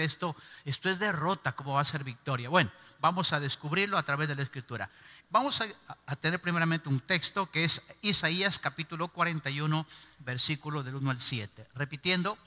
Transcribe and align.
esto, 0.00 0.34
esto 0.64 0.88
es 0.88 0.98
derrota, 0.98 1.52
¿cómo 1.52 1.74
va 1.74 1.82
a 1.82 1.84
ser 1.84 2.02
victoria? 2.02 2.48
Bueno, 2.48 2.70
vamos 3.00 3.34
a 3.34 3.40
descubrirlo 3.40 3.98
a 3.98 4.02
través 4.02 4.26
de 4.26 4.34
la 4.34 4.42
escritura. 4.42 4.88
Vamos 5.28 5.60
a, 5.60 6.16
tener 6.16 6.40
primeramente 6.40 6.88
un 6.88 7.00
texto 7.00 7.50
que 7.50 7.64
es 7.64 7.82
Isaías 8.00 8.58
capítulo 8.58 9.08
41, 9.08 9.86
versículo 10.20 10.82
del 10.82 10.94
1 10.94 11.10
al 11.10 11.20
7. 11.20 11.68
Repitiendo, 11.74 12.38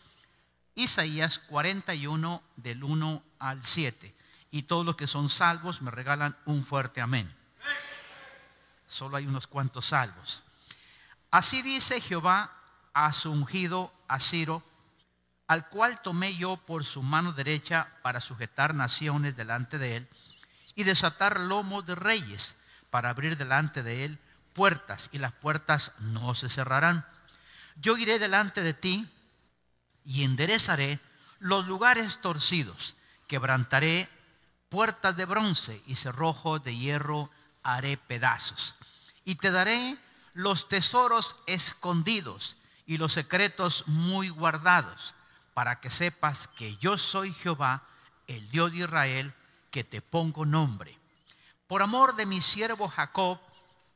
Isaías 0.74 1.38
41 1.38 2.42
del 2.56 2.84
1 2.84 3.24
al 3.38 3.64
7. 3.64 4.16
Y 4.52 4.64
todos 4.64 4.86
los 4.86 4.96
que 4.96 5.08
son 5.08 5.30
salvos 5.30 5.84
me 5.84 5.92
regalan 5.92 6.36
un 6.46 6.64
fuerte 6.64 7.00
amén. 7.00 7.32
Solo 8.88 9.18
hay 9.18 9.28
unos 9.28 9.46
cuantos 9.46 9.88
salvos. 9.88 10.44
Así 11.30 11.62
dice 11.62 12.02
Jehová 12.02 12.52
a 12.94 13.12
su 13.14 13.32
ungido, 13.32 13.92
a 14.08 14.20
Ciro, 14.20 14.64
al 15.48 15.70
cual 15.70 16.02
tomé 16.02 16.36
yo 16.36 16.58
por 16.58 16.86
su 16.86 17.04
mano 17.04 17.32
derecha 17.32 17.90
para 18.02 18.20
sujetar 18.20 18.74
naciones 18.74 19.36
delante 19.36 19.78
de 19.78 19.98
él 19.98 20.10
y 20.76 20.84
desatar 20.84 21.40
lomos 21.40 21.86
de 21.86 21.96
reyes 21.96 22.58
para 22.90 23.10
abrir 23.10 23.38
delante 23.38 23.84
de 23.84 24.06
él 24.06 24.20
puertas 24.54 25.10
y 25.12 25.20
las 25.20 25.34
puertas 25.34 25.92
no 26.00 26.34
se 26.34 26.50
cerrarán. 26.50 27.06
Yo 27.76 27.98
iré 27.98 28.20
delante 28.20 28.62
de 28.62 28.74
ti 28.74 29.10
y 30.06 30.24
enderezaré 30.24 31.00
los 31.40 31.68
lugares 31.68 32.22
torcidos, 32.22 32.96
quebrantaré 33.28 34.10
puertas 34.70 35.18
de 35.18 35.26
bronce 35.26 35.82
y 35.86 35.96
cerrojos 35.96 36.64
de 36.64 36.76
hierro 36.76 37.30
haré 37.64 37.98
pedazos. 37.98 38.76
Y 39.26 39.36
te 39.36 39.52
daré 39.52 39.98
los 40.34 40.70
tesoros 40.70 41.38
escondidos 41.48 42.58
y 42.86 42.98
los 42.98 43.14
secretos 43.14 43.88
muy 43.88 44.30
guardados, 44.30 45.16
para 45.56 45.80
que 45.80 45.90
sepas 45.90 46.50
que 46.50 46.76
yo 46.76 46.98
soy 46.98 47.34
Jehová, 47.34 47.82
el 48.28 48.52
Dios 48.52 48.74
de 48.74 48.80
Israel, 48.80 49.34
que 49.72 49.86
te 49.86 50.02
pongo 50.02 50.46
nombre. 50.46 51.00
Por 51.66 51.82
amor 51.82 52.18
de 52.18 52.26
mi 52.26 52.42
siervo 52.42 52.90
Jacob 52.90 53.40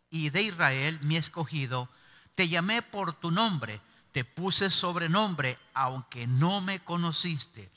y 0.09 0.29
de 0.29 0.41
Israel, 0.41 0.99
mi 1.01 1.17
escogido, 1.17 1.89
te 2.33 2.47
llamé 2.47 2.81
por 2.81 3.11
tu 3.11 3.29
nombre, 3.29 3.81
te 4.13 4.23
puse 4.23 4.69
sobrenombre, 4.69 5.59
aunque 5.73 6.27
no 6.27 6.61
me 6.61 6.79
conociste. 6.79 7.69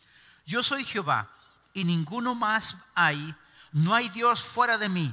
Yo 0.47 0.63
soy 0.63 0.85
Jehová, 0.85 1.29
y 1.75 1.83
ninguno 1.83 2.37
más 2.37 2.77
hay, 2.95 3.35
no 3.73 3.97
hay 3.97 4.09
Dios 4.11 4.45
fuera 4.45 4.79
de 4.79 4.89
mí. 4.89 5.13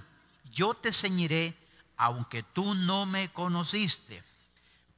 Yo 0.51 0.75
te 0.75 0.93
ceñiré, 0.93 1.57
aunque 1.97 2.43
tú 2.43 2.75
no 2.75 3.07
me 3.07 3.29
conociste, 3.33 4.23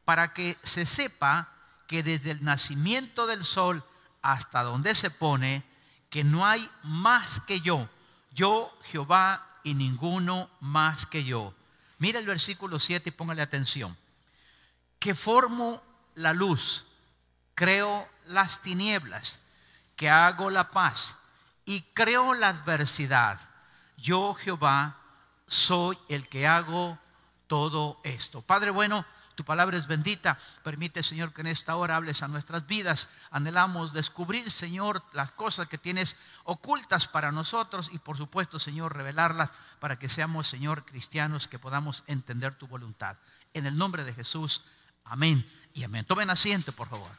para 0.03 0.33
que 0.33 0.57
se 0.61 0.85
sepa 0.85 1.53
que 1.91 2.03
desde 2.03 2.31
el 2.31 2.41
nacimiento 2.41 3.27
del 3.27 3.43
sol 3.43 3.83
hasta 4.21 4.63
donde 4.63 4.95
se 4.95 5.11
pone, 5.11 5.61
que 6.09 6.23
no 6.23 6.45
hay 6.45 6.71
más 6.83 7.41
que 7.41 7.59
yo, 7.59 7.89
yo 8.31 8.73
Jehová 8.83 9.59
y 9.65 9.73
ninguno 9.73 10.49
más 10.61 11.05
que 11.05 11.25
yo. 11.25 11.53
Mira 11.97 12.17
el 12.17 12.25
versículo 12.25 12.79
7 12.79 13.09
y 13.09 13.11
póngale 13.11 13.41
atención. 13.41 13.97
Que 14.99 15.13
formo 15.13 15.83
la 16.15 16.31
luz, 16.31 16.85
creo 17.55 18.07
las 18.23 18.61
tinieblas, 18.61 19.41
que 19.97 20.09
hago 20.09 20.49
la 20.49 20.71
paz 20.71 21.17
y 21.65 21.81
creo 21.93 22.35
la 22.35 22.47
adversidad. 22.47 23.37
Yo 23.97 24.33
Jehová 24.33 24.95
soy 25.45 25.97
el 26.07 26.29
que 26.29 26.47
hago 26.47 26.97
todo 27.47 27.99
esto. 28.05 28.41
Padre 28.41 28.71
bueno, 28.71 29.05
tu 29.41 29.45
palabra 29.45 29.75
es 29.75 29.87
bendita. 29.87 30.37
Permite, 30.63 31.01
Señor, 31.01 31.33
que 31.33 31.41
en 31.41 31.47
esta 31.47 31.75
hora 31.75 31.95
hables 31.95 32.21
a 32.21 32.27
nuestras 32.27 32.67
vidas. 32.67 33.09
Anhelamos 33.31 33.91
descubrir, 33.91 34.51
Señor, 34.51 35.03
las 35.13 35.31
cosas 35.31 35.67
que 35.67 35.79
tienes 35.79 36.15
ocultas 36.43 37.07
para 37.07 37.31
nosotros 37.31 37.89
y, 37.91 37.97
por 37.97 38.17
supuesto, 38.17 38.59
Señor, 38.59 38.95
revelarlas 38.95 39.49
para 39.79 39.97
que 39.97 40.09
seamos, 40.09 40.45
Señor, 40.45 40.85
cristianos 40.85 41.47
que 41.47 41.57
podamos 41.57 42.03
entender 42.05 42.53
tu 42.53 42.67
voluntad. 42.67 43.17
En 43.55 43.65
el 43.65 43.75
nombre 43.77 44.03
de 44.03 44.13
Jesús, 44.13 44.61
amén 45.05 45.43
y 45.73 45.83
amén. 45.83 46.05
Tomen 46.05 46.29
asiento, 46.29 46.71
por 46.71 46.87
favor. 46.87 47.09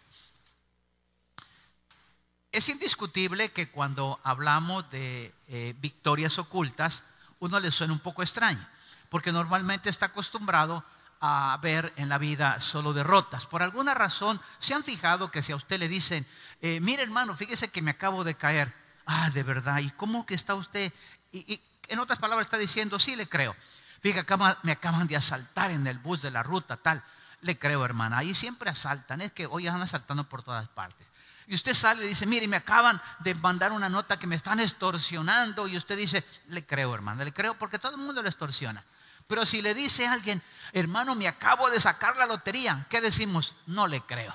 Es 2.52 2.68
indiscutible 2.68 3.50
que 3.50 3.68
cuando 3.68 4.20
hablamos 4.22 4.88
de 4.92 5.34
eh, 5.48 5.74
victorias 5.80 6.38
ocultas, 6.38 7.02
uno 7.40 7.58
le 7.58 7.72
suena 7.72 7.92
un 7.92 7.98
poco 7.98 8.22
extraño, 8.22 8.64
porque 9.08 9.32
normalmente 9.32 9.90
está 9.90 10.06
acostumbrado 10.06 10.84
a 11.24 11.56
ver 11.62 11.92
en 11.96 12.08
la 12.08 12.18
vida 12.18 12.60
solo 12.60 12.92
derrotas. 12.92 13.46
Por 13.46 13.62
alguna 13.62 13.94
razón, 13.94 14.40
se 14.58 14.74
han 14.74 14.82
fijado 14.82 15.30
que 15.30 15.40
si 15.40 15.52
a 15.52 15.56
usted 15.56 15.78
le 15.78 15.86
dicen, 15.86 16.26
eh, 16.60 16.80
mire 16.80 17.04
hermano, 17.04 17.36
fíjese 17.36 17.70
que 17.70 17.80
me 17.80 17.92
acabo 17.92 18.24
de 18.24 18.34
caer, 18.34 18.74
ah, 19.06 19.30
de 19.30 19.44
verdad, 19.44 19.78
¿y 19.78 19.90
cómo 19.90 20.26
que 20.26 20.34
está 20.34 20.56
usted? 20.56 20.92
Y, 21.30 21.60
en 21.86 22.00
otras 22.00 22.18
palabras 22.18 22.46
está 22.46 22.58
diciendo, 22.58 22.98
sí 22.98 23.14
le 23.14 23.28
creo. 23.28 23.54
Fíjate, 24.00 24.34
me 24.64 24.72
acaban 24.72 25.06
de 25.06 25.16
asaltar 25.16 25.70
en 25.70 25.86
el 25.86 25.98
bus 25.98 26.22
de 26.22 26.32
la 26.32 26.42
ruta, 26.42 26.76
tal. 26.76 27.04
Le 27.42 27.56
creo, 27.56 27.84
hermana. 27.84 28.18
Ahí 28.18 28.34
siempre 28.34 28.70
asaltan, 28.70 29.20
es 29.20 29.30
que 29.30 29.46
hoy 29.46 29.68
están 29.68 29.82
asaltando 29.82 30.28
por 30.28 30.42
todas 30.42 30.68
partes. 30.70 31.06
Y 31.46 31.54
usted 31.54 31.74
sale 31.74 32.04
y 32.04 32.08
dice, 32.08 32.26
mire, 32.26 32.48
me 32.48 32.56
acaban 32.56 33.00
de 33.20 33.34
mandar 33.36 33.70
una 33.70 33.88
nota 33.88 34.18
que 34.18 34.26
me 34.26 34.34
están 34.34 34.58
extorsionando. 34.58 35.68
Y 35.68 35.76
usted 35.76 35.96
dice, 35.96 36.24
le 36.48 36.66
creo, 36.66 36.92
hermana, 36.92 37.22
le 37.24 37.32
creo 37.32 37.54
porque 37.54 37.78
todo 37.78 37.92
el 37.92 37.98
mundo 37.98 38.22
le 38.22 38.28
extorsiona. 38.28 38.82
Pero 39.26 39.46
si 39.46 39.62
le 39.62 39.74
dice 39.74 40.06
a 40.06 40.12
alguien, 40.12 40.42
hermano, 40.72 41.14
me 41.14 41.28
acabo 41.28 41.70
de 41.70 41.80
sacar 41.80 42.16
la 42.16 42.26
lotería, 42.26 42.86
¿qué 42.88 43.00
decimos? 43.00 43.54
No 43.66 43.86
le 43.86 44.00
creo. 44.02 44.34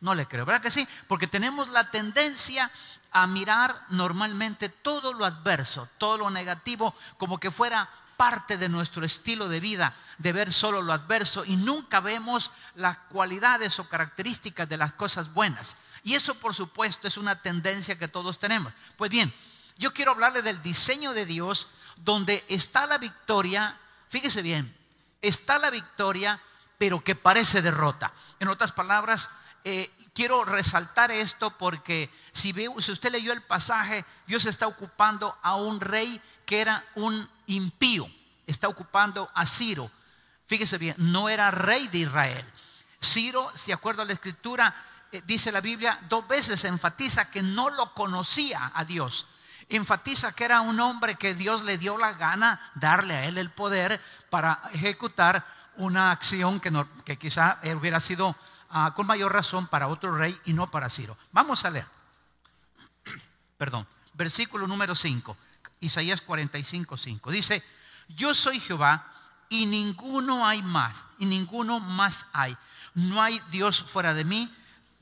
No 0.00 0.14
le 0.14 0.26
creo, 0.26 0.46
¿verdad 0.46 0.62
que 0.62 0.70
sí? 0.70 0.88
Porque 1.08 1.26
tenemos 1.26 1.68
la 1.68 1.90
tendencia 1.90 2.70
a 3.12 3.26
mirar 3.26 3.84
normalmente 3.90 4.68
todo 4.68 5.12
lo 5.12 5.24
adverso, 5.24 5.88
todo 5.98 6.16
lo 6.16 6.30
negativo, 6.30 6.94
como 7.18 7.38
que 7.38 7.50
fuera 7.50 7.88
parte 8.16 8.58
de 8.58 8.68
nuestro 8.68 9.04
estilo 9.04 9.48
de 9.48 9.60
vida, 9.60 9.96
de 10.18 10.32
ver 10.32 10.52
solo 10.52 10.82
lo 10.82 10.92
adverso 10.92 11.44
y 11.44 11.56
nunca 11.56 12.00
vemos 12.00 12.50
las 12.74 12.98
cualidades 13.08 13.78
o 13.78 13.88
características 13.88 14.68
de 14.68 14.76
las 14.76 14.92
cosas 14.92 15.32
buenas. 15.32 15.76
Y 16.02 16.14
eso, 16.14 16.34
por 16.34 16.54
supuesto, 16.54 17.08
es 17.08 17.16
una 17.16 17.40
tendencia 17.40 17.98
que 17.98 18.08
todos 18.08 18.38
tenemos. 18.38 18.72
Pues 18.96 19.10
bien, 19.10 19.32
yo 19.78 19.94
quiero 19.94 20.12
hablarle 20.12 20.42
del 20.42 20.62
diseño 20.62 21.12
de 21.12 21.24
Dios 21.24 21.68
donde 21.96 22.44
está 22.48 22.86
la 22.86 22.98
victoria, 22.98 23.79
fíjese 24.10 24.42
bien, 24.42 24.76
está 25.22 25.58
la 25.58 25.70
victoria, 25.70 26.38
pero 26.76 27.02
que 27.02 27.14
parece 27.14 27.62
derrota. 27.62 28.12
En 28.40 28.48
otras 28.48 28.72
palabras, 28.72 29.30
eh, 29.64 29.90
quiero 30.14 30.44
resaltar 30.44 31.10
esto 31.10 31.56
porque 31.56 32.10
si, 32.32 32.52
si 32.52 32.92
usted 32.92 33.12
leyó 33.12 33.32
el 33.32 33.42
pasaje, 33.42 34.04
Dios 34.26 34.44
está 34.46 34.66
ocupando 34.66 35.36
a 35.42 35.56
un 35.56 35.80
rey 35.80 36.20
que 36.44 36.60
era 36.60 36.84
un 36.96 37.28
impío, 37.46 38.06
está 38.46 38.68
ocupando 38.68 39.30
a 39.34 39.46
Ciro. 39.46 39.90
Fíjese 40.46 40.78
bien, 40.78 40.96
no 40.98 41.28
era 41.28 41.50
rey 41.50 41.86
de 41.88 41.98
Israel. 41.98 42.44
Ciro, 43.02 43.50
si 43.54 43.72
acuerdo 43.72 44.02
a 44.02 44.04
la 44.04 44.12
escritura, 44.12 44.74
eh, 45.12 45.22
dice 45.24 45.52
la 45.52 45.60
Biblia, 45.60 45.98
dos 46.08 46.26
veces 46.26 46.64
enfatiza 46.64 47.30
que 47.30 47.42
no 47.42 47.70
lo 47.70 47.94
conocía 47.94 48.72
a 48.74 48.84
Dios. 48.84 49.26
Enfatiza 49.70 50.32
que 50.32 50.44
era 50.44 50.60
un 50.60 50.80
hombre 50.80 51.14
que 51.14 51.34
Dios 51.34 51.62
le 51.62 51.78
dio 51.78 51.96
la 51.96 52.12
gana 52.14 52.60
darle 52.74 53.14
a 53.14 53.24
él 53.26 53.38
el 53.38 53.50
poder 53.50 54.00
para 54.28 54.60
ejecutar 54.72 55.46
una 55.76 56.10
acción 56.10 56.60
que, 56.60 57.16
quizá 57.16 57.60
hubiera 57.76 58.00
sido 58.00 58.36
ah, 58.70 58.92
con 58.94 59.06
mayor 59.06 59.32
razón 59.32 59.68
para 59.68 59.86
otro 59.86 60.16
rey 60.16 60.38
y 60.44 60.52
no 60.52 60.70
para 60.70 60.90
Ciro. 60.90 61.16
Vamos 61.30 61.64
a 61.64 61.70
leer. 61.70 61.86
Perdón. 63.56 63.86
Versículo 64.14 64.66
número 64.66 64.94
5. 64.94 65.36
Isaías 65.80 66.20
45, 66.20 66.96
5. 66.96 67.30
Dice, 67.30 67.62
yo 68.08 68.34
soy 68.34 68.58
Jehová 68.58 69.06
y 69.48 69.66
ninguno 69.66 70.46
hay 70.46 70.62
más, 70.62 71.06
y 71.18 71.26
ninguno 71.26 71.80
más 71.80 72.26
hay. 72.32 72.56
No 72.94 73.22
hay 73.22 73.40
Dios 73.50 73.82
fuera 73.82 74.14
de 74.14 74.24
mí. 74.24 74.52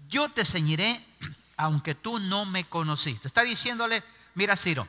Yo 0.08 0.28
te 0.28 0.44
ceñiré, 0.44 1.04
aunque 1.56 1.94
tú 1.94 2.18
no 2.18 2.44
me 2.44 2.68
conociste. 2.68 3.28
Está 3.28 3.42
diciéndole, 3.42 4.04
mira 4.38 4.54
Ciro, 4.54 4.86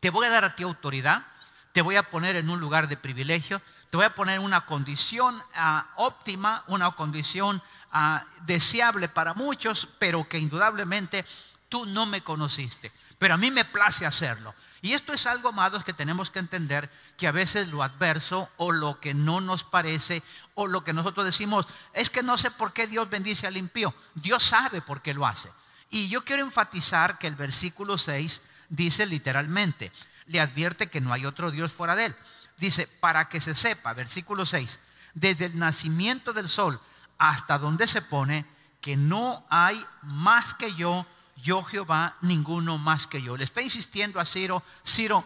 te 0.00 0.10
voy 0.10 0.26
a 0.26 0.30
dar 0.30 0.44
a 0.44 0.56
ti 0.56 0.64
autoridad, 0.64 1.24
te 1.72 1.82
voy 1.82 1.94
a 1.94 2.10
poner 2.10 2.34
en 2.34 2.50
un 2.50 2.58
lugar 2.58 2.88
de 2.88 2.96
privilegio, 2.96 3.62
te 3.90 3.96
voy 3.96 4.06
a 4.06 4.14
poner 4.16 4.40
una 4.40 4.66
condición 4.66 5.40
ah, 5.54 5.86
óptima, 5.94 6.64
una 6.66 6.90
condición 6.90 7.62
ah, 7.92 8.24
deseable 8.42 9.08
para 9.08 9.34
muchos, 9.34 9.86
pero 10.00 10.28
que 10.28 10.38
indudablemente 10.38 11.24
tú 11.68 11.86
no 11.86 12.06
me 12.06 12.22
conociste. 12.22 12.90
Pero 13.18 13.34
a 13.34 13.38
mí 13.38 13.52
me 13.52 13.64
place 13.64 14.04
hacerlo. 14.04 14.52
Y 14.82 14.94
esto 14.94 15.12
es 15.12 15.28
algo, 15.28 15.50
amados, 15.50 15.84
que 15.84 15.92
tenemos 15.92 16.32
que 16.32 16.40
entender 16.40 16.90
que 17.16 17.28
a 17.28 17.32
veces 17.32 17.68
lo 17.68 17.84
adverso 17.84 18.50
o 18.56 18.72
lo 18.72 18.98
que 18.98 19.14
no 19.14 19.40
nos 19.40 19.62
parece 19.62 20.24
o 20.54 20.66
lo 20.66 20.82
que 20.82 20.92
nosotros 20.92 21.24
decimos 21.24 21.66
es 21.92 22.10
que 22.10 22.24
no 22.24 22.36
sé 22.36 22.50
por 22.50 22.72
qué 22.72 22.88
Dios 22.88 23.08
bendice 23.08 23.46
al 23.46 23.56
impío. 23.56 23.94
Dios 24.16 24.42
sabe 24.42 24.80
por 24.80 25.02
qué 25.02 25.14
lo 25.14 25.24
hace. 25.24 25.52
Y 25.94 26.08
yo 26.08 26.24
quiero 26.24 26.42
enfatizar 26.42 27.18
que 27.18 27.28
el 27.28 27.36
versículo 27.36 27.96
6 27.96 28.42
dice 28.68 29.06
literalmente, 29.06 29.92
le 30.26 30.40
advierte 30.40 30.90
que 30.90 31.00
no 31.00 31.12
hay 31.12 31.24
otro 31.24 31.52
Dios 31.52 31.72
fuera 31.72 31.94
de 31.94 32.06
él. 32.06 32.16
Dice, 32.56 32.88
para 32.98 33.28
que 33.28 33.40
se 33.40 33.54
sepa, 33.54 33.94
versículo 33.94 34.44
6, 34.44 34.80
desde 35.14 35.44
el 35.44 35.56
nacimiento 35.56 36.32
del 36.32 36.48
sol 36.48 36.80
hasta 37.16 37.58
donde 37.58 37.86
se 37.86 38.02
pone, 38.02 38.44
que 38.80 38.96
no 38.96 39.46
hay 39.50 39.86
más 40.02 40.52
que 40.54 40.74
yo, 40.74 41.06
yo 41.36 41.62
Jehová, 41.62 42.16
ninguno 42.22 42.76
más 42.76 43.06
que 43.06 43.22
yo. 43.22 43.36
Le 43.36 43.44
está 43.44 43.62
insistiendo 43.62 44.18
a 44.18 44.24
Ciro, 44.24 44.64
Ciro, 44.84 45.24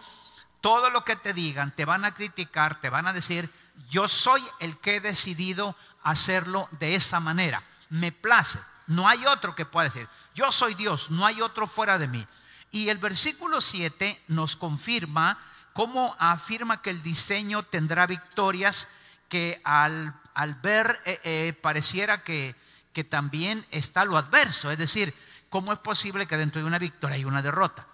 todo 0.61 0.91
lo 0.91 1.03
que 1.03 1.17
te 1.17 1.33
digan, 1.33 1.75
te 1.75 1.87
van 1.87 2.05
a 2.05 2.13
criticar, 2.13 2.79
te 2.83 2.91
van 2.91 3.07
a 3.07 3.15
decir, 3.15 3.51
yo 3.89 4.07
soy 4.07 4.43
el 4.61 4.77
que 4.77 4.97
he 4.97 5.01
decidido 5.01 5.75
hacerlo 6.03 6.69
de 6.73 6.95
esa 6.95 7.21
manera. 7.21 7.63
Me 7.89 8.13
place. 8.13 8.59
No 8.89 9.09
hay 9.09 9.25
otro 9.27 9.55
que 9.55 9.65
pueda 9.65 9.89
decir, 9.89 10.09
yo 10.35 10.51
soy 10.51 10.75
Dios, 10.75 11.11
no 11.11 11.25
hay 11.25 11.41
otro 11.41 11.67
fuera 11.67 11.99
de 11.99 12.09
mí. 12.09 12.27
Y 12.71 12.89
el 12.89 12.99
versículo 12.99 13.61
7 13.61 14.21
nos 14.29 14.57
confirma 14.57 15.39
cómo 15.73 16.17
afirma 16.19 16.83
que 16.83 16.91
el 16.91 17.03
diseño 17.03 17.63
tendrá 17.63 18.07
victorias 18.07 18.89
que 19.29 19.61
al, 19.65 20.15
ver 20.63 21.01
eh, 21.05 21.21
eh, 21.23 21.59
pareciera 21.63 22.25
que, 22.25 22.57
que 22.93 23.05
también 23.05 23.65
está 23.71 24.05
lo 24.05 24.17
adverso. 24.17 24.71
Es 24.71 24.79
decir, 24.79 25.15
¿cómo 25.49 25.73
es 25.73 25.79
posible 25.79 26.27
que 26.27 26.37
dentro 26.37 26.61
de 26.61 26.67
una 26.67 26.79
victoria 26.79 27.17
hay 27.17 27.25
una 27.25 27.43
derrota? 27.43 27.87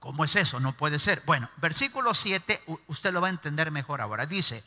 ¿Cómo 0.00 0.24
es 0.24 0.36
eso? 0.36 0.60
No 0.60 0.72
puede 0.72 0.98
ser. 0.98 1.22
Bueno, 1.26 1.50
versículo 1.56 2.14
7, 2.14 2.62
usted 2.86 3.12
lo 3.12 3.20
va 3.20 3.26
a 3.28 3.30
entender 3.30 3.70
mejor 3.70 4.00
ahora. 4.00 4.26
Dice, 4.26 4.62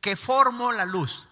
que 0.00 0.16
formo 0.16 0.72
la 0.72 0.84
luz. 0.84 1.26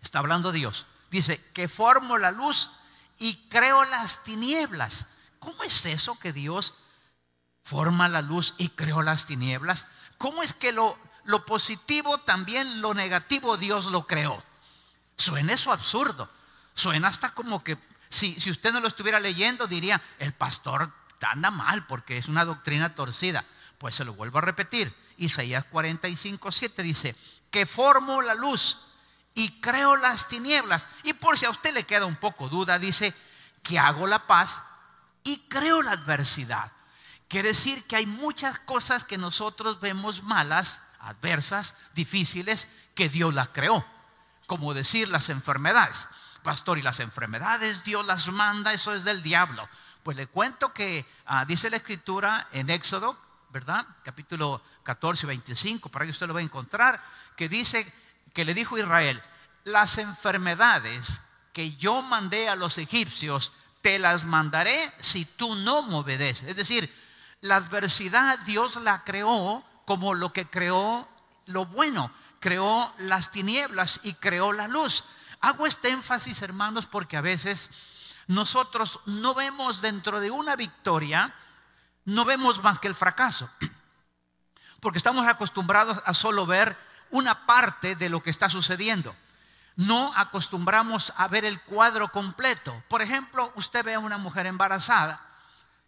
Está 0.00 0.18
hablando 0.18 0.52
Dios. 0.52 0.86
Dice, 1.12 1.44
que 1.52 1.68
formo 1.68 2.16
la 2.16 2.30
luz 2.30 2.70
y 3.18 3.34
creo 3.50 3.84
las 3.84 4.24
tinieblas. 4.24 5.08
¿Cómo 5.38 5.62
es 5.62 5.84
eso 5.84 6.18
que 6.18 6.32
Dios 6.32 6.74
forma 7.62 8.08
la 8.08 8.22
luz 8.22 8.54
y 8.56 8.70
creó 8.70 9.02
las 9.02 9.26
tinieblas? 9.26 9.86
¿Cómo 10.16 10.42
es 10.42 10.54
que 10.54 10.72
lo, 10.72 10.98
lo 11.24 11.44
positivo 11.44 12.16
también 12.16 12.80
lo 12.80 12.94
negativo 12.94 13.58
Dios 13.58 13.86
lo 13.86 14.06
creó? 14.06 14.42
Suena 15.14 15.52
eso 15.52 15.70
absurdo. 15.70 16.30
Suena 16.72 17.08
hasta 17.08 17.34
como 17.34 17.62
que 17.62 17.76
si, 18.08 18.40
si 18.40 18.50
usted 18.50 18.72
no 18.72 18.80
lo 18.80 18.88
estuviera 18.88 19.20
leyendo 19.20 19.66
diría, 19.66 20.00
el 20.18 20.32
pastor 20.32 20.90
anda 21.20 21.50
mal 21.50 21.86
porque 21.86 22.16
es 22.16 22.26
una 22.26 22.46
doctrina 22.46 22.94
torcida. 22.94 23.44
Pues 23.76 23.96
se 23.96 24.06
lo 24.06 24.14
vuelvo 24.14 24.38
a 24.38 24.42
repetir. 24.42 24.96
Isaías 25.18 25.66
45, 25.66 26.50
7 26.50 26.82
dice, 26.82 27.14
que 27.50 27.66
formo 27.66 28.22
la 28.22 28.34
luz 28.34 28.91
y 29.34 29.60
creo 29.60 29.96
las 29.96 30.28
tinieblas. 30.28 30.86
Y 31.02 31.14
por 31.14 31.38
si 31.38 31.46
a 31.46 31.50
usted 31.50 31.72
le 31.72 31.84
queda 31.84 32.06
un 32.06 32.16
poco 32.16 32.48
duda, 32.48 32.78
dice 32.78 33.14
que 33.62 33.78
hago 33.78 34.06
la 34.06 34.26
paz 34.26 34.62
y 35.24 35.38
creo 35.48 35.82
la 35.82 35.92
adversidad. 35.92 36.72
Quiere 37.28 37.48
decir 37.48 37.84
que 37.84 37.96
hay 37.96 38.06
muchas 38.06 38.58
cosas 38.58 39.04
que 39.04 39.16
nosotros 39.16 39.80
vemos 39.80 40.22
malas, 40.22 40.82
adversas, 41.00 41.76
difíciles, 41.94 42.68
que 42.94 43.08
Dios 43.08 43.32
las 43.32 43.48
creó. 43.48 43.84
Como 44.46 44.74
decir 44.74 45.08
las 45.08 45.30
enfermedades. 45.30 46.08
Pastor, 46.42 46.78
y 46.78 46.82
las 46.82 47.00
enfermedades 47.00 47.84
Dios 47.84 48.04
las 48.04 48.28
manda, 48.30 48.72
eso 48.72 48.94
es 48.94 49.04
del 49.04 49.22
diablo. 49.22 49.66
Pues 50.02 50.16
le 50.16 50.26
cuento 50.26 50.72
que 50.72 51.06
ah, 51.26 51.44
dice 51.44 51.70
la 51.70 51.76
escritura 51.76 52.48
en 52.52 52.68
Éxodo, 52.68 53.16
¿verdad? 53.50 53.86
Capítulo 54.02 54.60
14, 54.82 55.26
25, 55.26 55.88
para 55.88 56.04
que 56.04 56.10
usted 56.10 56.26
lo 56.26 56.34
va 56.34 56.40
a 56.40 56.42
encontrar, 56.42 57.02
que 57.36 57.48
dice 57.48 57.90
que 58.32 58.44
le 58.44 58.54
dijo 58.54 58.78
Israel, 58.78 59.22
las 59.64 59.98
enfermedades 59.98 61.22
que 61.52 61.76
yo 61.76 62.02
mandé 62.02 62.48
a 62.48 62.56
los 62.56 62.78
egipcios, 62.78 63.52
te 63.82 63.98
las 63.98 64.24
mandaré 64.24 64.92
si 65.00 65.24
tú 65.24 65.54
no 65.54 65.82
me 65.82 65.96
obedeces. 65.96 66.48
Es 66.48 66.56
decir, 66.56 66.92
la 67.40 67.56
adversidad 67.56 68.38
Dios 68.40 68.76
la 68.76 69.04
creó 69.04 69.64
como 69.84 70.14
lo 70.14 70.32
que 70.32 70.48
creó 70.48 71.08
lo 71.46 71.66
bueno, 71.66 72.12
creó 72.40 72.92
las 72.98 73.30
tinieblas 73.30 74.00
y 74.04 74.14
creó 74.14 74.52
la 74.52 74.68
luz. 74.68 75.04
Hago 75.40 75.66
este 75.66 75.90
énfasis, 75.90 76.40
hermanos, 76.42 76.86
porque 76.86 77.16
a 77.16 77.20
veces 77.20 77.70
nosotros 78.28 79.00
no 79.06 79.34
vemos 79.34 79.80
dentro 79.80 80.20
de 80.20 80.30
una 80.30 80.54
victoria, 80.54 81.34
no 82.04 82.24
vemos 82.24 82.62
más 82.62 82.78
que 82.78 82.88
el 82.88 82.94
fracaso. 82.94 83.50
Porque 84.80 84.98
estamos 84.98 85.28
acostumbrados 85.28 86.02
a 86.04 86.12
solo 86.12 86.44
ver 86.44 86.76
una 87.12 87.46
parte 87.46 87.94
de 87.94 88.08
lo 88.08 88.22
que 88.22 88.30
está 88.30 88.48
sucediendo. 88.48 89.14
No 89.76 90.12
acostumbramos 90.16 91.12
a 91.16 91.28
ver 91.28 91.44
el 91.44 91.60
cuadro 91.62 92.08
completo. 92.08 92.82
Por 92.88 93.00
ejemplo, 93.00 93.52
usted 93.54 93.84
ve 93.84 93.94
a 93.94 94.00
una 94.00 94.18
mujer 94.18 94.46
embarazada 94.46 95.20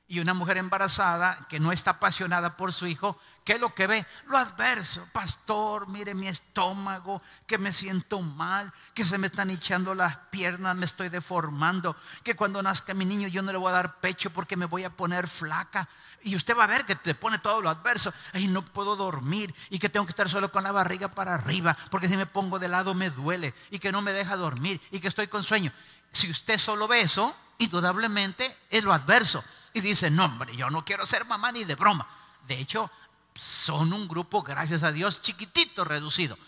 y 0.07 0.21
una 0.21 0.35
mujer 0.35 0.59
embarazada 0.59 1.47
que 1.49 1.61
no 1.61 1.73
está 1.73 1.93
apasionada 1.93 2.57
por 2.57 2.73
su 2.73 2.87
hijo, 2.87 3.19
¿qué 3.45 3.53
es 3.55 3.61
lo 3.61 3.75
que 3.75 3.87
ve? 3.87 4.05
Lo 4.27 4.39
adverso. 4.39 5.07
Pastor, 5.13 5.89
mire 5.89 6.15
mi 6.15 6.27
estómago, 6.27 7.23
que 7.47 7.59
me 7.59 7.73
siento 7.73 8.21
mal, 8.21 8.73
que 8.95 9.05
se 9.05 9.19
me 9.19 9.27
están 9.27 9.51
hinchando 9.51 9.95
las 9.95 10.17
piernas, 10.31 10.75
me 10.75 10.87
estoy 10.87 11.11
deformando, 11.11 11.97
que 12.23 12.35
cuando 12.35 12.63
nazca 12.63 12.95
mi 12.95 13.05
niño 13.05 13.29
yo 13.29 13.43
no 13.43 13.53
le 13.53 13.59
voy 13.59 13.69
a 13.69 13.75
dar 13.75 14.01
pecho 14.01 14.31
porque 14.31 14.57
me 14.57 14.67
voy 14.67 14.85
a 14.85 14.91
poner 14.91 15.29
flaca. 15.29 15.89
Y 16.23 16.35
usted 16.37 16.57
va 16.57 16.65
a 16.65 16.69
ver 16.69 16.87
que 16.87 16.97
te 16.97 17.15
pone 17.15 17.39
todo 17.39 17.61
lo 17.61 17.69
adverso. 17.69 18.13
Ay, 18.33 18.49
no 18.49 18.65
puedo 18.65 18.97
dormir 18.97 19.55
y 19.69 19.79
que 19.79 19.91
tengo 19.91 20.07
que 20.07 20.13
estar 20.13 20.29
solo 20.29 20.51
con 20.51 20.65
la 20.65 20.73
barriga 20.73 21.09
para 21.09 21.35
arriba 21.35 21.77
porque 21.91 22.09
si 22.09 22.17
me 22.17 22.27
pongo 22.27 22.59
de 22.59 22.69
lado 22.69 22.95
me 22.95 23.11
duele 23.11 23.55
y 23.71 23.79
que 23.79 23.93
no 23.93 24.01
me 24.01 24.13
deja 24.13 24.37
dormir 24.37 24.81
y 24.91 25.01
que 25.01 25.09
estoy 25.09 25.29
con 25.29 25.45
sueño. 25.45 25.71
Si 26.13 26.31
usted 26.31 26.59
solo 26.59 26.89
ve 26.89 27.03
eso, 27.03 27.37
indudablemente 27.59 28.57
es 28.71 28.85
lo 28.85 28.93
adverso 28.93 29.45
y 29.73 29.81
dice, 29.81 30.11
no 30.11 30.25
hombre, 30.25 30.57
yo 30.57 30.71
no 30.71 30.85
quiero 30.85 31.05
ser 31.05 31.25
mamá 31.27 31.53
ni 31.53 31.65
de 31.65 31.75
broma. 31.75 32.07
De 32.47 32.59
hecho, 32.59 32.91
son 33.35 33.93
un 33.93 34.09
grupo, 34.09 34.43
gracias 34.43 34.83
a 34.83 34.93
Dios, 34.93 35.23
chiquitito, 35.23 35.85
reducido. 35.85 36.39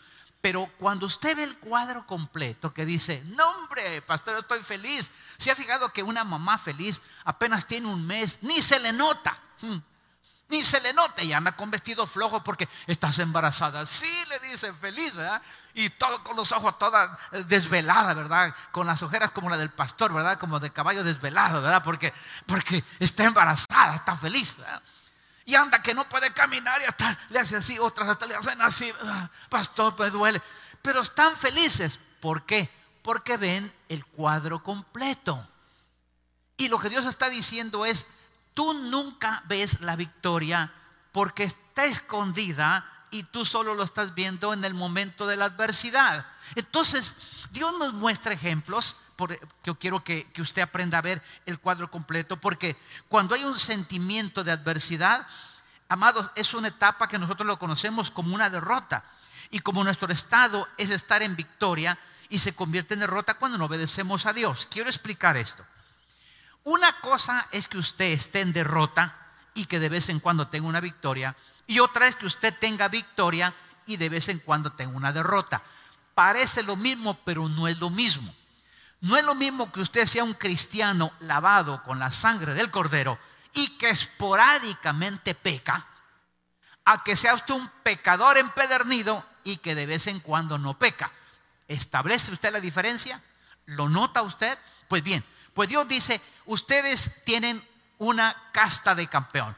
Pero 0.40 0.70
cuando 0.78 1.06
usted 1.06 1.36
ve 1.36 1.42
el 1.42 1.58
cuadro 1.58 2.06
completo 2.06 2.72
que 2.72 2.86
dice, 2.86 3.22
no 3.34 3.48
hombre, 3.50 4.00
pastor, 4.02 4.38
estoy 4.38 4.62
feliz. 4.62 5.10
¿Se 5.38 5.50
ha 5.50 5.56
fijado 5.56 5.92
que 5.92 6.02
una 6.02 6.22
mamá 6.22 6.56
feliz 6.58 7.02
apenas 7.24 7.66
tiene 7.66 7.88
un 7.88 8.06
mes? 8.06 8.38
Ni 8.42 8.62
se 8.62 8.78
le 8.78 8.92
nota. 8.92 9.36
Hmm. 9.60 9.78
Ni 10.48 10.64
se 10.64 10.80
le 10.80 10.92
nota 10.92 11.24
y 11.24 11.32
anda 11.32 11.56
con 11.56 11.72
vestido 11.72 12.06
flojo 12.06 12.44
porque 12.44 12.68
estás 12.86 13.18
embarazada. 13.18 13.84
Sí, 13.84 14.08
le 14.28 14.48
dice 14.48 14.72
feliz, 14.72 15.16
¿verdad? 15.16 15.42
Y 15.74 15.90
todo 15.90 16.22
con 16.22 16.36
los 16.36 16.52
ojos 16.52 16.78
toda 16.78 17.18
eh, 17.32 17.42
desvelada, 17.48 18.14
¿verdad? 18.14 18.54
Con 18.70 18.86
las 18.86 19.02
ojeras 19.02 19.32
como 19.32 19.50
la 19.50 19.56
del 19.56 19.70
pastor, 19.70 20.12
¿verdad? 20.12 20.38
Como 20.38 20.60
de 20.60 20.72
caballo 20.72 21.02
desvelado, 21.02 21.60
¿verdad? 21.60 21.82
Porque, 21.82 22.14
porque 22.46 22.84
está 23.00 23.24
embarazada, 23.24 23.96
está 23.96 24.16
feliz, 24.16 24.56
¿verdad? 24.58 24.80
Y 25.46 25.54
anda 25.54 25.81
que 25.81 25.94
no 25.94 26.06
puede 26.08 26.34
caminar 26.34 26.82
y 26.82 26.84
hasta 26.84 27.19
le 27.31 27.38
hace 27.38 27.56
así, 27.56 27.78
otras 27.78 28.08
hasta 28.08 28.26
le 28.26 28.34
hacen 28.34 28.60
así, 28.60 28.93
ah, 29.02 29.31
pastor, 29.48 29.96
pues 29.96 30.12
duele. 30.12 30.43
Pero 30.82 31.00
están 31.00 31.37
felices. 31.37 31.98
¿Por 32.20 32.44
qué? 32.44 32.69
Porque 33.00 33.37
ven 33.37 33.72
el 33.88 34.04
cuadro 34.04 34.62
completo. 34.62 35.48
Y 36.56 36.69
lo 36.69 36.78
que 36.78 36.88
Dios 36.88 37.06
está 37.06 37.31
diciendo 37.31 37.87
es, 37.87 38.08
tú 38.54 38.75
nunca 38.75 39.43
ves 39.46 39.82
la 39.82 39.96
victoria 39.96 40.73
porque 41.12 41.44
está 41.44 41.85
escondida 41.85 42.85
y 43.11 43.23
tú 43.23 43.44
solo 43.44 43.75
lo 43.75 43.85
estás 43.85 44.14
viendo 44.14 44.52
en 44.52 44.64
el 44.64 44.75
momento 44.75 45.26
de 45.26 45.37
la 45.37 45.47
adversidad. 45.47 46.26
Entonces, 46.54 47.47
Dios 47.52 47.73
nos 47.78 47.92
muestra 47.92 48.35
ejemplos, 48.35 48.97
que 49.16 49.40
yo 49.64 49.78
quiero 49.78 50.04
que, 50.04 50.30
que 50.32 50.42
usted 50.42 50.62
aprenda 50.62 50.99
a 50.99 51.02
ver 51.02 51.23
el 51.47 51.59
cuadro 51.59 51.90
completo, 51.90 52.38
porque 52.38 52.76
cuando 53.09 53.35
hay 53.35 53.44
un 53.44 53.59
sentimiento 53.59 54.44
de 54.44 54.52
adversidad, 54.52 55.26
amados, 55.88 56.31
es 56.35 56.55
una 56.55 56.69
etapa 56.69 57.09
que 57.09 57.19
nosotros 57.19 57.47
lo 57.47 57.59
conocemos 57.59 58.11
como 58.11 58.35
una 58.35 58.50
derrota. 58.50 59.05
Y 59.50 59.61
como 59.61 59.85
nuestro 59.85 60.12
estado 60.12 60.66
es 60.76 60.90
estar 60.90 61.23
en 61.23 61.37
victoria 61.37 61.99
y 62.28 62.38
se 62.38 62.55
convierte 62.55 62.95
en 62.95 63.00
derrota 63.00 63.35
cuando 63.35 63.59
no 63.59 63.66
obedecemos 63.66 64.26
a 64.26 64.33
Dios. 64.33 64.66
Quiero 64.71 64.88
explicar 64.88 65.37
esto. 65.37 65.64
Una 66.64 66.93
cosa 67.00 67.47
es 67.52 67.69
que 67.69 67.78
usted 67.78 68.07
esté 68.07 68.40
en 68.40 68.52
derrota 68.52 69.14
y 69.55 69.66
que 69.66 69.78
de 69.78 69.88
vez 69.88 70.09
en 70.09 70.19
cuando 70.19 70.49
tenga 70.49 70.66
una 70.66 70.81
victoria. 70.81 71.37
Y 71.66 71.78
otra 71.78 72.09
es 72.09 72.16
que 72.16 72.26
usted 72.26 72.55
tenga 72.59 72.88
victoria 72.88 73.55
y 73.87 73.97
de 73.97 74.09
vez 74.09 74.28
en 74.28 74.40
cuando 74.40 74.73
tenga 74.73 74.97
una 74.97 75.12
derrota. 75.12 75.62
Parece 76.14 76.62
lo 76.62 76.76
mismo, 76.76 77.14
pero 77.25 77.49
no 77.49 77.69
es 77.69 77.78
lo 77.78 77.90
mismo. 77.90 78.35
No 79.00 79.16
es 79.16 79.25
lo 79.25 79.35
mismo 79.35 79.71
que 79.71 79.81
usted 79.81 80.07
sea 80.07 80.25
un 80.25 80.35
cristiano 80.35 81.12
lavado 81.21 81.83
con 81.85 81.99
la 81.99 82.11
sangre 82.11 82.55
del 82.55 82.71
cordero 82.71 83.19
y 83.56 83.78
que 83.78 83.88
esporádicamente 83.88 85.34
peca, 85.34 85.86
a 86.84 87.02
que 87.02 87.16
sea 87.16 87.34
usted 87.34 87.54
un 87.54 87.68
pecador 87.82 88.36
empedernido 88.36 89.25
y 89.44 89.56
que 89.56 89.75
de 89.75 89.86
vez 89.86 90.06
en 90.08 90.20
cuando 90.20 90.58
no 90.58 90.78
peca. 90.78 91.10
¿Establece 91.66 92.32
usted 92.32 92.52
la 92.52 92.60
diferencia? 92.60 93.20
¿Lo 93.64 93.88
nota 93.88 94.20
usted? 94.20 94.56
Pues 94.88 95.02
bien, 95.02 95.25
pues 95.54 95.70
Dios 95.70 95.88
dice, 95.88 96.20
ustedes 96.44 97.25
tienen 97.25 97.66
una 97.96 98.50
casta 98.52 98.94
de 98.94 99.08
campeón. 99.08 99.56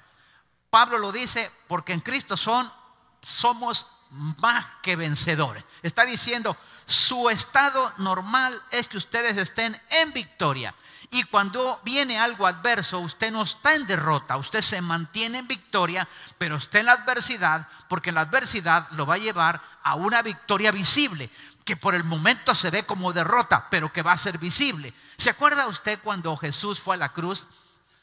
Pablo 0.71 0.99
lo 0.99 1.11
dice 1.11 1.51
porque 1.67 1.93
en 1.93 2.01
Cristo 2.01 2.37
son, 2.37 2.73
somos 3.21 3.89
más 4.11 4.65
que 4.81 4.95
vencedores. 4.95 5.65
Está 5.83 6.05
diciendo, 6.05 6.57
su 6.87 7.29
estado 7.31 7.93
normal 7.99 8.63
es 8.71 8.87
que 8.87 8.97
ustedes 8.97 9.37
estén 9.37 9.79
en 9.91 10.13
victoria. 10.13 10.73
Y 11.11 11.25
cuando 11.25 11.81
viene 11.85 12.19
algo 12.19 12.47
adverso, 12.47 12.99
usted 12.99 13.33
no 13.33 13.43
está 13.43 13.75
en 13.75 13.87
derrota, 13.87 14.37
usted 14.37 14.61
se 14.61 14.83
mantiene 14.83 15.39
en 15.39 15.49
victoria, 15.49 16.07
pero 16.37 16.57
está 16.57 16.81
en 16.81 16.87
la 16.87 16.93
adversidad, 16.93 17.67
porque 17.89 18.13
la 18.13 18.23
adversidad 18.23 18.89
lo 18.91 19.07
va 19.07 19.15
a 19.15 19.19
llevar 19.19 19.61
a 19.83 19.95
una 19.95 20.21
victoria 20.21 20.71
visible, 20.71 21.31
que 21.65 21.77
por 21.77 21.95
el 21.95 22.05
momento 22.05 22.55
se 22.55 22.71
ve 22.71 22.85
como 22.85 23.13
derrota, 23.13 23.69
pero 23.71 23.93
que 23.93 24.03
va 24.03 24.13
a 24.13 24.19
ser 24.19 24.39
visible. 24.39 24.93
¿Se 25.17 25.31
acuerda 25.31 25.67
usted 25.67 25.99
cuando 26.03 26.37
Jesús 26.37 26.79
fue 26.79 26.97
a 26.97 26.99
la 26.99 27.13
cruz? 27.13 27.49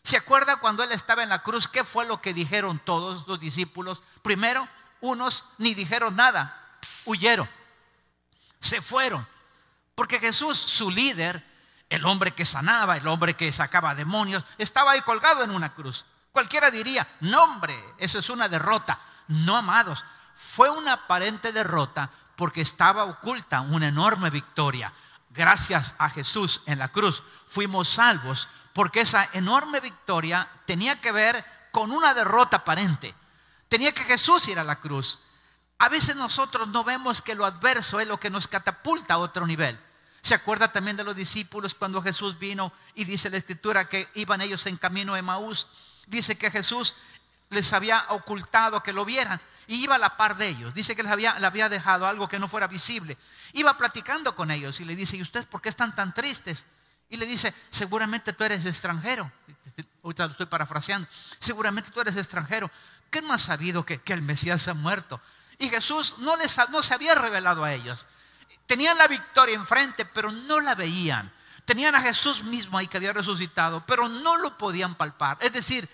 ¿Se 0.04 0.18
acuerda 0.18 0.58
cuando 0.58 0.84
él 0.84 0.92
estaba 0.92 1.24
en 1.24 1.30
la 1.30 1.44
cruz? 1.44 1.68
¿Qué 1.68 1.84
fue 1.84 2.06
lo 2.06 2.22
que 2.22 2.34
dijeron 2.34 2.80
todos 2.80 3.28
los 3.28 3.40
discípulos? 3.40 4.04
Primero, 4.24 4.68
unos 5.02 5.46
ni 5.60 5.74
dijeron 5.74 6.16
nada, 6.16 6.78
huyeron, 7.06 7.50
se 8.60 8.82
fueron. 8.82 9.28
Porque 9.94 10.20
Jesús, 10.20 10.60
su 10.60 10.92
líder, 10.92 11.44
el 11.96 12.06
hombre 12.06 12.34
que 12.34 12.46
sanaba, 12.46 12.98
el 12.98 13.08
hombre 13.08 13.36
que 13.36 13.52
sacaba 13.52 13.96
demonios, 13.96 14.46
estaba 14.58 14.92
ahí 14.92 15.02
colgado 15.02 15.44
en 15.44 15.52
una 15.52 15.74
cruz. 15.74 16.06
Cualquiera 16.32 16.70
diría, 16.70 17.08
no 17.22 17.44
hombre, 17.44 17.76
eso 17.98 18.20
es 18.20 18.30
una 18.30 18.50
derrota. 18.50 19.00
No, 19.28 19.58
amados, 19.58 20.06
fue 20.36 20.70
una 20.70 20.94
aparente 20.94 21.52
derrota 21.52 22.10
porque 22.36 22.62
estaba 22.62 23.06
oculta 23.06 23.62
una 23.62 23.88
enorme 23.88 24.30
victoria. 24.30 24.92
Gracias 25.30 25.96
a 25.98 26.10
Jesús 26.10 26.62
en 26.66 26.80
la 26.80 26.90
cruz 26.90 27.24
fuimos 27.48 27.90
salvos 27.90 28.48
porque 28.74 29.02
esa 29.02 29.30
enorme 29.34 29.80
victoria 29.80 30.50
tenía 30.66 31.00
que 31.00 31.12
ver 31.12 31.46
con 31.72 31.92
una 31.92 32.14
derrota 32.14 32.58
aparente. 32.58 33.16
Tenía 33.70 33.94
que 33.94 34.04
Jesús 34.04 34.48
ir 34.50 34.60
a 34.60 34.64
la 34.64 34.78
cruz. 34.78 35.20
A 35.78 35.90
veces 35.90 36.16
nosotros 36.16 36.68
no 36.68 36.84
vemos 36.84 37.22
que 37.22 37.36
lo 37.36 37.46
adverso 37.46 38.00
es 38.00 38.08
lo 38.08 38.20
que 38.20 38.30
nos 38.30 38.48
catapulta 38.48 39.16
a 39.16 39.18
otro 39.18 39.48
nivel. 39.48 39.80
¿Se 40.26 40.34
acuerda 40.34 40.72
también 40.72 40.98
de 40.98 41.04
los 41.04 41.16
discípulos 41.16 41.76
cuando 41.76 42.02
Jesús 42.02 42.40
vino 42.40 42.74
y 42.96 43.04
dice 43.06 43.30
la 43.30 43.38
escritura 43.38 43.88
que 43.88 44.10
iban 44.16 44.42
ellos 44.42 44.66
en 44.66 44.76
camino 44.76 45.14
de 45.14 45.22
Maús? 45.22 45.68
Dice 46.08 46.36
que 46.36 46.50
Jesús 46.50 46.96
les 47.52 47.72
había 47.74 48.04
ocultado 48.10 48.82
que 48.82 48.92
lo 48.92 49.06
vieran 49.06 49.40
y 49.68 49.84
iba 49.84 49.94
a 49.94 50.00
la 50.00 50.18
par 50.18 50.36
de 50.36 50.48
ellos. 50.48 50.74
Dice 50.74 50.96
que 50.96 51.04
les 51.04 51.12
había, 51.12 51.38
le 51.38 51.46
había 51.46 51.70
dejado 51.70 52.08
algo 52.08 52.28
que 52.28 52.40
no 52.40 52.48
fuera 52.48 52.66
visible. 52.66 53.20
Iba 53.54 53.78
platicando 53.78 54.36
con 54.36 54.50
ellos 54.50 54.80
y 54.80 54.86
le 54.86 54.96
dice, 54.96 55.16
¿y 55.16 55.22
ustedes 55.22 55.46
por 55.46 55.62
qué 55.62 55.70
están 55.70 55.94
tan 55.94 56.12
tristes? 56.12 56.66
Y 57.08 57.18
le 57.18 57.28
dice, 57.28 57.54
seguramente 57.70 58.34
tú 58.34 58.44
eres 58.46 58.66
extranjero. 58.66 59.32
Ahorita 60.02 60.26
lo 60.26 60.32
estoy 60.32 60.48
parafraseando. 60.48 61.08
Seguramente 61.38 61.92
tú 61.92 62.02
eres 62.02 62.18
extranjero. 62.18 62.72
¿Qué 63.12 63.22
no 63.22 63.32
has 63.32 63.44
sabido 63.44 63.86
que, 63.86 64.02
el 64.04 64.24
Mesías 64.24 64.68
ha 64.70 64.74
muerto? 64.74 65.22
Y 65.60 65.70
Jesús 65.70 66.16
no, 66.18 66.36
les, 66.38 66.58
no 66.72 66.82
se 66.82 66.96
había 66.96 67.14
revelado 67.14 67.64
a 67.64 67.72
ellos. 67.72 68.08
Tenían 68.66 68.98
la 68.98 69.08
victoria 69.08 69.56
enfrente, 69.56 70.06
pero 70.06 70.32
no 70.32 70.60
la 70.60 70.76
veían. 70.76 71.32
Tenían 71.66 71.96
a 71.96 72.02
Jesús 72.02 72.44
mismo 72.44 72.78
ahí 72.78 72.88
que 72.88 72.98
había 72.98 73.14
resucitado, 73.14 73.84
pero 73.86 74.08
no 74.08 74.38
lo 74.38 74.58
podían 74.58 74.96
palpar. 74.96 75.38
Es 75.42 75.54
decir, 75.54 75.90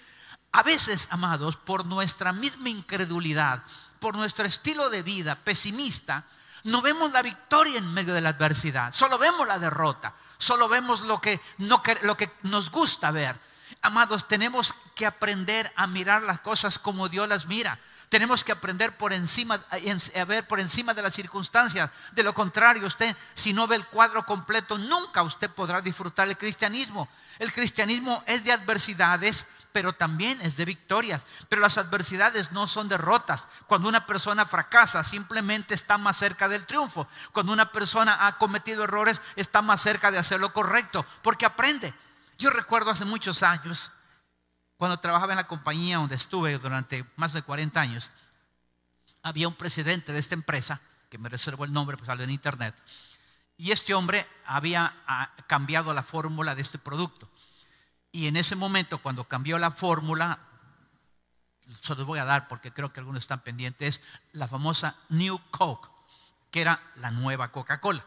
a 0.52 0.64
veces, 0.64 1.08
amados, 1.12 1.56
por 1.56 1.86
nuestra 1.86 2.34
misma 2.34 2.70
incredulidad, 2.70 3.64
por 4.00 4.16
nuestro 4.16 4.46
estilo 4.46 4.90
de 4.90 5.02
vida 5.02 5.36
pesimista, 5.36 6.26
no 6.64 6.82
vemos 6.82 7.12
la 7.12 7.22
victoria 7.22 7.78
en 7.78 7.94
medio 7.94 8.14
de 8.14 8.22
la 8.22 8.30
adversidad, 8.30 8.94
solo 8.94 9.18
vemos 9.18 9.48
la 9.48 9.60
derrota, 9.60 10.14
solo 10.38 10.68
vemos 10.68 11.02
lo 11.02 11.20
que, 11.20 11.40
no, 11.60 11.82
lo 12.02 12.18
que 12.18 12.32
nos 12.44 12.70
gusta 12.70 13.12
ver. 13.12 13.40
Amados, 13.82 14.28
tenemos 14.28 14.76
que 14.94 15.06
aprender 15.06 15.72
a 15.76 15.88
mirar 15.88 16.22
las 16.22 16.42
cosas 16.42 16.78
como 16.78 17.10
Dios 17.10 17.28
las 17.28 17.46
mira. 17.46 17.80
Tenemos 18.12 18.44
que 18.44 18.52
aprender 18.52 18.98
por 18.98 19.14
encima, 19.14 19.58
a 19.72 20.26
ver 20.26 20.46
por 20.46 20.60
encima 20.60 20.94
de 20.94 21.02
las 21.02 21.14
circunstancias. 21.14 21.90
De 22.12 22.24
lo 22.24 22.34
contrario, 22.34 22.86
usted, 22.86 23.16
si 23.34 23.54
no 23.54 23.68
ve 23.68 23.78
el 23.78 23.88
cuadro 23.88 24.26
completo, 24.26 24.78
nunca 24.78 25.24
usted 25.24 25.50
podrá 25.50 25.80
disfrutar 25.80 26.28
el 26.28 26.38
cristianismo. 26.38 27.08
El 27.40 27.54
cristianismo 27.54 28.22
es 28.28 28.44
de 28.44 28.52
adversidades, 28.52 29.48
pero 29.72 29.94
también 29.94 30.42
es 30.42 30.58
de 30.58 30.66
victorias. 30.66 31.26
Pero 31.48 31.62
las 31.62 31.78
adversidades 31.78 32.52
no 32.52 32.68
son 32.68 32.90
derrotas. 32.90 33.48
Cuando 33.66 33.88
una 33.88 34.06
persona 34.06 34.46
fracasa, 34.46 35.06
simplemente 35.06 35.74
está 35.74 35.98
más 35.98 36.18
cerca 36.18 36.50
del 36.50 36.66
triunfo. 36.66 37.08
Cuando 37.32 37.54
una 37.54 37.72
persona 37.72 38.28
ha 38.28 38.38
cometido 38.38 38.84
errores, 38.84 39.22
está 39.38 39.62
más 39.62 39.82
cerca 39.82 40.12
de 40.12 40.18
hacer 40.18 40.42
lo 40.42 40.52
correcto, 40.52 41.06
porque 41.22 41.46
aprende. 41.46 41.94
Yo 42.38 42.50
recuerdo 42.50 42.92
hace 42.92 43.06
muchos 43.06 43.42
años, 43.42 43.90
cuando 44.82 44.98
trabajaba 44.98 45.34
en 45.34 45.38
la 45.38 45.48
compañía 45.48 45.98
donde 45.98 46.16
estuve 46.16 46.58
durante 46.58 47.06
más 47.16 47.34
de 47.34 47.44
40 47.44 47.80
años, 47.80 48.12
había 49.22 49.48
un 49.48 49.54
presidente 49.54 50.12
de 50.12 50.18
esta 50.18 50.34
empresa, 50.34 50.82
que 51.08 51.20
me 51.20 51.30
reservo 51.30 51.66
el 51.66 51.72
nombre, 51.72 51.98
pues 51.98 52.08
salió 52.08 52.24
en 52.24 52.32
internet, 52.32 52.74
y 53.58 53.70
este 53.70 53.94
hombre 53.94 54.26
había 54.44 54.92
ah, 55.06 55.36
cambiado 55.46 55.94
la 55.94 56.02
fórmula 56.02 56.56
de 56.56 56.64
este 56.64 56.80
producto. 56.80 57.30
Y 58.12 58.26
en 58.26 58.36
ese 58.36 58.56
momento, 58.56 58.98
cuando 58.98 59.26
cambió 59.26 59.60
la 59.60 59.70
fórmula, 59.70 60.40
se 61.80 61.94
los 61.94 62.08
voy 62.08 62.18
a 62.18 62.26
dar 62.26 62.48
porque 62.48 62.74
creo 62.74 62.92
que 62.92 63.02
algunos 63.02 63.22
están 63.22 63.42
pendientes, 63.42 64.02
la 64.32 64.48
famosa 64.48 64.96
New 65.10 65.40
Coke, 65.52 65.90
que 66.50 66.62
era 66.62 66.82
la 66.96 67.12
nueva 67.12 67.52
Coca-Cola. 67.52 68.04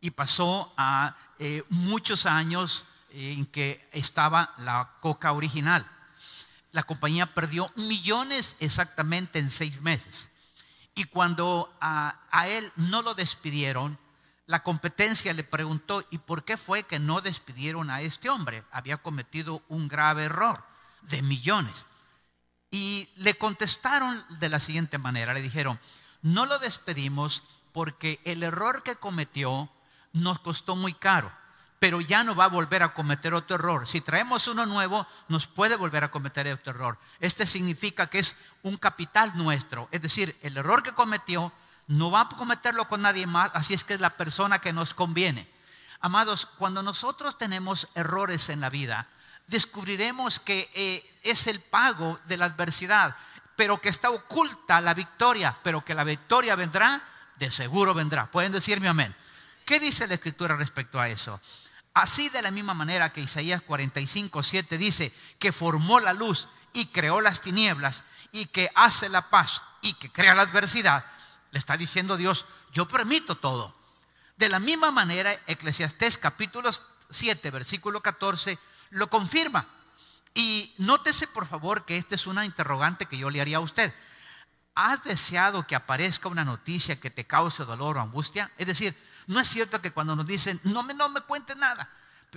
Y 0.00 0.12
pasó 0.12 0.72
a 0.76 1.16
eh, 1.40 1.64
muchos 1.70 2.24
años 2.24 2.84
en 3.10 3.46
que 3.46 3.88
estaba 3.90 4.54
la 4.58 4.92
Coca 5.00 5.32
original. 5.32 5.90
La 6.74 6.82
compañía 6.82 7.32
perdió 7.32 7.70
millones 7.76 8.56
exactamente 8.58 9.38
en 9.38 9.48
seis 9.48 9.80
meses. 9.80 10.28
Y 10.94 11.04
cuando 11.04 11.72
a 11.80 12.46
él 12.48 12.70
no 12.76 13.00
lo 13.00 13.14
despidieron, 13.14 13.98
la 14.46 14.62
competencia 14.62 15.32
le 15.32 15.44
preguntó, 15.44 16.04
¿y 16.10 16.18
por 16.18 16.44
qué 16.44 16.56
fue 16.56 16.82
que 16.82 16.98
no 16.98 17.20
despidieron 17.20 17.90
a 17.90 18.02
este 18.02 18.28
hombre? 18.28 18.64
Había 18.70 18.98
cometido 18.98 19.62
un 19.68 19.88
grave 19.88 20.24
error 20.24 20.62
de 21.02 21.22
millones. 21.22 21.86
Y 22.70 23.08
le 23.16 23.38
contestaron 23.38 24.22
de 24.40 24.48
la 24.48 24.60
siguiente 24.60 24.98
manera, 24.98 25.32
le 25.32 25.40
dijeron, 25.42 25.80
no 26.22 26.44
lo 26.44 26.58
despedimos 26.58 27.44
porque 27.72 28.20
el 28.24 28.42
error 28.42 28.82
que 28.82 28.96
cometió 28.96 29.70
nos 30.12 30.40
costó 30.40 30.76
muy 30.76 30.92
caro, 30.92 31.32
pero 31.84 32.00
ya 32.00 32.24
no 32.24 32.34
va 32.34 32.46
a 32.46 32.48
volver 32.48 32.82
a 32.82 32.94
cometer 32.94 33.34
otro 33.34 33.56
error. 33.56 33.86
Si 33.86 34.00
traemos 34.00 34.48
uno 34.48 34.64
nuevo, 34.64 35.06
nos 35.28 35.46
puede 35.46 35.76
volver 35.76 36.02
a 36.02 36.10
cometer 36.10 36.50
otro 36.50 36.72
error. 36.72 36.98
Este 37.20 37.46
significa 37.46 38.06
que 38.06 38.20
es 38.20 38.36
un 38.62 38.78
capital 38.78 39.36
nuestro, 39.36 39.86
es 39.90 40.00
decir, 40.00 40.34
el 40.40 40.56
error 40.56 40.82
que 40.82 40.94
cometió 40.94 41.52
no 41.86 42.10
va 42.10 42.22
a 42.22 42.28
cometerlo 42.30 42.88
con 42.88 43.02
nadie 43.02 43.26
más, 43.26 43.50
así 43.52 43.74
es 43.74 43.84
que 43.84 43.92
es 43.92 44.00
la 44.00 44.16
persona 44.16 44.60
que 44.60 44.72
nos 44.72 44.94
conviene. 44.94 45.46
Amados, 46.00 46.46
cuando 46.56 46.82
nosotros 46.82 47.36
tenemos 47.36 47.90
errores 47.94 48.48
en 48.48 48.62
la 48.62 48.70
vida, 48.70 49.06
descubriremos 49.46 50.40
que 50.40 50.70
eh, 50.72 51.20
es 51.22 51.46
el 51.48 51.60
pago 51.60 52.18
de 52.24 52.38
la 52.38 52.46
adversidad, 52.46 53.14
pero 53.56 53.78
que 53.82 53.90
está 53.90 54.08
oculta 54.08 54.80
la 54.80 54.94
victoria, 54.94 55.54
pero 55.62 55.84
que 55.84 55.92
la 55.92 56.04
victoria 56.04 56.56
vendrá, 56.56 57.02
de 57.36 57.50
seguro 57.50 57.92
vendrá. 57.92 58.30
Pueden 58.30 58.52
decirme 58.52 58.88
amén. 58.88 59.14
¿Qué 59.66 59.78
dice 59.80 60.06
la 60.06 60.14
escritura 60.14 60.56
respecto 60.56 60.98
a 60.98 61.10
eso? 61.10 61.38
Así 61.94 62.28
de 62.28 62.42
la 62.42 62.50
misma 62.50 62.74
manera 62.74 63.12
que 63.12 63.20
Isaías 63.20 63.62
45, 63.62 64.42
7 64.42 64.78
dice 64.78 65.12
que 65.38 65.52
formó 65.52 66.00
la 66.00 66.12
luz 66.12 66.48
y 66.72 66.86
creó 66.86 67.20
las 67.20 67.40
tinieblas 67.40 68.04
y 68.32 68.46
que 68.46 68.68
hace 68.74 69.08
la 69.08 69.30
paz 69.30 69.62
y 69.80 69.94
que 69.94 70.10
crea 70.10 70.34
la 70.34 70.42
adversidad, 70.42 71.04
le 71.52 71.58
está 71.58 71.76
diciendo 71.76 72.16
Dios, 72.16 72.46
yo 72.72 72.88
permito 72.88 73.36
todo. 73.36 73.72
De 74.36 74.48
la 74.48 74.58
misma 74.58 74.90
manera, 74.90 75.32
Eclesiastés 75.46 76.18
capítulo 76.18 76.70
7, 77.10 77.50
versículo 77.52 78.00
14, 78.00 78.58
lo 78.90 79.08
confirma. 79.08 79.64
Y 80.34 80.74
nótese 80.78 81.28
por 81.28 81.46
favor 81.46 81.84
que 81.84 81.96
esta 81.96 82.16
es 82.16 82.26
una 82.26 82.44
interrogante 82.44 83.06
que 83.06 83.18
yo 83.18 83.30
le 83.30 83.40
haría 83.40 83.58
a 83.58 83.60
usted. 83.60 83.94
¿Has 84.74 85.04
deseado 85.04 85.64
que 85.68 85.76
aparezca 85.76 86.28
una 86.28 86.44
noticia 86.44 86.98
que 86.98 87.10
te 87.10 87.24
cause 87.24 87.64
dolor 87.64 87.98
o 87.98 88.00
angustia? 88.00 88.50
Es 88.58 88.66
decir, 88.66 88.96
no 89.26 89.40
es 89.40 89.48
cierto 89.48 89.80
que 89.80 89.92
cuando 89.92 90.14
nos 90.16 90.26
dicen, 90.26 90.60
no 90.64 90.82
me, 90.82 90.94
no 90.94 91.08
me 91.08 91.20
cuentes 91.22 91.56
nada, 91.56 91.90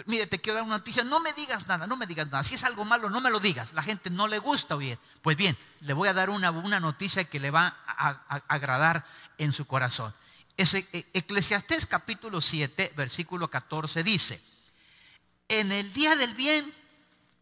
mire, 0.06 0.28
te 0.28 0.40
quiero 0.40 0.56
dar 0.56 0.64
una 0.64 0.78
noticia, 0.78 1.04
no 1.04 1.20
me 1.20 1.34
digas 1.34 1.68
nada, 1.68 1.88
no 1.88 1.98
me 1.98 2.06
digas 2.06 2.28
nada. 2.28 2.44
Si 2.44 2.56
es 2.56 2.64
algo 2.64 2.86
malo, 2.86 3.10
no 3.10 3.22
me 3.22 3.32
lo 3.32 3.40
digas. 3.40 3.74
La 3.74 3.84
gente 3.84 4.10
no 4.10 4.28
le 4.28 4.40
gusta 4.40 4.76
oír. 4.76 5.00
Pues 5.22 5.36
bien, 5.36 5.58
le 5.82 5.94
voy 5.94 6.08
a 6.08 6.14
dar 6.14 6.30
una, 6.30 6.52
una 6.52 6.80
noticia 6.80 7.24
que 7.24 7.40
le 7.40 7.52
va 7.52 7.78
a, 7.88 8.44
agradar 8.48 9.06
en 9.38 9.54
su 9.54 9.66
corazón. 9.66 10.14
Ese, 10.56 10.88
e, 10.94 11.06
Eclesiastés 11.14 11.86
capítulo 11.86 12.42
7, 12.42 12.94
versículo 12.96 13.50
14 13.50 14.04
dice, 14.04 14.42
en 15.48 15.72
el 15.72 15.92
día 15.94 16.16
del 16.16 16.34
bien, 16.34 16.72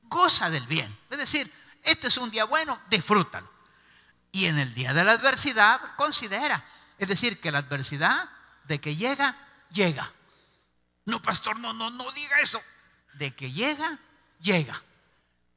goza 0.04 0.50
del 0.50 0.66
bien. 0.68 0.96
Es 1.10 1.18
decir, 1.18 1.52
este 1.84 2.08
es 2.08 2.18
un 2.18 2.32
día 2.32 2.46
bueno, 2.46 2.80
disfrútalo. 2.90 3.50
Y 4.32 4.46
en 4.46 4.60
el 4.60 4.74
día 4.74 4.94
de 4.94 5.04
la 5.04 5.14
adversidad, 5.14 5.80
considera. 5.96 6.64
Es 6.98 7.08
decir, 7.08 7.40
que 7.40 7.52
la 7.52 7.60
adversidad 7.60 8.30
de 8.68 8.80
que 8.80 8.96
llega, 8.96 9.36
llega. 9.70 10.12
No, 11.06 11.22
pastor, 11.22 11.60
no, 11.60 11.74
no, 11.74 11.90
no 11.92 12.12
diga 12.12 12.40
eso. 12.40 12.62
De 13.14 13.36
que 13.36 13.52
llega, 13.52 14.00
llega. 14.40 14.82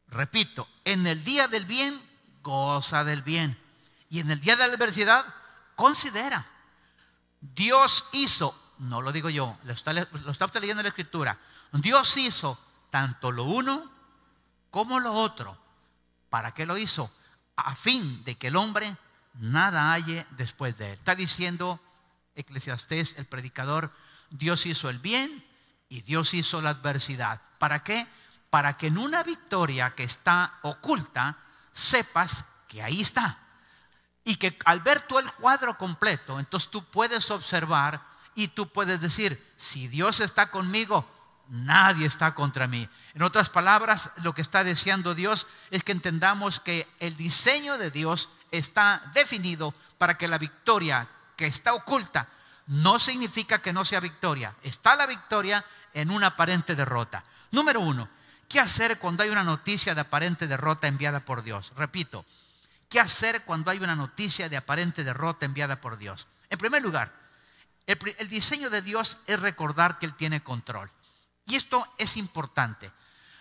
Repito, 0.09 0.69
en 0.85 1.07
el 1.07 1.25
día 1.25 1.49
del 1.49 1.67
bien, 1.67 2.01
goza 2.43 3.05
del 3.05 3.23
bien. 3.23 3.59
Y 4.11 4.21
en 4.21 4.31
el 4.31 4.41
día 4.41 4.57
de 4.57 4.67
la 4.67 4.75
adversidad, 4.75 5.25
considera. 5.75 6.47
Dios 7.41 8.09
hizo, 8.13 8.75
no 8.79 9.01
lo 9.01 9.13
digo 9.13 9.31
yo, 9.31 9.57
lo 9.65 9.73
está, 9.73 9.93
usted 9.93 10.61
leyendo 10.61 10.81
en 10.81 10.85
la 10.85 10.89
escritura. 10.89 11.39
Dios 11.73 12.17
hizo 12.17 12.59
tanto 12.91 13.31
lo 13.31 13.45
uno 13.45 13.91
como 14.71 14.99
lo 15.01 15.13
otro. 15.13 15.57
¿Para 16.31 16.53
qué 16.53 16.67
lo 16.67 16.77
hizo? 16.77 17.11
A 17.57 17.75
fin 17.75 18.25
de 18.25 18.37
que 18.37 18.49
el 18.49 18.57
hombre 18.57 18.97
nada 19.35 19.93
halle 19.93 20.27
después 20.31 20.77
de 20.79 20.89
él. 20.89 20.93
Está 20.93 21.15
diciendo 21.15 21.81
Eclesiastés, 22.39 23.19
el 23.19 23.27
predicador, 23.27 23.93
Dios 24.31 24.67
hizo 24.67 24.89
el 24.89 24.99
bien 24.99 25.45
y 25.89 26.03
Dios 26.03 26.35
hizo 26.35 26.61
la 26.63 26.71
adversidad. 26.71 27.41
¿Para 27.59 27.83
qué? 27.83 28.07
para 28.51 28.77
que 28.77 28.87
en 28.87 28.99
una 28.99 29.23
victoria 29.23 29.95
que 29.95 30.05
está 30.05 30.59
oculta, 30.63 31.37
sepas 31.73 32.47
que 32.67 32.83
ahí 32.83 33.01
está. 33.01 33.39
Y 34.25 34.37
que 34.37 34.59
al 34.65 34.81
ver 34.81 35.01
tú 35.03 35.19
el 35.19 35.31
cuadro 35.33 35.77
completo, 35.77 36.39
entonces 36.39 36.71
tú 36.71 36.85
puedes 36.85 37.31
observar 37.31 38.03
y 38.35 38.49
tú 38.49 38.69
puedes 38.69 39.01
decir, 39.01 39.53
si 39.57 39.89
Dios 39.89 40.21
está 40.21 40.51
conmigo, 40.51 41.09
nadie 41.49 42.07
está 42.07 42.35
contra 42.35 42.67
mí. 42.67 42.89
En 43.15 43.23
otras 43.23 43.49
palabras, 43.49 44.13
lo 44.23 44.35
que 44.35 44.43
está 44.43 44.65
deseando 44.65 45.15
Dios 45.15 45.47
es 45.71 45.83
que 45.83 45.93
entendamos 45.93 46.61
que 46.61 46.87
el 47.01 47.17
diseño 47.17 47.79
de 47.79 47.91
Dios 47.91 48.29
está 48.51 49.11
definido 49.15 49.75
para 49.97 50.17
que 50.19 50.29
la 50.29 50.39
victoria 50.39 51.09
que 51.39 51.47
está 51.47 51.73
oculta 51.73 52.29
no 52.67 52.99
significa 52.99 53.63
que 53.63 53.73
no 53.73 53.85
sea 53.85 54.01
victoria. 54.01 54.55
Está 54.63 54.97
la 54.97 55.07
victoria 55.07 55.65
en 55.95 56.11
una 56.11 56.27
aparente 56.27 56.75
derrota. 56.75 57.25
Número 57.53 57.81
uno, 57.81 58.11
¿qué 58.49 58.61
hacer 58.61 58.99
cuando 58.99 59.23
hay 59.23 59.31
una 59.31 59.45
noticia 59.45 59.95
de 59.95 60.03
aparente 60.03 60.49
derrota 60.49 60.89
enviada 60.89 61.21
por 61.21 61.43
Dios? 61.43 61.73
Repito, 61.77 62.27
¿qué 62.91 63.01
hacer 63.01 63.45
cuando 63.45 63.71
hay 63.71 63.79
una 63.79 63.95
noticia 63.95 64.49
de 64.49 64.57
aparente 64.57 65.05
derrota 65.05 65.47
enviada 65.47 65.81
por 65.81 65.97
Dios? 65.97 66.27
En 66.51 66.59
primer 66.59 66.83
lugar, 66.83 67.15
el, 67.87 68.29
diseño 68.29 68.69
de 68.69 68.83
Dios 68.83 69.19
es 69.27 69.41
recordar 69.41 69.99
que 69.99 70.07
Él 70.07 70.15
tiene 70.15 70.43
control. 70.43 70.91
Y 71.47 71.55
esto 71.55 71.87
es 71.99 72.17
importante. 72.19 72.91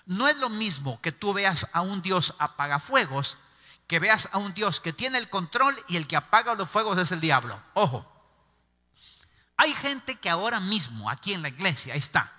No 0.05 0.29
es 0.29 0.37
lo 0.37 0.49
mismo 0.49 1.01
que 1.01 1.11
tú 1.11 1.33
veas 1.33 1.67
a 1.73 1.81
un 1.81 2.01
Dios 2.01 2.35
apagafuegos 2.37 3.39
que 3.87 3.99
veas 3.99 4.29
a 4.33 4.37
un 4.37 4.53
Dios 4.53 4.79
que 4.79 4.93
tiene 4.93 5.17
el 5.17 5.29
control 5.29 5.75
y 5.87 5.97
el 5.97 6.07
que 6.07 6.17
apaga 6.17 6.55
los 6.55 6.69
fuegos 6.69 6.97
es 6.97 7.11
el 7.11 7.21
diablo. 7.21 7.59
Ojo. 7.73 8.05
Hay 9.55 9.73
gente 9.73 10.15
que 10.15 10.29
ahora 10.29 10.59
mismo 10.59 11.09
aquí 11.09 11.33
en 11.33 11.41
la 11.41 11.49
iglesia 11.49 11.95
está 11.95 12.31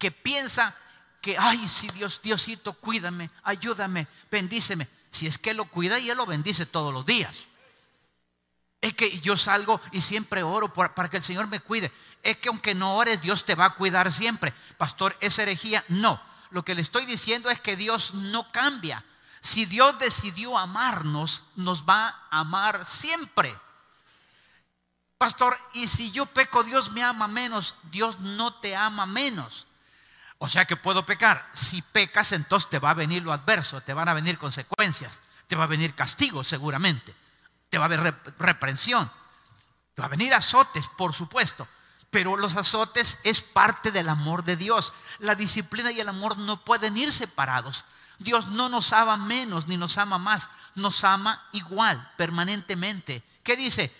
que 0.00 0.10
piensa 0.10 0.74
que, 1.20 1.36
ay, 1.38 1.68
si 1.68 1.86
Dios, 1.88 2.22
Diosito, 2.22 2.72
cuídame, 2.72 3.30
ayúdame, 3.44 4.08
bendíceme. 4.30 4.88
Si 5.10 5.26
es 5.26 5.36
que 5.36 5.52
lo 5.52 5.66
cuida 5.66 5.98
y 5.98 6.08
Él 6.08 6.16
lo 6.16 6.24
bendice 6.24 6.64
todos 6.64 6.92
los 6.92 7.04
días. 7.04 7.36
Es 8.80 8.94
que 8.94 9.20
yo 9.20 9.36
salgo 9.36 9.78
y 9.92 10.00
siempre 10.00 10.42
oro 10.42 10.72
para 10.72 11.10
que 11.10 11.18
el 11.18 11.22
Señor 11.22 11.48
me 11.48 11.60
cuide. 11.60 11.92
Es 12.22 12.38
que 12.38 12.48
aunque 12.48 12.74
no 12.74 12.96
ores, 12.96 13.20
Dios 13.20 13.44
te 13.44 13.54
va 13.54 13.66
a 13.66 13.74
cuidar 13.74 14.10
siempre. 14.10 14.54
Pastor, 14.78 15.14
¿es 15.20 15.38
herejía? 15.38 15.84
No. 15.88 16.20
Lo 16.48 16.64
que 16.64 16.74
le 16.74 16.80
estoy 16.80 17.04
diciendo 17.04 17.50
es 17.50 17.60
que 17.60 17.76
Dios 17.76 18.14
no 18.14 18.50
cambia. 18.50 19.04
Si 19.40 19.64
Dios 19.64 19.98
decidió 19.98 20.58
amarnos, 20.58 21.44
nos 21.56 21.88
va 21.88 22.08
a 22.30 22.40
amar 22.40 22.84
siempre. 22.84 23.54
Pastor, 25.16 25.56
y 25.74 25.86
si 25.88 26.10
yo 26.12 26.26
peco, 26.26 26.62
Dios 26.62 26.92
me 26.92 27.02
ama 27.02 27.28
menos. 27.28 27.74
Dios 27.90 28.20
no 28.20 28.54
te 28.54 28.76
ama 28.76 29.06
menos. 29.06 29.66
O 30.38 30.48
sea 30.48 30.64
que 30.64 30.76
puedo 30.76 31.04
pecar. 31.04 31.50
Si 31.52 31.82
pecas, 31.82 32.32
entonces 32.32 32.70
te 32.70 32.78
va 32.78 32.90
a 32.90 32.94
venir 32.94 33.22
lo 33.22 33.32
adverso, 33.32 33.82
te 33.82 33.92
van 33.92 34.08
a 34.08 34.14
venir 34.14 34.38
consecuencias, 34.38 35.20
te 35.46 35.56
va 35.56 35.64
a 35.64 35.68
venir 35.68 35.94
castigo 35.94 36.42
seguramente, 36.42 37.14
te 37.68 37.76
va 37.76 37.84
a 37.84 37.86
haber 37.86 38.14
reprensión, 38.38 39.10
te 39.94 40.00
va 40.00 40.06
a 40.06 40.10
venir 40.10 40.32
azotes, 40.32 40.88
por 40.96 41.14
supuesto. 41.14 41.68
Pero 42.08 42.36
los 42.36 42.56
azotes 42.56 43.20
es 43.22 43.42
parte 43.42 43.92
del 43.92 44.08
amor 44.08 44.42
de 44.44 44.56
Dios. 44.56 44.94
La 45.18 45.34
disciplina 45.34 45.92
y 45.92 46.00
el 46.00 46.08
amor 46.08 46.38
no 46.38 46.64
pueden 46.64 46.96
ir 46.96 47.12
separados. 47.12 47.84
Dios 48.20 48.46
no 48.48 48.68
nos 48.68 48.92
ama 48.92 49.16
menos 49.16 49.66
ni 49.66 49.76
nos 49.76 49.98
ama 49.98 50.18
más, 50.18 50.48
nos 50.76 51.02
ama 51.02 51.48
igual, 51.52 52.12
permanentemente. 52.16 53.22
¿Qué 53.42 53.56
dice? 53.56 53.92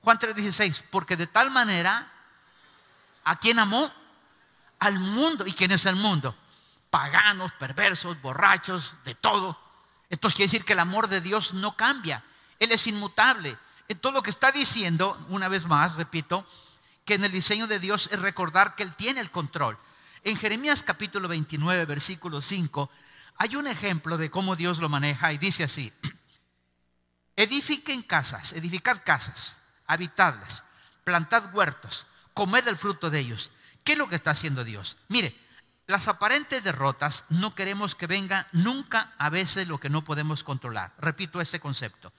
Juan 0.00 0.18
3:16, 0.18 0.82
porque 0.90 1.16
de 1.16 1.26
tal 1.26 1.50
manera, 1.50 2.10
¿a 3.24 3.38
quién 3.38 3.58
amó? 3.58 3.92
al 4.84 4.98
mundo. 4.98 5.46
¿Y 5.46 5.52
quién 5.52 5.72
es 5.72 5.86
el 5.86 5.96
mundo? 5.96 6.34
Paganos, 6.90 7.52
perversos, 7.52 8.20
borrachos, 8.20 8.96
de 9.04 9.14
todo. 9.14 9.58
Esto 10.10 10.28
quiere 10.28 10.44
decir 10.44 10.64
que 10.64 10.74
el 10.74 10.80
amor 10.80 11.08
de 11.08 11.20
Dios 11.20 11.54
no 11.54 11.76
cambia. 11.76 12.22
Él 12.58 12.70
es 12.70 12.86
inmutable. 12.86 13.58
todo 14.00 14.12
lo 14.12 14.22
que 14.22 14.30
está 14.30 14.52
diciendo, 14.52 15.18
una 15.28 15.48
vez 15.48 15.66
más, 15.66 15.96
repito, 15.96 16.46
que 17.04 17.14
en 17.14 17.24
el 17.24 17.32
diseño 17.32 17.66
de 17.66 17.78
Dios 17.78 18.08
es 18.12 18.20
recordar 18.20 18.76
que 18.76 18.82
Él 18.82 18.94
tiene 18.94 19.20
el 19.20 19.30
control. 19.30 19.78
En 20.22 20.36
Jeremías 20.36 20.82
capítulo 20.82 21.28
29, 21.28 21.84
versículo 21.84 22.40
5, 22.40 22.90
hay 23.36 23.56
un 23.56 23.66
ejemplo 23.66 24.16
de 24.16 24.30
cómo 24.30 24.56
Dios 24.56 24.78
lo 24.78 24.88
maneja 24.88 25.32
y 25.32 25.38
dice 25.38 25.64
así, 25.64 25.92
edifiquen 27.36 28.02
casas, 28.02 28.52
edificad 28.52 29.02
casas, 29.04 29.62
habitadlas, 29.86 30.64
plantad 31.04 31.54
huertos, 31.54 32.06
comed 32.32 32.66
el 32.68 32.76
fruto 32.76 33.10
de 33.10 33.20
ellos 33.20 33.50
¿Qué 33.84 33.92
es 33.92 33.98
lo 33.98 34.08
que 34.08 34.16
está 34.16 34.30
haciendo 34.30 34.64
Dios? 34.64 34.96
Mire, 35.08 35.36
las 35.86 36.08
aparentes 36.08 36.64
derrotas 36.64 37.26
no 37.28 37.54
queremos 37.54 37.94
que 37.94 38.06
venga 38.06 38.48
nunca 38.52 39.12
a 39.18 39.28
veces 39.28 39.68
lo 39.68 39.78
que 39.78 39.90
no 39.90 40.02
podemos 40.02 40.42
controlar. 40.42 40.94
Repito 40.98 41.40
este 41.40 41.60
concepto. 41.60 42.12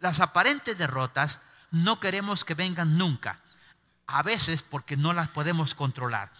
Las 0.00 0.20
aparentes 0.20 0.78
derrotas 0.78 1.42
no 1.70 2.00
queremos 2.00 2.44
que 2.44 2.54
vengan 2.54 2.96
nunca, 2.96 3.40
a 4.06 4.22
veces 4.22 4.62
porque 4.62 4.96
no 4.96 5.12
las 5.12 5.28
podemos 5.28 5.74
controlar. 5.74 6.32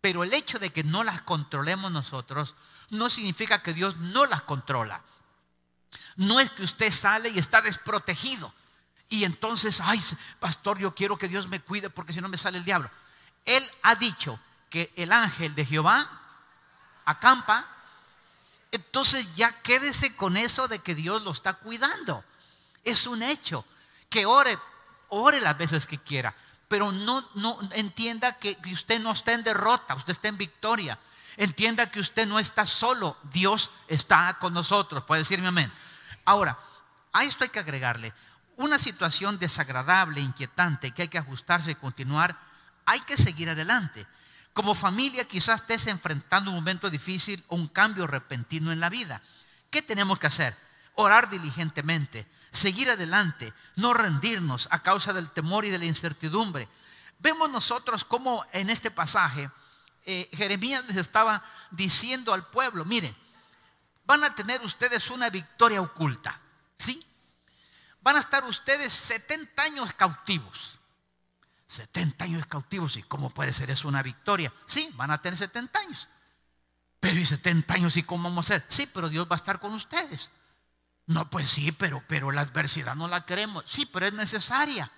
Pero 0.00 0.24
el 0.24 0.32
hecho 0.32 0.58
de 0.58 0.70
que 0.70 0.82
no 0.82 1.04
las 1.04 1.20
controlemos 1.22 1.92
nosotros 1.92 2.54
no 2.90 3.10
significa 3.10 3.62
que 3.62 3.74
Dios 3.74 3.96
no 3.96 4.26
las 4.26 4.42
controla. 4.42 5.02
No 6.16 6.40
es 6.40 6.50
que 6.50 6.62
usted 6.62 6.92
sale 6.92 7.28
y 7.28 7.38
está 7.38 7.60
desprotegido. 7.60 8.52
Y 9.08 9.24
entonces, 9.24 9.80
ay, 9.80 10.00
pastor, 10.40 10.78
yo 10.78 10.94
quiero 10.94 11.18
que 11.18 11.28
Dios 11.28 11.48
me 11.48 11.60
cuide 11.60 11.90
porque 11.90 12.12
si 12.12 12.20
no 12.20 12.28
me 12.28 12.38
sale 12.38 12.58
el 12.58 12.64
diablo. 12.64 12.90
Él 13.44 13.64
ha 13.82 13.94
dicho 13.94 14.38
que 14.70 14.92
el 14.96 15.12
ángel 15.12 15.54
de 15.54 15.66
Jehová 15.66 16.22
acampa, 17.04 17.66
entonces 18.72 19.36
ya 19.36 19.52
quédese 19.62 20.16
con 20.16 20.36
eso 20.36 20.66
de 20.68 20.78
que 20.78 20.94
Dios 20.94 21.22
lo 21.22 21.32
está 21.32 21.54
cuidando. 21.54 22.24
Es 22.82 23.06
un 23.06 23.22
hecho. 23.22 23.64
Que 24.08 24.26
ore, 24.26 24.58
ore 25.08 25.40
las 25.40 25.56
veces 25.56 25.86
que 25.86 25.98
quiera, 25.98 26.34
pero 26.68 26.92
no, 26.92 27.28
no 27.34 27.58
entienda 27.72 28.32
que, 28.38 28.56
usted 28.72 29.00
no 29.00 29.12
está 29.12 29.32
en 29.32 29.44
derrota, 29.44 29.94
usted 29.94 30.12
está 30.12 30.28
en 30.28 30.38
victoria. 30.38 30.98
Entienda 31.36 31.90
que 31.90 32.00
usted 32.00 32.26
no 32.26 32.38
está 32.38 32.66
solo, 32.66 33.16
Dios 33.24 33.70
está 33.88 34.36
con 34.40 34.54
nosotros. 34.54 35.04
Puede 35.04 35.22
decirme 35.22 35.48
amén. 35.48 35.72
Ahora, 36.24 36.58
a 37.12 37.24
esto 37.24 37.44
hay 37.44 37.50
que 37.50 37.58
agregarle 37.58 38.12
una 38.56 38.78
situación 38.78 39.38
desagradable, 39.38 40.20
inquietante, 40.20 40.92
que 40.92 41.02
hay 41.02 41.08
que 41.08 41.18
ajustarse 41.18 41.72
y 41.72 41.74
continuar 41.74 42.38
hay 42.86 43.00
que 43.00 43.16
seguir 43.16 43.50
adelante. 43.50 44.06
Como 44.52 44.74
familia 44.74 45.24
quizás 45.24 45.60
estés 45.60 45.86
enfrentando 45.88 46.50
un 46.50 46.56
momento 46.56 46.90
difícil 46.90 47.42
o 47.48 47.56
un 47.56 47.68
cambio 47.68 48.06
repentino 48.06 48.72
en 48.72 48.80
la 48.80 48.90
vida. 48.90 49.20
¿Qué 49.70 49.82
tenemos 49.82 50.18
que 50.18 50.28
hacer? 50.28 50.56
Orar 50.94 51.28
diligentemente, 51.28 52.26
seguir 52.52 52.90
adelante, 52.90 53.52
no 53.76 53.94
rendirnos 53.94 54.68
a 54.70 54.80
causa 54.80 55.12
del 55.12 55.32
temor 55.32 55.64
y 55.64 55.70
de 55.70 55.78
la 55.78 55.86
incertidumbre. 55.86 56.68
Vemos 57.18 57.50
nosotros 57.50 58.04
cómo 58.04 58.44
en 58.52 58.70
este 58.70 58.90
pasaje 58.90 59.50
eh, 60.04 60.28
Jeremías 60.32 60.84
les 60.86 60.96
estaba 60.96 61.42
diciendo 61.70 62.32
al 62.32 62.46
pueblo, 62.46 62.84
miren, 62.84 63.14
van 64.06 64.24
a 64.24 64.34
tener 64.34 64.60
ustedes 64.62 65.10
una 65.10 65.30
victoria 65.30 65.80
oculta, 65.80 66.40
¿sí? 66.78 67.04
Van 68.00 68.16
a 68.16 68.20
estar 68.20 68.44
ustedes 68.44 68.92
70 68.92 69.62
años 69.62 69.94
cautivos. 69.94 70.78
70 71.66 72.24
años 72.24 72.46
cautivos. 72.46 72.96
¿Y 72.96 73.02
cómo 73.02 73.30
puede 73.30 73.52
ser 73.52 73.70
eso 73.70 73.88
una 73.88 74.02
victoria? 74.02 74.52
Sí, 74.66 74.90
van 74.94 75.10
a 75.10 75.22
tener 75.22 75.38
70 75.38 75.78
años. 75.78 76.08
Pero 77.00 77.18
¿y 77.18 77.26
70 77.26 77.74
años 77.74 77.96
y 77.96 78.02
cómo 78.02 78.24
vamos 78.24 78.50
a 78.50 78.56
hacer? 78.56 78.66
Sí, 78.68 78.88
pero 78.92 79.08
Dios 79.08 79.26
va 79.26 79.34
a 79.34 79.36
estar 79.36 79.58
con 79.58 79.72
ustedes. 79.72 80.30
No, 81.06 81.28
pues 81.28 81.48
sí, 81.48 81.72
pero, 81.72 82.02
pero 82.06 82.30
la 82.30 82.42
adversidad 82.42 82.94
no 82.94 83.08
la 83.08 83.24
queremos. 83.26 83.64
Sí, 83.66 83.86
pero 83.86 84.06
es 84.06 84.12
necesaria. 84.12 84.90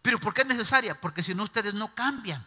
¿Pero 0.00 0.18
por 0.18 0.34
qué 0.34 0.42
es 0.42 0.48
necesaria? 0.48 1.00
Porque 1.00 1.22
si 1.22 1.34
no 1.34 1.44
ustedes 1.44 1.74
no 1.74 1.94
cambian. 1.94 2.44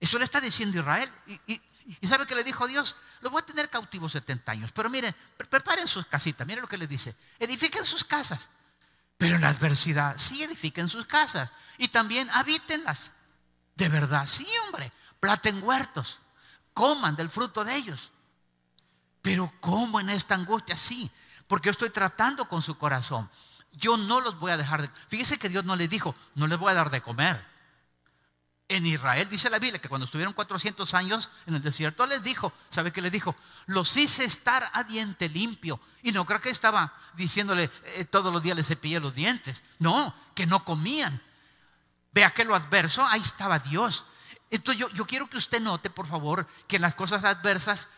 Eso 0.00 0.18
le 0.18 0.24
está 0.24 0.40
diciendo 0.40 0.78
Israel. 0.78 1.10
Y, 1.46 1.60
¿sabe 2.06 2.26
qué 2.26 2.34
le 2.34 2.44
dijo 2.44 2.66
Dios? 2.66 2.96
Los 3.20 3.32
voy 3.32 3.42
a 3.42 3.46
tener 3.46 3.68
cautivos 3.68 4.12
70 4.12 4.52
años. 4.52 4.72
Pero 4.72 4.90
miren, 4.90 5.14
preparen 5.50 5.88
sus 5.88 6.06
casitas. 6.06 6.46
Miren 6.46 6.62
lo 6.62 6.68
que 6.68 6.78
les 6.78 6.88
dice. 6.88 7.16
Edifiquen 7.38 7.84
sus 7.84 8.04
casas. 8.04 8.48
Pero 9.16 9.34
en 9.34 9.40
la 9.40 9.48
adversidad, 9.48 10.16
sí 10.16 10.44
edifiquen 10.44 10.88
sus 10.88 11.04
casas 11.06 11.50
y 11.76 11.88
también 11.88 12.30
habítenlas. 12.30 13.12
De 13.74 13.88
verdad, 13.88 14.26
sí, 14.26 14.46
hombre. 14.64 14.92
Platen 15.18 15.62
huertos, 15.62 16.20
coman 16.72 17.16
del 17.16 17.28
fruto 17.28 17.64
de 17.64 17.74
ellos. 17.74 18.12
Pero 19.20 19.52
¿cómo 19.60 19.98
en 19.98 20.10
esta 20.10 20.36
angustia? 20.36 20.76
Sí, 20.76 21.10
porque 21.48 21.66
yo 21.66 21.70
estoy 21.72 21.90
tratando 21.90 22.48
con 22.48 22.62
su 22.62 22.78
corazón. 22.78 23.28
Yo 23.72 23.96
no 23.96 24.20
los 24.20 24.38
voy 24.38 24.52
a 24.52 24.56
dejar 24.56 24.82
de... 24.82 24.90
Fíjese 25.08 25.38
que 25.38 25.48
Dios 25.48 25.64
no 25.64 25.74
les 25.74 25.90
dijo, 25.90 26.14
no 26.36 26.46
les 26.46 26.58
voy 26.58 26.70
a 26.70 26.74
dar 26.74 26.90
de 26.90 27.02
comer. 27.02 27.44
En 28.70 28.84
Israel 28.84 29.30
dice 29.30 29.48
la 29.48 29.58
Biblia 29.58 29.80
que 29.80 29.88
cuando 29.88 30.04
estuvieron 30.04 30.34
400 30.34 30.92
años 30.92 31.30
en 31.46 31.54
el 31.54 31.62
desierto 31.62 32.06
les 32.06 32.22
dijo, 32.22 32.52
¿sabe 32.68 32.92
qué 32.92 33.00
les 33.00 33.10
dijo? 33.10 33.34
Los 33.64 33.96
hice 33.96 34.24
estar 34.24 34.70
a 34.74 34.84
diente 34.84 35.30
limpio. 35.30 35.80
Y 36.02 36.12
no 36.12 36.26
creo 36.26 36.40
que 36.42 36.50
estaba 36.50 36.92
diciéndole 37.14 37.70
eh, 37.84 38.04
todos 38.04 38.30
los 38.30 38.42
días 38.42 38.56
les 38.56 38.66
cepillé 38.66 39.00
los 39.00 39.14
dientes. 39.14 39.62
No, 39.78 40.14
que 40.34 40.46
no 40.46 40.66
comían. 40.66 41.18
Vea 42.12 42.30
que 42.30 42.44
lo 42.44 42.54
adverso, 42.54 43.06
ahí 43.06 43.20
estaba 43.20 43.58
Dios. 43.58 44.04
Entonces 44.50 44.86
yo, 44.92 45.06
quiero 45.06 45.28
que 45.30 45.38
usted 45.38 45.60
note, 45.60 45.88
por 45.88 46.06
favor, 46.06 46.46
que 46.66 46.76
en 46.76 46.82
las 46.82 46.94
cosas 46.94 47.24
adversas 47.24 47.88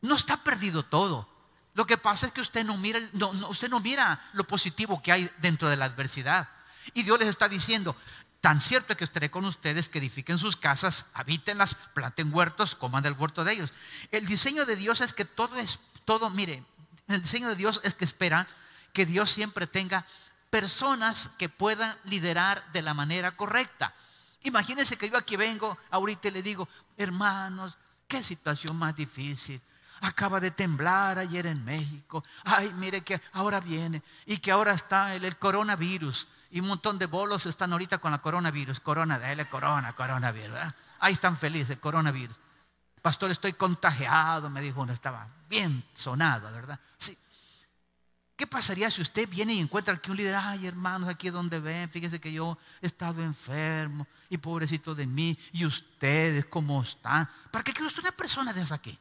No 0.00 0.14
está 0.14 0.36
perdido 0.36 0.84
todo. 0.84 1.28
Lo 1.72 1.86
que 1.86 1.98
pasa 1.98 2.26
es 2.26 2.32
que 2.32 2.40
usted 2.40 2.64
no 2.64 2.76
mira, 2.76 3.00
no, 3.14 3.30
usted 3.48 3.68
no 3.68 3.80
mira 3.80 4.20
lo 4.32 4.46
positivo 4.46 5.02
que 5.02 5.10
hay 5.10 5.30
dentro 5.38 5.68
de 5.68 5.76
la 5.76 5.86
adversidad. 5.86 6.48
Y 6.92 7.02
Dios 7.02 7.18
les 7.18 7.28
está 7.28 7.48
diciendo, 7.48 7.96
tan 8.44 8.60
cierto 8.60 8.94
que 8.94 9.04
estaré 9.04 9.30
con 9.30 9.46
ustedes 9.46 9.88
que 9.88 10.00
edifiquen 10.00 10.36
sus 10.36 10.54
casas, 10.54 11.06
habítenlas, 11.14 11.76
planten 11.94 12.30
huertos, 12.30 12.74
coman 12.74 13.02
del 13.02 13.14
huerto 13.14 13.42
de 13.42 13.54
ellos. 13.54 13.72
El 14.10 14.26
diseño 14.26 14.66
de 14.66 14.76
Dios 14.76 15.00
es 15.00 15.14
que 15.14 15.24
todo 15.24 15.56
es, 15.56 15.80
todo, 16.04 16.28
mire, 16.28 16.62
el 17.08 17.22
diseño 17.22 17.48
de 17.48 17.56
Dios 17.56 17.80
es 17.84 17.94
que 17.94 18.04
espera 18.04 18.46
que 18.92 19.06
Dios 19.06 19.30
siempre 19.30 19.66
tenga 19.66 20.04
personas 20.50 21.30
que 21.38 21.48
puedan 21.48 21.96
liderar 22.04 22.70
de 22.74 22.82
la 22.82 22.92
manera 22.92 23.34
correcta. 23.34 23.94
Imagínense 24.42 24.98
que 24.98 25.08
yo 25.08 25.16
aquí 25.16 25.36
vengo 25.36 25.78
ahorita 25.90 26.28
y 26.28 26.32
le 26.32 26.42
digo, 26.42 26.68
hermanos, 26.98 27.78
qué 28.06 28.22
situación 28.22 28.76
más 28.76 28.94
difícil. 28.94 29.58
Acaba 30.02 30.38
de 30.38 30.50
temblar 30.50 31.18
ayer 31.18 31.46
en 31.46 31.64
México. 31.64 32.22
Ay, 32.44 32.74
mire 32.74 33.00
que 33.00 33.22
ahora 33.32 33.58
viene 33.60 34.02
y 34.26 34.36
que 34.36 34.50
ahora 34.50 34.74
está 34.74 35.14
el, 35.14 35.34
coronavirus. 35.38 36.28
Y 36.54 36.60
un 36.60 36.68
montón 36.68 37.00
de 37.00 37.06
bolos 37.06 37.46
están 37.46 37.72
ahorita 37.72 37.98
con 37.98 38.12
la 38.12 38.22
coronavirus. 38.22 38.78
Corona, 38.78 39.18
dale 39.18 39.44
corona, 39.46 39.92
coronavirus. 39.92 40.56
Ahí 41.00 41.12
están 41.12 41.36
felices, 41.36 41.78
coronavirus. 41.78 42.36
Pastor, 43.02 43.32
estoy 43.32 43.54
contagiado, 43.54 44.48
me 44.48 44.62
dijo 44.62 44.80
uno, 44.80 44.92
estaba 44.92 45.26
bien 45.48 45.82
sonado, 45.94 46.52
¿verdad? 46.52 46.78
Sí, 46.96 47.18
¿Qué 48.36 48.46
pasaría 48.46 48.88
si 48.88 49.02
usted 49.02 49.28
viene 49.28 49.54
y 49.54 49.58
encuentra 49.58 49.96
que 49.96 50.12
un 50.12 50.16
líder, 50.16 50.36
ay 50.36 50.68
hermanos, 50.68 51.08
aquí 51.08 51.26
es 51.26 51.32
donde 51.32 51.58
ven, 51.58 51.90
fíjese 51.90 52.20
que 52.20 52.32
yo 52.32 52.56
he 52.80 52.86
estado 52.86 53.20
enfermo 53.20 54.06
y 54.30 54.38
pobrecito 54.38 54.94
de 54.94 55.08
mí, 55.08 55.36
y 55.50 55.66
ustedes 55.66 56.44
cómo 56.44 56.82
están? 56.82 57.28
¿Para 57.50 57.64
qué 57.64 57.72
quiere 57.72 57.88
usted 57.88 58.02
una 58.02 58.12
persona 58.12 58.52
de 58.52 58.62
aquí? 58.72 58.96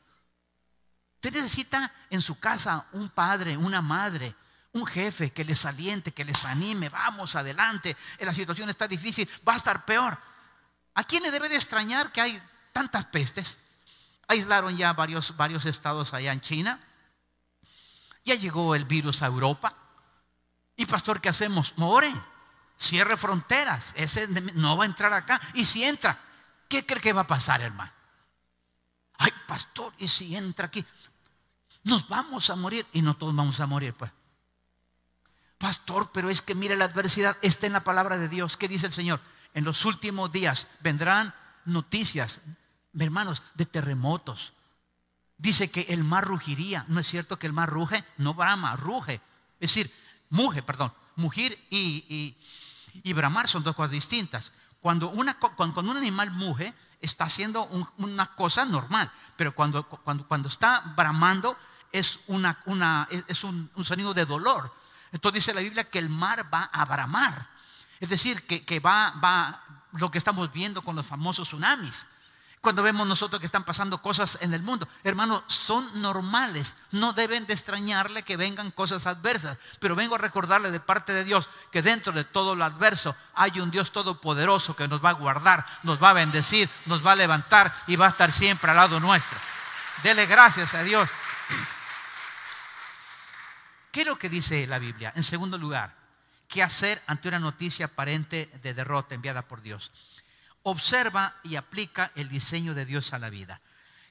Usted 1.15 1.31
necesita 1.31 1.91
en 2.09 2.19
su 2.19 2.39
casa 2.39 2.87
un 2.93 3.09
padre, 3.09 3.55
una 3.55 3.79
madre, 3.79 4.35
un 4.73 4.85
jefe 4.85 5.31
que 5.31 5.43
les 5.43 5.65
aliente, 5.65 6.11
que 6.11 6.25
les 6.25 6.45
anime, 6.45 6.89
vamos 6.89 7.35
adelante, 7.35 7.95
la 8.19 8.33
situación 8.33 8.69
está 8.69 8.87
difícil, 8.87 9.29
va 9.47 9.53
a 9.53 9.57
estar 9.57 9.85
peor. 9.85 10.17
¿A 10.95 11.03
quién 11.03 11.23
le 11.23 11.31
debe 11.31 11.49
de 11.49 11.55
extrañar 11.55 12.11
que 12.11 12.21
hay 12.21 12.41
tantas 12.71 13.05
pestes? 13.05 13.57
Aislaron 14.27 14.75
ya 14.75 14.93
varios, 14.93 15.35
varios 15.37 15.65
estados 15.65 16.13
allá 16.13 16.33
en 16.33 16.41
China 16.41 16.79
ya 18.25 18.35
llegó 18.35 18.75
el 18.75 18.85
virus 18.85 19.21
a 19.21 19.27
Europa. 19.27 19.73
Y 20.75 20.85
pastor, 20.85 21.21
¿qué 21.21 21.29
hacemos? 21.29 21.73
More, 21.77 22.11
cierre 22.77 23.17
fronteras. 23.17 23.93
Ese 23.95 24.27
no 24.55 24.77
va 24.77 24.83
a 24.83 24.87
entrar 24.87 25.13
acá. 25.13 25.39
Y 25.53 25.65
si 25.65 25.83
entra, 25.83 26.17
¿qué 26.67 26.85
cree 26.85 27.01
que 27.01 27.13
va 27.13 27.21
a 27.21 27.27
pasar, 27.27 27.61
hermano? 27.61 27.91
Ay, 29.17 29.31
pastor, 29.47 29.93
¿y 29.99 30.07
si 30.07 30.35
entra 30.35 30.67
aquí? 30.67 30.83
Nos 31.83 32.07
vamos 32.07 32.49
a 32.49 32.55
morir. 32.55 32.85
Y 32.93 33.01
no 33.01 33.15
todos 33.15 33.35
vamos 33.35 33.59
a 33.59 33.67
morir, 33.67 33.93
pues. 33.93 34.11
Pastor, 35.63 36.11
pero 36.11 36.29
es 36.29 36.41
que 36.41 36.55
mire 36.55 36.75
la 36.75 36.83
adversidad 36.83 37.37
está 37.41 37.67
en 37.67 37.71
la 37.71 37.85
palabra 37.85 38.17
de 38.17 38.27
Dios. 38.27 38.57
¿Qué 38.57 38.67
dice 38.67 38.87
el 38.87 38.91
Señor? 38.91 39.21
En 39.53 39.63
los 39.63 39.85
últimos 39.85 40.29
días 40.29 40.67
vendrán 40.81 41.33
noticias, 41.63 42.41
hermanos, 42.99 43.43
de 43.55 43.65
terremotos, 43.65 44.51
dice 45.37 45.71
que 45.71 45.85
el 45.87 46.03
mar 46.03 46.25
rugiría. 46.25 46.83
¿No 46.89 46.99
es 46.99 47.07
cierto 47.07 47.39
que 47.39 47.47
el 47.47 47.53
mar 47.53 47.69
ruge? 47.69 48.03
No 48.17 48.33
brama, 48.33 48.75
ruge. 48.75 49.21
Es 49.61 49.73
decir, 49.73 49.89
muge, 50.31 50.63
perdón. 50.63 50.91
Mugir 51.15 51.57
y, 51.69 52.35
y, 53.01 53.13
bramar 53.13 53.47
son 53.47 53.63
dos 53.63 53.73
cosas 53.73 53.91
distintas. 53.91 54.51
Cuando, 54.81 55.11
una, 55.11 55.39
cuando, 55.39 55.79
un 55.79 55.95
animal 55.95 56.29
muge, 56.31 56.73
está 56.99 57.23
haciendo 57.23 57.63
una 57.99 58.35
cosa 58.35 58.65
normal. 58.65 59.09
Pero 59.37 59.55
cuando, 59.55 59.87
cuando, 59.87 60.27
cuando 60.27 60.49
está 60.49 60.93
bramando, 60.97 61.55
es, 61.89 62.19
una, 62.27 62.61
una, 62.65 63.07
es 63.29 63.45
un, 63.45 63.71
sonido 63.81 64.13
de 64.13 64.25
dolor. 64.25 64.82
Entonces 65.13 65.45
dice 65.45 65.53
la 65.53 65.61
Biblia 65.61 65.89
que 65.89 65.99
el 65.99 66.09
mar 66.09 66.45
va 66.53 66.63
a 66.73 66.83
bramar. 66.83 67.47
Es 68.01 68.09
decir, 68.09 68.45
que, 68.45 68.65
que 68.65 68.81
va, 68.81 69.11
va 69.23 69.63
lo 69.93 70.11
que 70.11 70.17
estamos 70.17 70.51
viendo 70.51 70.81
con 70.81 70.97
los 70.97 71.05
famosos 71.05 71.47
tsunamis 71.47 72.07
cuando 72.63 72.81
vemos 72.81 73.05
nosotros 73.05 73.41
que 73.41 73.45
están 73.45 73.65
pasando 73.65 74.01
cosas 74.01 74.37
en 74.39 74.53
el 74.53 74.63
mundo. 74.63 74.87
Hermano, 75.03 75.43
son 75.47 76.01
normales. 76.01 76.77
No 76.91 77.11
deben 77.11 77.45
de 77.45 77.51
extrañarle 77.51 78.23
que 78.23 78.37
vengan 78.37 78.71
cosas 78.71 79.05
adversas. 79.05 79.57
Pero 79.81 79.97
vengo 79.97 80.15
a 80.15 80.17
recordarle 80.17 80.71
de 80.71 80.79
parte 80.79 81.11
de 81.11 81.25
Dios 81.25 81.49
que 81.73 81.81
dentro 81.81 82.13
de 82.13 82.23
todo 82.23 82.55
lo 82.55 82.63
adverso 82.63 83.17
hay 83.35 83.59
un 83.59 83.69
Dios 83.69 83.91
todopoderoso 83.91 84.77
que 84.77 84.87
nos 84.87 85.03
va 85.03 85.09
a 85.09 85.13
guardar, 85.19 85.65
nos 85.83 86.01
va 86.01 86.11
a 86.11 86.13
bendecir, 86.13 86.69
nos 86.85 87.05
va 87.05 87.11
a 87.11 87.15
levantar 87.17 87.75
y 87.85 87.97
va 87.97 88.05
a 88.05 88.09
estar 88.11 88.31
siempre 88.31 88.71
al 88.71 88.77
lado 88.77 89.01
nuestro. 89.01 89.37
Dele 90.01 90.25
gracias 90.25 90.73
a 90.73 90.83
Dios. 90.83 91.09
¿Qué 93.93 94.01
es 94.01 94.07
lo 94.07 94.19
que 94.19 94.27
dice 94.27 94.67
la 94.67 94.79
Biblia? 94.79 95.13
En 95.15 95.23
segundo 95.23 95.57
lugar, 95.57 95.95
¿qué 96.49 96.61
hacer 96.61 97.01
ante 97.07 97.29
una 97.29 97.39
noticia 97.39 97.85
aparente 97.85 98.51
de 98.61 98.73
derrota 98.73 99.15
enviada 99.15 99.47
por 99.47 99.61
Dios? 99.61 99.89
observa 100.63 101.35
y 101.43 101.55
aplica 101.55 102.11
el 102.15 102.29
diseño 102.29 102.73
de 102.73 102.85
Dios 102.85 103.13
a 103.13 103.19
la 103.19 103.29
vida. 103.29 103.61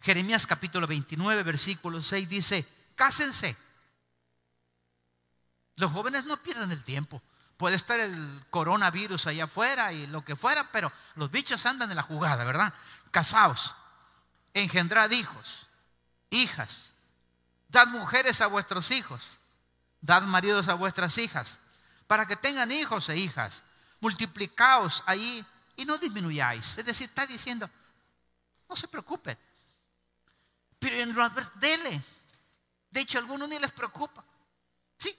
Jeremías 0.01 0.47
capítulo 0.47 0.87
29, 0.87 1.43
versículo 1.43 2.01
6 2.01 2.29
dice, 2.29 2.67
cásense. 2.95 3.57
Los 5.77 5.91
jóvenes 5.91 6.25
no 6.27 6.37
pierden 6.37 6.71
el 6.71 6.85
tiempo. 6.85 7.23
Puede 7.57 7.77
estar 7.77 7.99
el 8.01 8.45
coronavirus 8.51 9.27
allá 9.29 9.45
afuera 9.45 9.93
y 9.93 10.07
lo 10.09 10.25
que 10.25 10.37
fuera, 10.37 10.71
pero 10.73 10.93
los 11.15 11.31
bichos 11.31 11.65
andan 11.65 11.91
en 11.91 11.97
la 11.97 12.03
jugada, 12.03 12.45
¿verdad? 12.45 12.75
Casaos, 13.11 13.75
engendrad 14.53 15.11
hijos, 15.11 15.69
hijas, 16.31 16.91
dad 17.69 17.87
mujeres 17.87 18.41
a 18.41 18.49
vuestros 18.49 18.91
hijos, 18.91 19.39
dad 20.03 20.23
maridos 20.25 20.69
a 20.69 20.75
vuestras 20.75 21.17
hijas, 21.17 21.61
para 22.07 22.27
que 22.27 22.37
tengan 22.37 22.71
hijos 22.71 23.09
e 23.09 23.17
hijas. 23.17 23.63
Multiplicaos 24.01 25.03
ahí 25.07 25.47
y 25.77 25.85
no 25.87 25.97
disminuyáis. 25.97 26.77
Es 26.77 26.85
decir, 26.85 27.09
está 27.09 27.25
diciendo, 27.25 27.71
no 28.69 28.77
se 28.77 28.89
preocupen. 28.89 29.39
Pero 30.79 30.97
en 30.97 31.15
lo 31.15 31.23
adverso, 31.23 31.53
dele. 31.55 32.03
De 32.91 33.01
hecho, 33.01 33.17
a 33.17 33.21
algunos 33.21 33.49
ni 33.49 33.59
les 33.59 33.71
preocupa. 33.71 34.23
Sí, 34.99 35.17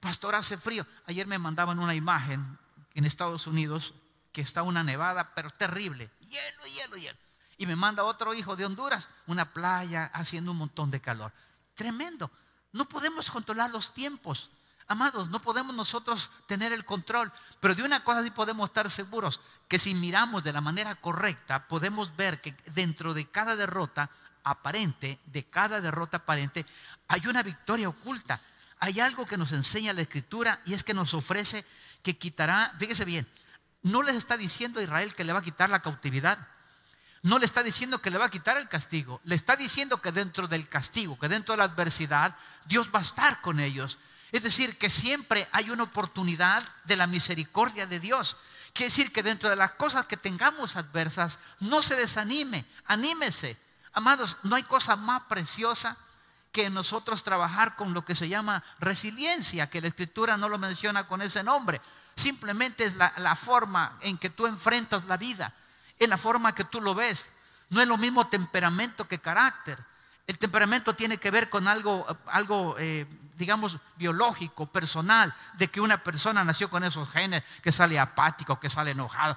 pastor, 0.00 0.36
hace 0.36 0.56
frío. 0.56 0.86
Ayer 1.06 1.26
me 1.26 1.38
mandaban 1.38 1.80
una 1.80 1.94
imagen 1.94 2.58
en 2.94 3.04
Estados 3.04 3.46
Unidos 3.46 3.94
que 4.30 4.40
está 4.40 4.62
una 4.62 4.84
nevada, 4.84 5.34
pero 5.34 5.50
terrible. 5.50 6.10
Hielo, 6.20 6.64
hielo, 6.64 6.96
hielo. 6.96 7.18
Y 7.58 7.66
me 7.66 7.76
manda 7.76 8.04
otro 8.04 8.32
hijo 8.32 8.56
de 8.56 8.64
Honduras, 8.64 9.08
una 9.26 9.52
playa 9.52 10.10
haciendo 10.14 10.52
un 10.52 10.58
montón 10.58 10.90
de 10.90 11.00
calor. 11.00 11.32
Tremendo. 11.74 12.30
No 12.72 12.86
podemos 12.86 13.30
controlar 13.30 13.70
los 13.70 13.94
tiempos. 13.94 14.50
Amados, 14.88 15.28
no 15.28 15.40
podemos 15.40 15.74
nosotros 15.74 16.30
tener 16.46 16.72
el 16.72 16.84
control, 16.84 17.32
pero 17.60 17.74
de 17.74 17.82
una 17.82 18.02
cosa 18.04 18.22
sí 18.22 18.30
podemos 18.30 18.68
estar 18.68 18.90
seguros, 18.90 19.40
que 19.68 19.78
si 19.78 19.94
miramos 19.94 20.42
de 20.42 20.52
la 20.52 20.60
manera 20.60 20.94
correcta, 20.96 21.68
podemos 21.68 22.14
ver 22.16 22.40
que 22.40 22.54
dentro 22.74 23.14
de 23.14 23.30
cada 23.30 23.56
derrota 23.56 24.10
aparente, 24.44 25.18
de 25.26 25.44
cada 25.44 25.80
derrota 25.80 26.18
aparente, 26.18 26.66
hay 27.08 27.26
una 27.26 27.42
victoria 27.42 27.88
oculta. 27.88 28.40
Hay 28.80 28.98
algo 29.00 29.26
que 29.26 29.38
nos 29.38 29.52
enseña 29.52 29.92
la 29.92 30.02
escritura 30.02 30.60
y 30.66 30.74
es 30.74 30.82
que 30.82 30.94
nos 30.94 31.14
ofrece 31.14 31.64
que 32.02 32.18
quitará, 32.18 32.74
fíjese 32.78 33.04
bien, 33.04 33.28
no 33.82 34.02
les 34.02 34.16
está 34.16 34.36
diciendo 34.36 34.80
a 34.80 34.82
Israel 34.82 35.14
que 35.14 35.24
le 35.24 35.32
va 35.32 35.38
a 35.38 35.42
quitar 35.42 35.70
la 35.70 35.82
cautividad. 35.82 36.48
No 37.22 37.38
le 37.38 37.46
está 37.46 37.62
diciendo 37.62 38.00
que 38.00 38.10
le 38.10 38.18
va 38.18 38.26
a 38.26 38.30
quitar 38.30 38.56
el 38.56 38.68
castigo. 38.68 39.20
Le 39.24 39.36
está 39.36 39.54
diciendo 39.54 40.00
que 40.02 40.10
dentro 40.10 40.48
del 40.48 40.68
castigo, 40.68 41.18
que 41.18 41.28
dentro 41.28 41.52
de 41.52 41.58
la 41.58 41.64
adversidad, 41.64 42.36
Dios 42.66 42.88
va 42.92 42.98
a 42.98 43.02
estar 43.02 43.40
con 43.40 43.60
ellos. 43.60 43.98
Es 44.32 44.42
decir, 44.42 44.76
que 44.76 44.90
siempre 44.90 45.48
hay 45.52 45.70
una 45.70 45.84
oportunidad 45.84 46.66
de 46.84 46.96
la 46.96 47.06
misericordia 47.06 47.86
de 47.86 48.00
Dios. 48.00 48.36
Quiere 48.72 48.90
decir 48.90 49.12
que 49.12 49.22
dentro 49.22 49.50
de 49.50 49.56
las 49.56 49.72
cosas 49.72 50.06
que 50.06 50.16
tengamos 50.16 50.76
adversas, 50.76 51.38
no 51.60 51.82
se 51.82 51.94
desanime, 51.94 52.64
anímese. 52.86 53.56
Amados, 53.92 54.38
no 54.42 54.56
hay 54.56 54.62
cosa 54.62 54.96
más 54.96 55.22
preciosa 55.24 55.96
que 56.50 56.70
nosotros 56.70 57.22
trabajar 57.22 57.76
con 57.76 57.94
lo 57.94 58.04
que 58.04 58.14
se 58.14 58.28
llama 58.28 58.64
resiliencia, 58.78 59.70
que 59.70 59.80
la 59.80 59.88
escritura 59.88 60.36
no 60.36 60.48
lo 60.48 60.58
menciona 60.58 61.06
con 61.06 61.22
ese 61.22 61.44
nombre. 61.44 61.80
Simplemente 62.16 62.84
es 62.84 62.96
la, 62.96 63.12
la 63.18 63.36
forma 63.36 63.98
en 64.00 64.18
que 64.18 64.30
tú 64.30 64.46
enfrentas 64.46 65.04
la 65.04 65.18
vida, 65.18 65.54
en 65.98 66.10
la 66.10 66.18
forma 66.18 66.54
que 66.54 66.64
tú 66.64 66.80
lo 66.80 66.94
ves. 66.94 67.32
No 67.70 67.80
es 67.80 67.88
lo 67.88 67.96
mismo 67.96 68.26
temperamento 68.26 69.08
que 69.08 69.18
carácter. 69.18 69.78
El 70.26 70.38
temperamento 70.38 70.94
tiene 70.94 71.18
que 71.18 71.30
ver 71.30 71.50
con 71.50 71.66
algo, 71.66 72.06
algo 72.26 72.76
eh, 72.78 73.06
digamos, 73.36 73.78
biológico, 73.96 74.66
personal, 74.66 75.34
de 75.54 75.68
que 75.68 75.80
una 75.80 76.02
persona 76.02 76.44
nació 76.44 76.70
con 76.70 76.84
esos 76.84 77.08
genes, 77.10 77.42
que 77.62 77.72
sale 77.72 77.98
apático, 77.98 78.60
que 78.60 78.70
sale 78.70 78.92
enojado, 78.92 79.36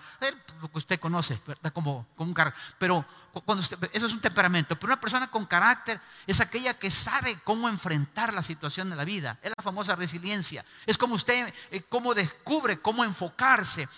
lo 0.61 0.71
que 0.71 0.77
usted 0.77 0.99
conoce, 0.99 1.41
¿verdad? 1.47 1.73
Como, 1.73 2.05
como 2.15 2.29
un 2.29 2.33
carácter. 2.33 2.61
Pero 2.77 3.05
cuando 3.41 3.63
eso 3.63 4.05
es 4.05 4.13
un 4.13 4.21
temperamento. 4.21 4.75
Pero 4.75 4.93
una 4.93 5.01
persona 5.01 5.27
con 5.27 5.45
carácter 5.45 5.99
es 6.27 6.39
aquella 6.39 6.73
que 6.73 6.91
sabe 6.91 7.37
cómo 7.43 7.67
enfrentar 7.67 8.33
la 8.33 8.43
situación 8.43 8.89
de 8.89 8.95
la 8.95 9.05
vida. 9.05 9.37
Es 9.41 9.51
la 9.55 9.63
famosa 9.63 9.95
resiliencia. 9.95 10.63
Es 10.85 10.97
como 10.97 11.15
usted, 11.15 11.53
eh, 11.71 11.81
cómo 11.89 12.13
descubre, 12.13 12.79
cómo 12.79 13.03
enfocarse, 13.03 13.89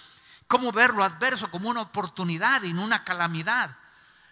cómo 0.48 0.72
ver 0.72 0.94
lo 0.94 1.04
adverso 1.04 1.50
como 1.52 1.70
una 1.70 1.82
oportunidad 1.82 2.64
y 2.64 2.74
no 2.74 2.84
una 2.84 3.04
calamidad. 3.04 3.76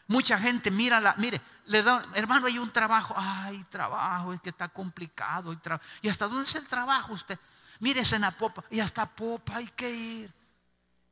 Mucha 0.08 0.38
gente 0.38 0.72
mira 0.72 1.00
la, 1.00 1.16
mire, 1.18 1.42
le 1.66 1.82
da, 1.82 2.02
hermano, 2.14 2.48
hay 2.48 2.60
un 2.60 2.72
trabajo, 2.72 3.14
ay, 3.18 3.64
trabajo, 3.70 4.34
es 4.34 4.42
que 4.42 4.50
está 4.50 4.68
complicado. 4.68 5.52
Y, 5.52 5.60
¿Y 6.02 6.10
hasta 6.10 6.28
dónde 6.28 6.44
es 6.44 6.56
el 6.56 6.68
trabajo 6.68 7.14
usted? 7.14 7.40
Mírese 7.80 8.16
en 8.16 8.22
la 8.22 8.32
popa, 8.32 8.64
y 8.70 8.80
hasta 8.80 9.06
popa 9.06 9.58
hay 9.58 9.68
que 9.68 9.90
ir. 9.90 10.34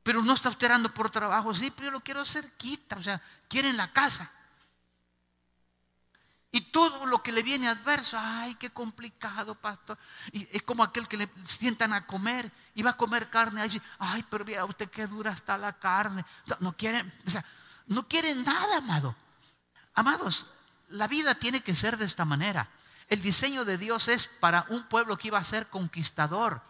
Pero 0.03 0.21
no 0.21 0.33
está 0.33 0.49
usted 0.49 0.69
por 0.93 1.09
trabajo, 1.09 1.53
sí, 1.53 1.71
pero 1.71 1.87
yo 1.87 1.91
lo 1.91 2.01
quiero 2.01 2.25
cerquita, 2.25 2.97
o 2.97 3.03
sea, 3.03 3.21
quiere 3.47 3.69
en 3.69 3.77
la 3.77 3.91
casa. 3.91 4.29
Y 6.55 6.61
todo 6.61 7.07
lo 7.07 7.23
que 7.23 7.31
le 7.31 7.41
viene 7.41 7.67
adverso, 7.67 8.15
ay, 8.19 8.53
qué 8.53 8.69
complicado, 8.69 9.55
pastor. 9.55 9.97
Y 10.31 10.47
es 10.55 10.61
como 10.61 10.83
aquel 10.83 11.07
que 11.07 11.17
le 11.17 11.27
sientan 11.47 11.93
a 11.93 12.05
comer 12.05 12.51
y 12.75 12.83
va 12.83 12.91
a 12.91 12.97
comer 12.97 13.27
carne. 13.31 13.59
Ay, 13.59 13.81
ay 13.97 14.23
pero 14.29 14.45
vea 14.45 14.63
usted 14.63 14.87
qué 14.87 15.07
dura 15.07 15.31
está 15.31 15.57
la 15.57 15.73
carne. 15.73 16.23
No 16.59 16.77
quieren, 16.77 17.11
o 17.25 17.29
sea, 17.31 17.43
no 17.87 18.07
quieren 18.07 18.43
nada, 18.43 18.77
amado. 18.77 19.15
Amados, 19.95 20.45
la 20.89 21.07
vida 21.07 21.33
tiene 21.33 21.61
que 21.61 21.73
ser 21.73 21.97
de 21.97 22.05
esta 22.05 22.23
manera. 22.23 22.69
El 23.09 23.23
diseño 23.23 23.65
de 23.65 23.79
Dios 23.79 24.07
es 24.07 24.27
para 24.27 24.67
un 24.69 24.83
pueblo 24.83 25.17
que 25.17 25.29
iba 25.29 25.39
a 25.39 25.43
ser 25.43 25.69
conquistador. 25.69 26.61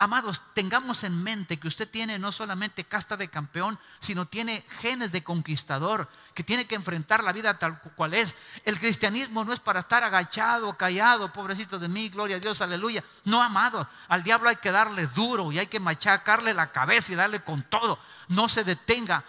Amados, 0.00 0.42
tengamos 0.54 1.02
en 1.02 1.24
mente 1.24 1.58
que 1.58 1.66
usted 1.66 1.90
tiene 1.90 2.20
no 2.20 2.30
solamente 2.30 2.84
casta 2.84 3.16
de 3.16 3.28
campeón, 3.28 3.76
sino 3.98 4.26
tiene 4.26 4.64
genes 4.78 5.10
de 5.10 5.24
conquistador, 5.24 6.08
que 6.34 6.44
tiene 6.44 6.68
que 6.68 6.76
enfrentar 6.76 7.24
la 7.24 7.32
vida 7.32 7.58
tal 7.58 7.80
cual 7.80 8.14
es. 8.14 8.36
El 8.64 8.78
cristianismo 8.78 9.44
no 9.44 9.52
es 9.52 9.58
para 9.58 9.80
estar 9.80 10.04
agachado, 10.04 10.76
callado, 10.76 11.32
pobrecito 11.32 11.80
de 11.80 11.88
mí, 11.88 12.10
gloria 12.10 12.36
a 12.36 12.38
Dios, 12.38 12.60
aleluya. 12.62 13.02
No, 13.24 13.42
amado, 13.42 13.88
al 14.06 14.22
diablo 14.22 14.48
hay 14.48 14.56
que 14.56 14.70
darle 14.70 15.08
duro 15.08 15.50
y 15.50 15.58
hay 15.58 15.66
que 15.66 15.80
machacarle 15.80 16.54
la 16.54 16.70
cabeza 16.70 17.12
y 17.12 17.16
darle 17.16 17.42
con 17.42 17.64
todo. 17.64 17.98
No 18.28 18.48
se 18.48 18.62
detenga. 18.62 19.24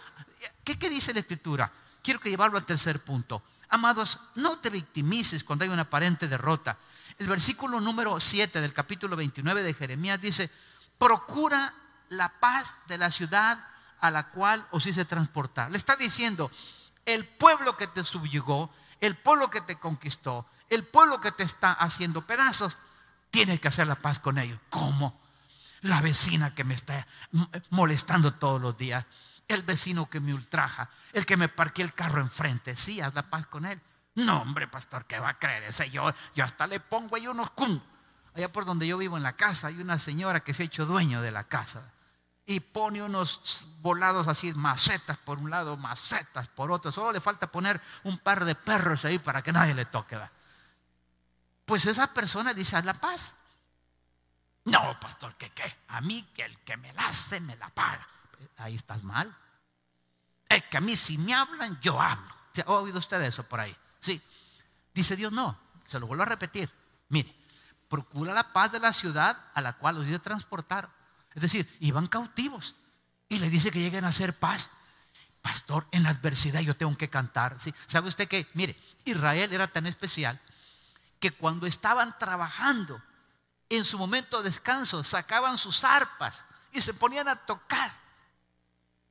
¿Qué, 0.63 0.77
qué 0.77 0.88
dice 0.88 1.15
la 1.15 1.21
escritura? 1.21 1.71
Quiero 2.03 2.19
que 2.19 2.29
llevarlo 2.29 2.60
al 2.60 2.65
tercer 2.65 2.99
punto. 2.99 3.41
Amados, 3.69 4.19
no 4.36 4.60
te 4.60 4.69
victimices 4.69 5.43
cuando 5.43 5.63
hay 5.63 5.71
una 5.71 5.82
aparente 5.82 6.27
derrota. 6.27 6.77
El 7.19 7.27
versículo 7.27 7.79
número 7.82 8.19
7 8.19 8.62
del 8.62 8.73
capítulo 8.73 9.15
29 9.15 9.62
de 9.62 9.73
Jeremías 9.73 10.21
dice, 10.21 10.49
procura 10.97 11.73
la 12.10 12.29
paz 12.39 12.73
de 12.88 12.97
la 12.97 13.12
ciudad 13.12 13.60
a 13.99 14.10
la 14.10 14.29
cual 14.29 14.65
os 14.71 14.88
hice 14.88 15.05
transportar. 15.05 15.69
Le 15.69 15.77
está 15.77 15.97
diciendo, 15.97 16.49
el 17.05 17.27
pueblo 17.27 17.75
que 17.75 17.88
te 17.88 18.03
subyugó, 18.03 18.73
el 19.01 19.17
pueblo 19.17 19.51
que 19.51 19.62
te 19.62 19.77
conquistó, 19.77 20.47
el 20.69 20.88
pueblo 20.88 21.19
que 21.19 21.34
te 21.34 21.43
está 21.43 21.73
haciendo 21.73 22.25
pedazos, 22.25 22.77
tienes 23.32 23.60
que 23.60 23.67
hacer 23.67 23.86
la 23.86 23.95
paz 23.95 24.19
con 24.19 24.38
ellos. 24.38 24.60
¿Cómo? 24.69 25.19
La 25.82 26.01
vecina 26.01 26.55
que 26.55 26.63
me 26.63 26.73
está 26.73 27.05
molestando 27.69 28.34
todos 28.34 28.62
los 28.62 28.77
días 28.77 29.05
el 29.49 29.63
vecino 29.63 30.10
que 30.10 30.19
me 30.19 30.34
ultraja, 30.34 30.89
el 31.12 31.25
que 31.25 31.36
me 31.36 31.49
parqué 31.49 31.82
el 31.82 31.93
carro 31.93 32.21
enfrente. 32.21 32.75
Sí, 32.75 33.01
haz 33.01 33.15
la 33.15 33.29
paz 33.29 33.47
con 33.47 33.65
él. 33.65 33.82
No, 34.15 34.41
hombre, 34.41 34.67
pastor, 34.67 35.06
¿qué 35.06 35.19
va 35.19 35.30
a 35.30 35.39
creer 35.39 35.63
ese? 35.63 35.89
Yo, 35.89 36.12
yo 36.36 36.43
hasta 36.43 36.67
le 36.67 36.80
pongo 36.80 37.15
ahí 37.15 37.28
unos 37.28 37.50
cum. 37.52 37.80
Allá 38.36 38.52
por 38.52 38.65
donde 38.65 38.88
yo 38.88 38.98
vivo 38.98 39.17
en 39.17 39.24
la 39.24 39.34
casa 39.34 39.67
hay 39.67 39.80
una 39.80 40.00
señora 40.00 40.41
que 40.41 40.54
se 40.54 40.63
ha 40.63 40.65
hecho 40.65 40.86
dueño 40.86 41.22
de 41.22 41.32
la 41.32 41.45
casa 41.45 41.91
y 42.45 42.60
pone 42.60 43.04
unos 43.04 43.65
volados 43.82 44.28
así, 44.28 44.54
macetas 44.54 45.17
por 45.17 45.38
un 45.38 45.50
lado, 45.50 45.78
macetas 45.78 46.48
por 46.50 46.72
otro. 46.72 46.91
Solo 46.91 47.12
le 47.12 47.22
falta 47.22 47.52
poner 47.52 47.80
un 48.04 48.17
par 48.17 48.43
de 48.43 48.56
perros 48.56 49.06
ahí 49.06 49.19
para 49.19 49.41
que 49.41 49.52
nadie 49.52 49.74
le 49.74 49.86
toque. 49.86 50.19
Pues 51.65 51.86
esa 51.86 52.12
persona 52.13 52.54
dice, 52.54 52.76
haz 52.76 52.86
la 52.86 52.95
paz. 52.95 53.36
No, 54.65 55.00
pastor, 55.00 55.36
¿qué 55.36 55.52
qué? 55.52 55.78
A 55.89 56.02
mí 56.02 56.28
que 56.34 56.43
el 56.43 56.58
que 56.60 56.76
me 56.78 56.91
la 56.93 57.08
hace 57.08 57.39
me 57.39 57.56
la 57.56 57.67
paga 57.69 58.08
ahí 58.58 58.76
estás 58.76 59.04
mal. 59.04 59.32
Es 60.48 60.63
que 60.63 60.78
a 60.78 60.82
mí 60.82 60.95
si 60.95 61.17
me 61.17 61.34
hablan, 61.34 61.80
yo 61.82 62.00
hablo. 62.02 62.34
¿Ha 62.65 62.72
oído 62.72 63.00
usted 63.00 63.22
eso 63.22 63.43
por 63.43 63.60
ahí? 63.60 63.76
Sí. 64.00 64.22
Dice 64.94 65.16
Dios, 65.16 65.32
no, 65.32 65.58
se 65.86 66.00
lo 66.00 66.08
vuelvo 66.08 66.24
a 66.24 66.28
repetir. 66.28 66.70
Mire, 67.10 67.34
procura 67.88 68.34
la 68.34 68.54
paz 68.54 68.72
de 68.72 68.80
la 68.80 68.94
ciudad 68.94 69.38
a 69.54 69.62
la 69.62 69.74
cual 69.74 69.96
los 69.96 70.06
dio 70.06 70.22
transportar. 70.22 70.90
Es 71.34 71.42
decir, 71.42 71.70
iban 71.80 72.08
cautivos. 72.08 72.76
Y 73.28 73.40
le 73.40 73.50
dice 73.50 73.72
que 73.72 73.80
lleguen 73.80 74.06
a 74.06 74.10
hacer 74.10 74.38
paz. 74.38 74.72
Pastor, 75.42 75.88
en 75.92 76.04
la 76.04 76.10
adversidad 76.10 76.62
yo 76.62 76.76
tengo 76.76 76.98
que 76.98 77.10
cantar. 77.10 77.60
¿sí? 77.60 77.74
¿Sabe 77.88 78.10
usted 78.10 78.28
que, 78.28 78.48
mire, 78.54 78.78
Israel 79.06 79.54
era 79.54 79.68
tan 79.68 79.86
especial 79.86 80.40
que 81.20 81.32
cuando 81.32 81.68
estaban 81.68 82.18
trabajando, 82.18 83.02
en 83.70 83.86
su 83.86 83.98
momento 83.98 84.38
de 84.38 84.50
descanso, 84.50 85.04
sacaban 85.04 85.58
sus 85.58 85.84
arpas 85.84 86.46
y 86.72 86.82
se 86.82 86.94
ponían 86.94 87.28
a 87.28 87.36
tocar 87.36 87.92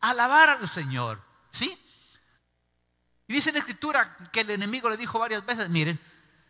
alabar 0.01 0.51
al 0.51 0.69
Señor. 0.69 1.23
¿Sí? 1.51 1.79
Y 3.29 3.35
dice 3.35 3.51
en 3.51 3.55
la 3.55 3.61
escritura 3.61 4.17
que 4.33 4.41
el 4.41 4.51
enemigo 4.51 4.89
le 4.89 4.97
dijo 4.97 5.19
varias 5.19 5.45
veces, 5.45 5.69
miren, 5.69 6.01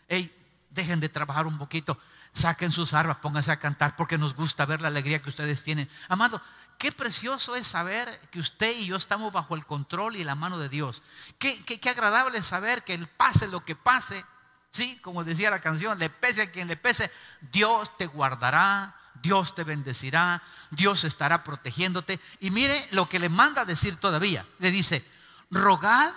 hey, 0.08 0.32
dejen 0.70 1.00
de 1.00 1.08
trabajar 1.08 1.46
un 1.46 1.58
poquito, 1.58 1.98
saquen 2.32 2.70
sus 2.70 2.94
armas, 2.94 3.16
pónganse 3.18 3.50
a 3.50 3.58
cantar 3.58 3.96
porque 3.96 4.16
nos 4.16 4.34
gusta 4.34 4.64
ver 4.64 4.80
la 4.80 4.88
alegría 4.88 5.20
que 5.20 5.28
ustedes 5.28 5.64
tienen. 5.64 5.88
Amado, 6.08 6.40
qué 6.78 6.92
precioso 6.92 7.56
es 7.56 7.66
saber 7.66 8.08
que 8.30 8.38
usted 8.38 8.76
y 8.78 8.86
yo 8.86 8.96
estamos 8.96 9.32
bajo 9.32 9.56
el 9.56 9.66
control 9.66 10.14
y 10.14 10.22
la 10.22 10.36
mano 10.36 10.56
de 10.58 10.68
Dios. 10.68 11.02
Qué, 11.38 11.64
qué, 11.64 11.80
qué 11.80 11.90
agradable 11.90 12.42
saber 12.44 12.84
que 12.84 12.94
el 12.94 13.08
pase 13.08 13.48
lo 13.48 13.64
que 13.64 13.74
pase, 13.74 14.24
sí, 14.70 14.98
como 15.02 15.24
decía 15.24 15.50
la 15.50 15.60
canción, 15.60 15.98
le 15.98 16.10
pese 16.10 16.42
a 16.42 16.50
quien 16.52 16.68
le 16.68 16.76
pese, 16.76 17.10
Dios 17.50 17.96
te 17.96 18.06
guardará, 18.06 18.94
Dios 19.20 19.56
te 19.56 19.64
bendecirá, 19.64 20.40
Dios 20.70 21.02
estará 21.02 21.42
protegiéndote. 21.42 22.20
Y 22.38 22.52
mire 22.52 22.86
lo 22.92 23.08
que 23.08 23.18
le 23.18 23.28
manda 23.28 23.62
a 23.62 23.64
decir 23.64 23.96
todavía. 23.96 24.46
Le 24.60 24.70
dice, 24.70 25.04
rogad 25.50 26.12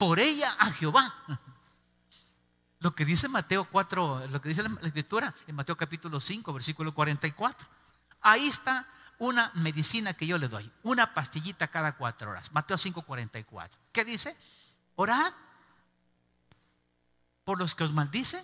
por 0.00 0.18
ella 0.18 0.56
a 0.58 0.72
Jehová. 0.72 1.14
Lo 2.78 2.94
que 2.94 3.04
dice 3.04 3.28
Mateo 3.28 3.66
4, 3.66 4.28
lo 4.28 4.40
que 4.40 4.48
dice 4.48 4.62
la 4.62 4.74
escritura 4.80 5.34
en 5.46 5.54
Mateo 5.54 5.76
capítulo 5.76 6.18
5, 6.18 6.54
versículo 6.54 6.94
44. 6.94 7.68
Ahí 8.22 8.48
está 8.48 8.88
una 9.18 9.52
medicina 9.56 10.14
que 10.14 10.26
yo 10.26 10.38
le 10.38 10.48
doy, 10.48 10.72
una 10.84 11.12
pastillita 11.12 11.68
cada 11.68 11.98
cuatro 11.98 12.30
horas. 12.30 12.50
Mateo 12.52 12.78
5, 12.78 13.02
44. 13.02 13.78
¿Qué 13.92 14.06
dice? 14.06 14.34
Orad 14.96 15.34
por 17.44 17.58
los 17.58 17.74
que 17.74 17.84
os 17.84 17.92
maldicen, 17.92 18.42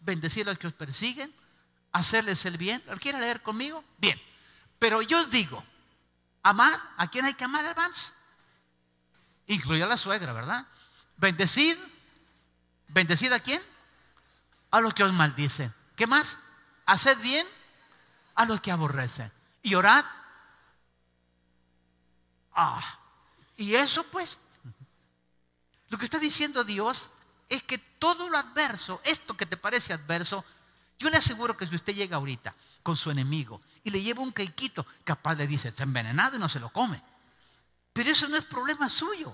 bendecid 0.00 0.48
a 0.48 0.52
los 0.52 0.58
que 0.58 0.68
os 0.68 0.72
persiguen, 0.72 1.30
hacerles 1.92 2.46
el 2.46 2.56
bien. 2.56 2.82
¿Lo 2.86 2.96
quiere 2.96 3.20
leer 3.20 3.42
conmigo? 3.42 3.84
Bien. 3.98 4.18
Pero 4.78 5.02
yo 5.02 5.20
os 5.20 5.28
digo, 5.28 5.62
amad, 6.42 6.72
¿a 6.96 7.08
quién 7.08 7.26
hay 7.26 7.34
que 7.34 7.44
amar, 7.44 7.62
hermanos? 7.66 8.14
Incluye 9.48 9.82
a 9.82 9.86
la 9.86 9.98
suegra, 9.98 10.32
¿verdad? 10.32 10.66
Bendecid. 11.16 11.76
¿Bendecid 12.88 13.32
a 13.32 13.40
quién? 13.40 13.60
A 14.70 14.80
los 14.80 14.94
que 14.94 15.04
os 15.04 15.12
maldicen. 15.12 15.72
¿Qué 15.96 16.06
más? 16.06 16.38
Haced 16.86 17.18
bien 17.20 17.46
a 18.34 18.44
los 18.44 18.60
que 18.60 18.70
aborrecen. 18.70 19.30
Y 19.62 19.74
orad. 19.74 20.04
Ah, 22.54 22.98
y 23.56 23.74
eso 23.74 24.04
pues, 24.04 24.38
lo 25.88 25.98
que 25.98 26.04
está 26.04 26.18
diciendo 26.18 26.64
Dios 26.64 27.10
es 27.48 27.62
que 27.62 27.78
todo 27.78 28.28
lo 28.28 28.36
adverso, 28.38 29.00
esto 29.04 29.36
que 29.36 29.46
te 29.46 29.56
parece 29.56 29.92
adverso, 29.92 30.44
yo 30.98 31.10
le 31.10 31.16
aseguro 31.16 31.56
que 31.56 31.66
si 31.66 31.74
usted 31.74 31.94
llega 31.94 32.16
ahorita 32.16 32.54
con 32.82 32.96
su 32.96 33.10
enemigo 33.10 33.60
y 33.82 33.90
le 33.90 34.02
lleva 34.02 34.22
un 34.22 34.32
caiquito, 34.32 34.86
capaz 35.04 35.34
le 35.34 35.46
dice, 35.46 35.68
está 35.68 35.82
envenenado 35.82 36.36
y 36.36 36.38
no 36.38 36.48
se 36.48 36.60
lo 36.60 36.70
come. 36.70 37.02
Pero 37.92 38.10
eso 38.10 38.28
no 38.28 38.36
es 38.36 38.44
problema 38.44 38.88
suyo. 38.88 39.32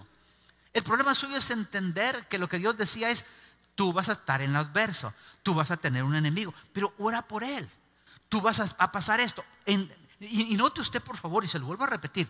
El 0.72 0.82
problema 0.82 1.14
suyo 1.14 1.36
es 1.36 1.50
entender 1.50 2.26
que 2.28 2.38
lo 2.38 2.48
que 2.48 2.58
Dios 2.58 2.76
decía 2.76 3.10
es, 3.10 3.26
tú 3.74 3.92
vas 3.92 4.08
a 4.08 4.12
estar 4.12 4.40
en 4.42 4.50
el 4.50 4.56
adverso, 4.56 5.12
tú 5.42 5.54
vas 5.54 5.70
a 5.70 5.76
tener 5.76 6.02
un 6.02 6.14
enemigo, 6.14 6.54
pero 6.72 6.94
ora 6.98 7.22
por 7.22 7.42
él. 7.42 7.68
Tú 8.28 8.40
vas 8.40 8.60
a, 8.60 8.92
pasar 8.92 9.18
esto. 9.18 9.44
y, 9.66 10.54
note 10.56 10.80
usted, 10.80 11.02
por 11.02 11.16
favor, 11.16 11.44
y 11.44 11.48
se 11.48 11.58
lo 11.58 11.66
vuelvo 11.66 11.84
a 11.84 11.88
repetir, 11.88 12.28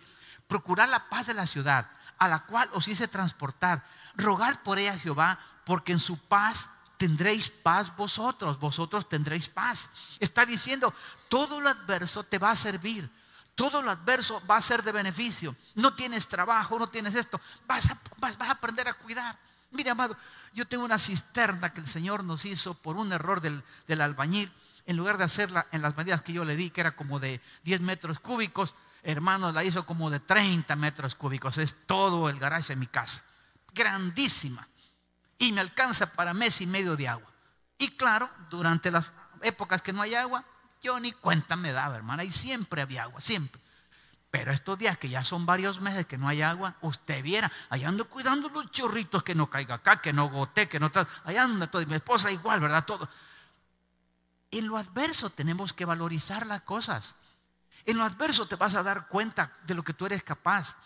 procurar 0.48 0.88
la 0.88 1.08
paz 1.08 1.26
de 1.26 1.34
la 1.34 1.46
ciudad 1.46 1.90
a 2.20 2.28
la 2.28 2.40
cual 2.40 2.68
os 2.74 2.86
hice 2.86 3.08
transportar. 3.08 3.84
Rogad 4.14 4.60
por 4.60 4.78
ella 4.78 4.98
Jehová, 4.98 5.38
porque 5.64 5.92
en 5.92 5.98
su 5.98 6.18
paz 6.18 6.70
tendréis 6.96 7.50
paz 7.50 7.96
vosotros, 7.96 8.60
vosotros 8.60 9.08
tendréis 9.08 9.48
paz. 9.48 9.90
Está 10.20 10.44
diciendo, 10.44 10.94
todo 11.28 11.60
lo 11.60 11.68
adverso 11.68 12.22
te 12.22 12.38
va 12.38 12.50
a 12.50 12.56
servir, 12.56 13.10
todo 13.54 13.82
lo 13.82 13.90
adverso 13.90 14.42
va 14.46 14.56
a 14.56 14.62
ser 14.62 14.82
de 14.82 14.92
beneficio. 14.92 15.54
No 15.74 15.94
tienes 15.94 16.28
trabajo, 16.28 16.78
no 16.78 16.86
tienes 16.86 17.14
esto, 17.14 17.40
vas 17.66 17.90
a, 17.90 18.50
aprender 18.50 18.88
a 18.88 18.94
cuidar. 18.94 19.38
Mire, 19.72 19.90
amado, 19.90 20.16
yo 20.54 20.66
tengo 20.66 20.84
una 20.84 20.98
cisterna 20.98 21.72
que 21.72 21.80
el 21.80 21.86
Señor 21.86 22.24
nos 22.24 22.44
hizo 22.44 22.74
por 22.74 22.96
un 22.96 23.12
error 23.12 23.40
del, 23.40 23.62
del 23.86 24.00
albañil. 24.00 24.50
En 24.86 24.96
lugar 24.96 25.18
de 25.18 25.24
hacerla 25.24 25.66
en 25.72 25.82
las 25.82 25.96
medidas 25.96 26.22
que 26.22 26.32
yo 26.32 26.44
le 26.44 26.56
di, 26.56 26.70
que 26.70 26.80
era 26.80 26.96
como 26.96 27.20
de 27.20 27.40
10 27.64 27.80
metros 27.82 28.18
cúbicos, 28.18 28.74
hermanos, 29.02 29.54
la 29.54 29.62
hizo 29.62 29.86
como 29.86 30.10
de 30.10 30.18
30 30.18 30.74
metros 30.76 31.14
cúbicos. 31.14 31.58
Es 31.58 31.86
todo 31.86 32.28
el 32.28 32.38
garaje 32.38 32.72
de 32.72 32.76
mi 32.76 32.86
casa. 32.86 33.22
Grandísima 33.72 34.66
y 35.40 35.52
me 35.52 35.62
alcanza 35.62 36.12
para 36.12 36.34
mes 36.34 36.60
y 36.60 36.66
medio 36.66 36.96
de 36.96 37.08
agua. 37.08 37.28
Y 37.78 37.96
claro, 37.96 38.28
durante 38.50 38.90
las 38.90 39.10
épocas 39.42 39.80
que 39.80 39.92
no 39.92 40.02
hay 40.02 40.14
agua, 40.14 40.44
yo 40.80 40.98
ni 41.00 41.12
cuenta 41.12 41.56
me 41.56 41.72
daba, 41.72 41.96
hermana, 41.96 42.24
y 42.24 42.30
siempre 42.30 42.82
había 42.82 43.04
agua, 43.04 43.20
siempre. 43.20 43.60
Pero 44.30 44.52
estos 44.52 44.78
días 44.78 44.96
que 44.96 45.08
ya 45.08 45.24
son 45.24 45.44
varios 45.44 45.80
meses 45.80 46.06
que 46.06 46.16
no 46.16 46.28
hay 46.28 46.42
agua, 46.42 46.76
usted 46.82 47.22
viera, 47.22 47.50
allá 47.68 47.88
ando 47.88 48.08
cuidando 48.08 48.48
los 48.48 48.70
chorritos 48.70 49.22
que 49.24 49.34
no 49.34 49.50
caiga 49.50 49.76
acá, 49.76 50.00
que 50.00 50.12
no 50.12 50.28
gote, 50.28 50.68
que 50.68 50.78
no... 50.78 50.90
Allá 51.24 51.42
anda 51.42 51.68
todo, 51.68 51.82
y 51.82 51.86
mi 51.86 51.96
esposa 51.96 52.30
igual, 52.30 52.60
¿verdad? 52.60 52.84
Todo. 52.84 53.08
En 54.52 54.68
lo 54.68 54.76
adverso 54.76 55.30
tenemos 55.30 55.72
que 55.72 55.84
valorizar 55.84 56.46
las 56.46 56.62
cosas. 56.62 57.16
En 57.84 57.96
lo 57.96 58.04
adverso 58.04 58.46
te 58.46 58.56
vas 58.56 58.74
a 58.74 58.82
dar 58.82 59.08
cuenta 59.08 59.52
de 59.64 59.74
lo 59.74 59.82
que 59.82 59.94
tú 59.94 60.06
eres 60.06 60.22
capaz. 60.22 60.76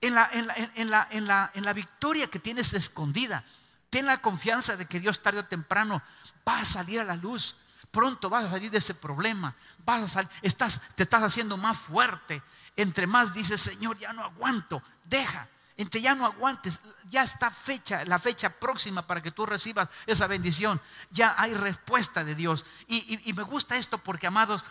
En 0.00 0.14
la, 0.14 0.28
en 0.32 0.46
la, 0.90 1.06
en 1.10 1.26
la, 1.26 1.50
en 1.54 1.64
la 1.64 1.72
victoria 1.72 2.26
que 2.26 2.40
tienes 2.40 2.74
escondida, 2.74 3.44
ten 3.90 4.06
la 4.06 4.18
confianza 4.18 4.76
de 4.76 4.86
que 4.86 4.98
Dios 4.98 5.22
tarde 5.22 5.40
o 5.40 5.44
temprano 5.44 6.02
va 6.48 6.58
a 6.58 6.64
salir 6.64 6.98
a 6.98 7.04
la 7.04 7.14
luz. 7.14 7.56
Pronto 7.92 8.30
vas 8.30 8.46
a 8.46 8.50
salir 8.50 8.70
de 8.70 8.78
ese 8.78 8.94
problema. 8.94 9.54
Vas 9.84 10.02
a 10.02 10.08
salir, 10.08 10.30
estás, 10.40 10.80
te 10.96 11.04
estás 11.04 11.22
haciendo 11.22 11.56
más 11.58 11.78
fuerte. 11.78 12.42
Entre 12.74 13.06
más 13.06 13.34
dices, 13.34 13.60
Señor, 13.60 13.98
ya 13.98 14.12
no 14.14 14.24
aguanto, 14.24 14.82
deja. 15.04 15.46
Entre 15.76 16.00
ya 16.00 16.14
no 16.14 16.24
aguantes, 16.24 16.80
ya 17.08 17.22
está 17.22 17.50
fecha, 17.50 18.04
la 18.06 18.18
fecha 18.18 18.50
próxima 18.50 19.06
para 19.06 19.22
que 19.22 19.30
tú 19.30 19.44
recibas 19.44 19.88
esa 20.06 20.26
bendición. 20.26 20.80
Ya 21.10 21.34
hay 21.36 21.52
respuesta 21.52 22.24
de 22.24 22.34
Dios. 22.34 22.64
Y, 22.88 23.32
me 23.34 23.42
gusta 23.42 23.76
esto 23.76 23.98
porque, 23.98 24.26
amados, 24.26 24.64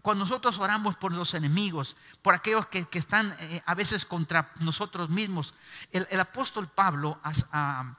cuando 0.00 0.24
nosotros 0.24 0.58
oramos 0.58 0.96
por 0.96 1.12
los 1.12 1.34
enemigos, 1.34 1.96
por 2.22 2.34
aquellos 2.34 2.66
que, 2.66 2.86
están 2.92 3.36
eh, 3.40 3.62
a 3.66 3.74
veces 3.74 4.06
contra 4.06 4.50
nosotros 4.60 5.10
mismos, 5.10 5.54
el, 5.90 6.20
apóstol 6.20 6.68
Pablo 6.68 7.20
a, 7.22 7.92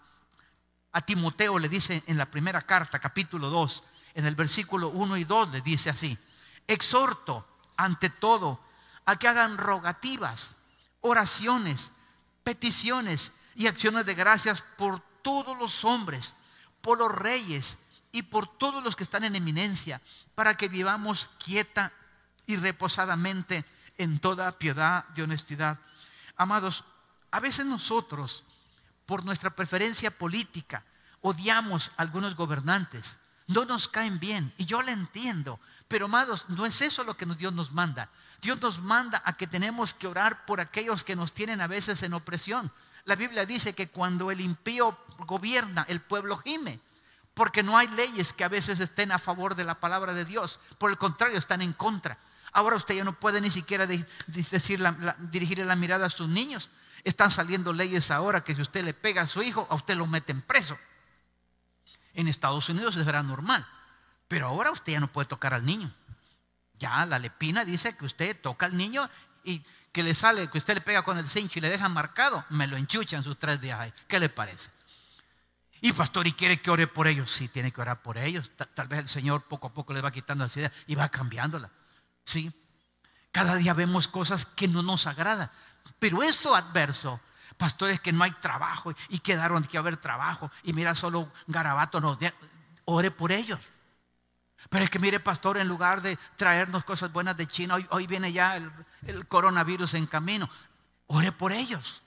a, 0.91 1.01
Timoteo 1.01 1.59
le 1.59 1.69
dice 1.69 2.03
en 2.07 2.17
la 2.17 2.25
primera 2.25 2.61
carta, 2.61 2.99
capítulo 2.99 3.49
2, 3.49 3.83
en 4.13 4.25
el 4.25 4.35
versículo 4.35 4.89
1 4.89 5.17
y 5.17 5.23
2, 5.23 5.49
le 5.51 5.61
dice 5.61 5.89
así, 5.89 6.17
exhorto 6.67 7.47
ante 7.77 8.09
todo 8.09 8.59
a 9.05 9.15
que 9.17 9.27
hagan 9.27 9.57
rogativas, 9.57 10.57
oraciones, 11.01 11.91
peticiones 12.43 13.33
y 13.55 13.67
acciones 13.67 14.05
de 14.05 14.15
gracias 14.15 14.61
por 14.61 15.01
todos 15.21 15.57
los 15.57 15.83
hombres, 15.83 16.35
por 16.81 16.97
los 16.97 17.11
reyes 17.11 17.79
y 18.11 18.23
por 18.23 18.47
todos 18.47 18.83
los 18.83 18.95
que 18.95 19.03
están 19.03 19.23
en 19.23 19.35
eminencia, 19.35 20.01
para 20.35 20.55
que 20.55 20.67
vivamos 20.67 21.29
quieta 21.43 21.91
y 22.45 22.55
reposadamente 22.55 23.65
en 23.97 24.19
toda 24.19 24.51
piedad 24.57 25.05
y 25.15 25.21
honestidad. 25.21 25.79
Amados, 26.35 26.83
a 27.31 27.39
veces 27.39 27.65
nosotros, 27.65 28.43
por 29.05 29.25
nuestra 29.25 29.49
preferencia 29.49 30.11
política, 30.11 30.83
odiamos 31.21 31.91
a 31.97 32.03
algunos 32.03 32.35
gobernantes, 32.35 33.19
no 33.47 33.65
nos 33.65 33.87
caen 33.87 34.19
bien, 34.19 34.53
y 34.57 34.65
yo 34.65 34.81
lo 34.81 34.89
entiendo, 34.89 35.59
pero 35.87 36.05
amados, 36.05 36.45
no 36.49 36.65
es 36.65 36.81
eso 36.81 37.03
lo 37.03 37.15
que 37.15 37.25
Dios 37.25 37.53
nos 37.53 37.71
manda. 37.71 38.09
Dios 38.41 38.61
nos 38.61 38.79
manda 38.81 39.21
a 39.25 39.33
que 39.37 39.47
tenemos 39.47 39.93
que 39.93 40.07
orar 40.07 40.45
por 40.45 40.59
aquellos 40.59 41.03
que 41.03 41.15
nos 41.15 41.33
tienen 41.33 41.61
a 41.61 41.67
veces 41.67 42.03
en 42.03 42.13
opresión. 42.13 42.71
La 43.05 43.15
Biblia 43.15 43.45
dice 43.45 43.73
que 43.73 43.87
cuando 43.87 44.31
el 44.31 44.41
impío 44.41 44.97
gobierna, 45.19 45.85
el 45.87 46.01
pueblo 46.01 46.37
gime, 46.37 46.79
porque 47.33 47.63
no 47.63 47.77
hay 47.77 47.87
leyes 47.89 48.33
que 48.33 48.43
a 48.43 48.49
veces 48.49 48.79
estén 48.79 49.11
a 49.11 49.19
favor 49.19 49.55
de 49.55 49.63
la 49.63 49.79
palabra 49.79 50.13
de 50.13 50.25
Dios, 50.25 50.59
por 50.77 50.89
el 50.89 50.97
contrario, 50.97 51.37
están 51.37 51.61
en 51.61 51.73
contra. 51.73 52.17
Ahora 52.51 52.75
usted 52.75 52.95
ya 52.95 53.03
no 53.03 53.13
puede 53.13 53.41
ni 53.41 53.49
siquiera 53.49 53.87
decir 53.87 54.83
dirigir 55.31 55.59
la 55.59 55.75
mirada 55.75 56.05
a 56.05 56.09
sus 56.09 56.27
niños. 56.27 56.69
Están 57.03 57.31
saliendo 57.31 57.73
leyes 57.73 58.11
ahora 58.11 58.43
que 58.43 58.55
si 58.55 58.61
usted 58.61 58.83
le 58.83 58.93
pega 58.93 59.23
a 59.23 59.27
su 59.27 59.41
hijo, 59.41 59.67
a 59.69 59.75
usted 59.75 59.95
lo 59.95 60.05
meten 60.05 60.41
preso. 60.41 60.77
En 62.13 62.27
Estados 62.27 62.69
Unidos 62.69 62.95
eso 62.95 63.09
era 63.09 63.23
normal, 63.23 63.67
pero 64.27 64.47
ahora 64.47 64.71
usted 64.71 64.93
ya 64.93 64.99
no 64.99 65.07
puede 65.07 65.27
tocar 65.27 65.53
al 65.53 65.65
niño. 65.65 65.91
Ya 66.79 67.05
la 67.05 67.19
lepina 67.19 67.65
dice 67.65 67.95
que 67.97 68.05
usted 68.05 68.39
toca 68.41 68.65
al 68.65 68.77
niño 68.77 69.09
y 69.43 69.63
que 69.91 70.03
le 70.03 70.15
sale, 70.15 70.49
que 70.49 70.57
usted 70.57 70.73
le 70.73 70.81
pega 70.81 71.03
con 71.03 71.17
el 71.17 71.29
cincho 71.29 71.59
y 71.59 71.61
le 71.61 71.69
deja 71.69 71.87
marcado, 71.87 72.43
me 72.49 72.67
lo 72.67 72.77
enchuchan 72.77 73.23
sus 73.23 73.37
tres 73.37 73.61
días 73.61 73.93
¿Qué 74.07 74.19
le 74.19 74.29
parece? 74.29 74.71
Y 75.81 75.91
pastor, 75.91 76.25
¿y 76.27 76.31
quiere 76.31 76.61
que 76.61 76.71
ore 76.71 76.87
por 76.87 77.07
ellos? 77.07 77.29
Sí, 77.29 77.49
tiene 77.49 77.71
que 77.73 77.81
orar 77.81 78.01
por 78.01 78.17
ellos. 78.17 78.51
Tal, 78.73 78.87
vez 78.87 78.99
el 78.99 79.07
Señor 79.09 79.43
poco 79.43 79.67
a 79.67 79.73
poco 79.73 79.93
le 79.93 79.99
va 79.99 80.11
quitando 80.11 80.45
esa 80.45 80.61
idea 80.61 80.71
y 80.87 80.95
va 80.95 81.09
cambiándola. 81.09 81.69
Sí. 82.23 82.49
Cada 83.33 83.57
día 83.57 83.73
vemos 83.73 84.07
cosas 84.07 84.45
que 84.45 84.69
no 84.69 84.81
nos 84.81 85.07
agradan. 85.07 85.51
Pero 85.99 86.23
eso 86.23 86.55
adverso, 86.55 87.19
pastores 87.63 88.01
que 88.01 88.11
no 88.11 88.25
hay 88.25 88.31
trabajo 88.31 88.93
y 89.07 89.19
quedaron 89.19 89.63
que 89.63 89.77
haber 89.77 89.95
trabajo 89.95 90.51
y 90.63 90.73
mira 90.73 90.93
solo 90.93 91.31
garabato, 91.47 92.01
no, 92.01 92.17
ore 92.83 93.09
por 93.09 93.31
ellos. 93.31 93.57
Pero 94.69 94.83
es 94.83 94.89
que 94.89 94.99
mire, 94.99 95.21
pastor, 95.21 95.57
en 95.57 95.69
lugar 95.69 96.01
de 96.01 96.19
traernos 96.35 96.83
cosas 96.83 97.13
buenas 97.13 97.37
de 97.37 97.47
China, 97.47 97.77
hoy, 97.89 98.05
viene 98.05 98.33
ya 98.33 98.57
el, 98.57 99.27
coronavirus 99.29 99.93
en 99.93 100.07
camino. 100.07 100.49
Ore 101.07 101.31
por 101.31 101.53
ellos. 101.53 102.01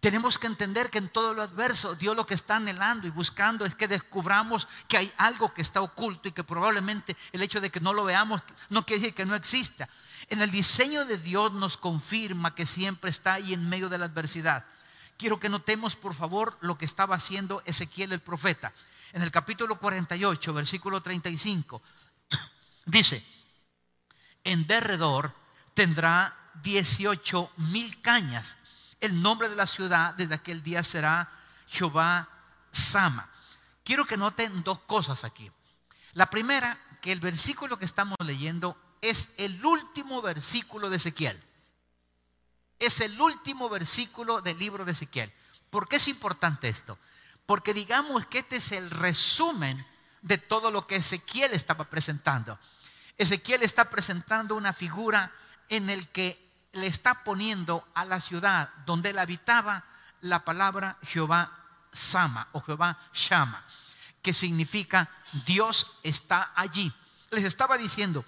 Tenemos 0.00 0.36
que 0.36 0.48
entender 0.48 0.90
que 0.90 0.98
en 0.98 1.10
todo 1.10 1.32
lo 1.32 1.42
adverso, 1.42 1.94
Dios 1.94 2.16
lo 2.16 2.26
que 2.26 2.34
está 2.34 2.56
anhelando 2.56 3.06
y 3.06 3.10
buscando 3.10 3.64
es 3.64 3.76
que 3.76 3.86
descubramos 3.86 4.66
que 4.88 4.96
hay 4.96 5.12
algo 5.16 5.54
que 5.54 5.62
está 5.62 5.80
oculto 5.80 6.28
y 6.28 6.32
que 6.32 6.42
probablemente 6.42 7.16
el 7.30 7.40
hecho 7.40 7.60
de 7.60 7.70
que 7.70 7.78
no 7.78 7.94
lo 7.94 8.02
veamos 8.02 8.42
no 8.68 8.84
quiere 8.84 9.00
decir 9.00 9.14
que 9.14 9.26
no 9.26 9.36
exista. 9.36 9.88
En 10.32 10.40
el 10.40 10.50
diseño 10.50 11.04
de 11.04 11.18
Dios 11.18 11.52
nos 11.52 11.76
confirma 11.76 12.54
que 12.54 12.64
siempre 12.64 13.10
está 13.10 13.34
ahí 13.34 13.52
en 13.52 13.68
medio 13.68 13.90
de 13.90 13.98
la 13.98 14.06
adversidad. 14.06 14.64
Quiero 15.18 15.38
que 15.38 15.50
notemos, 15.50 15.94
por 15.94 16.14
favor, 16.14 16.56
lo 16.62 16.78
que 16.78 16.86
estaba 16.86 17.16
haciendo 17.16 17.62
Ezequiel 17.66 18.12
el 18.12 18.20
profeta 18.20 18.72
en 19.12 19.20
el 19.20 19.30
capítulo 19.30 19.78
48, 19.78 20.54
versículo 20.54 21.02
35, 21.02 21.82
dice, 22.86 23.22
en 24.42 24.66
derredor 24.66 25.34
tendrá 25.74 26.34
18 26.62 27.50
mil 27.58 28.00
cañas. 28.00 28.56
El 29.00 29.20
nombre 29.20 29.50
de 29.50 29.56
la 29.56 29.66
ciudad 29.66 30.14
desde 30.14 30.36
aquel 30.36 30.62
día 30.62 30.82
será 30.82 31.30
Jehová 31.66 32.26
Sama. 32.70 33.28
Quiero 33.84 34.06
que 34.06 34.16
noten 34.16 34.62
dos 34.64 34.78
cosas 34.78 35.24
aquí. 35.24 35.52
La 36.14 36.30
primera, 36.30 36.78
que 37.02 37.12
el 37.12 37.20
versículo 37.20 37.78
que 37.78 37.84
estamos 37.84 38.16
leyendo 38.24 38.78
es 39.02 39.34
el 39.36 39.62
último 39.66 40.22
versículo 40.22 40.88
de 40.88 40.96
Ezequiel. 40.96 41.38
Es 42.78 43.00
el 43.00 43.20
último 43.20 43.68
versículo 43.68 44.40
del 44.40 44.58
libro 44.58 44.84
de 44.84 44.92
Ezequiel. 44.92 45.32
¿Por 45.70 45.88
qué 45.88 45.96
es 45.96 46.08
importante 46.08 46.68
esto? 46.68 46.98
Porque 47.44 47.74
digamos 47.74 48.26
que 48.26 48.38
este 48.38 48.56
es 48.56 48.72
el 48.72 48.90
resumen 48.90 49.84
de 50.22 50.38
todo 50.38 50.70
lo 50.70 50.86
que 50.86 50.96
Ezequiel 50.96 51.52
estaba 51.52 51.84
presentando. 51.84 52.58
Ezequiel 53.18 53.62
está 53.62 53.90
presentando 53.90 54.54
una 54.54 54.72
figura 54.72 55.32
en 55.68 55.90
el 55.90 56.08
que 56.08 56.40
le 56.72 56.86
está 56.86 57.24
poniendo 57.24 57.86
a 57.94 58.04
la 58.04 58.20
ciudad 58.20 58.70
donde 58.86 59.10
él 59.10 59.18
habitaba 59.18 59.84
la 60.20 60.44
palabra 60.44 60.96
Jehová 61.02 61.58
Sama 61.92 62.48
o 62.52 62.60
Jehová 62.60 62.98
Shama, 63.12 63.64
que 64.22 64.32
significa 64.32 65.10
Dios 65.44 65.98
está 66.02 66.52
allí. 66.54 66.92
Les 67.30 67.44
estaba 67.44 67.76
diciendo, 67.76 68.24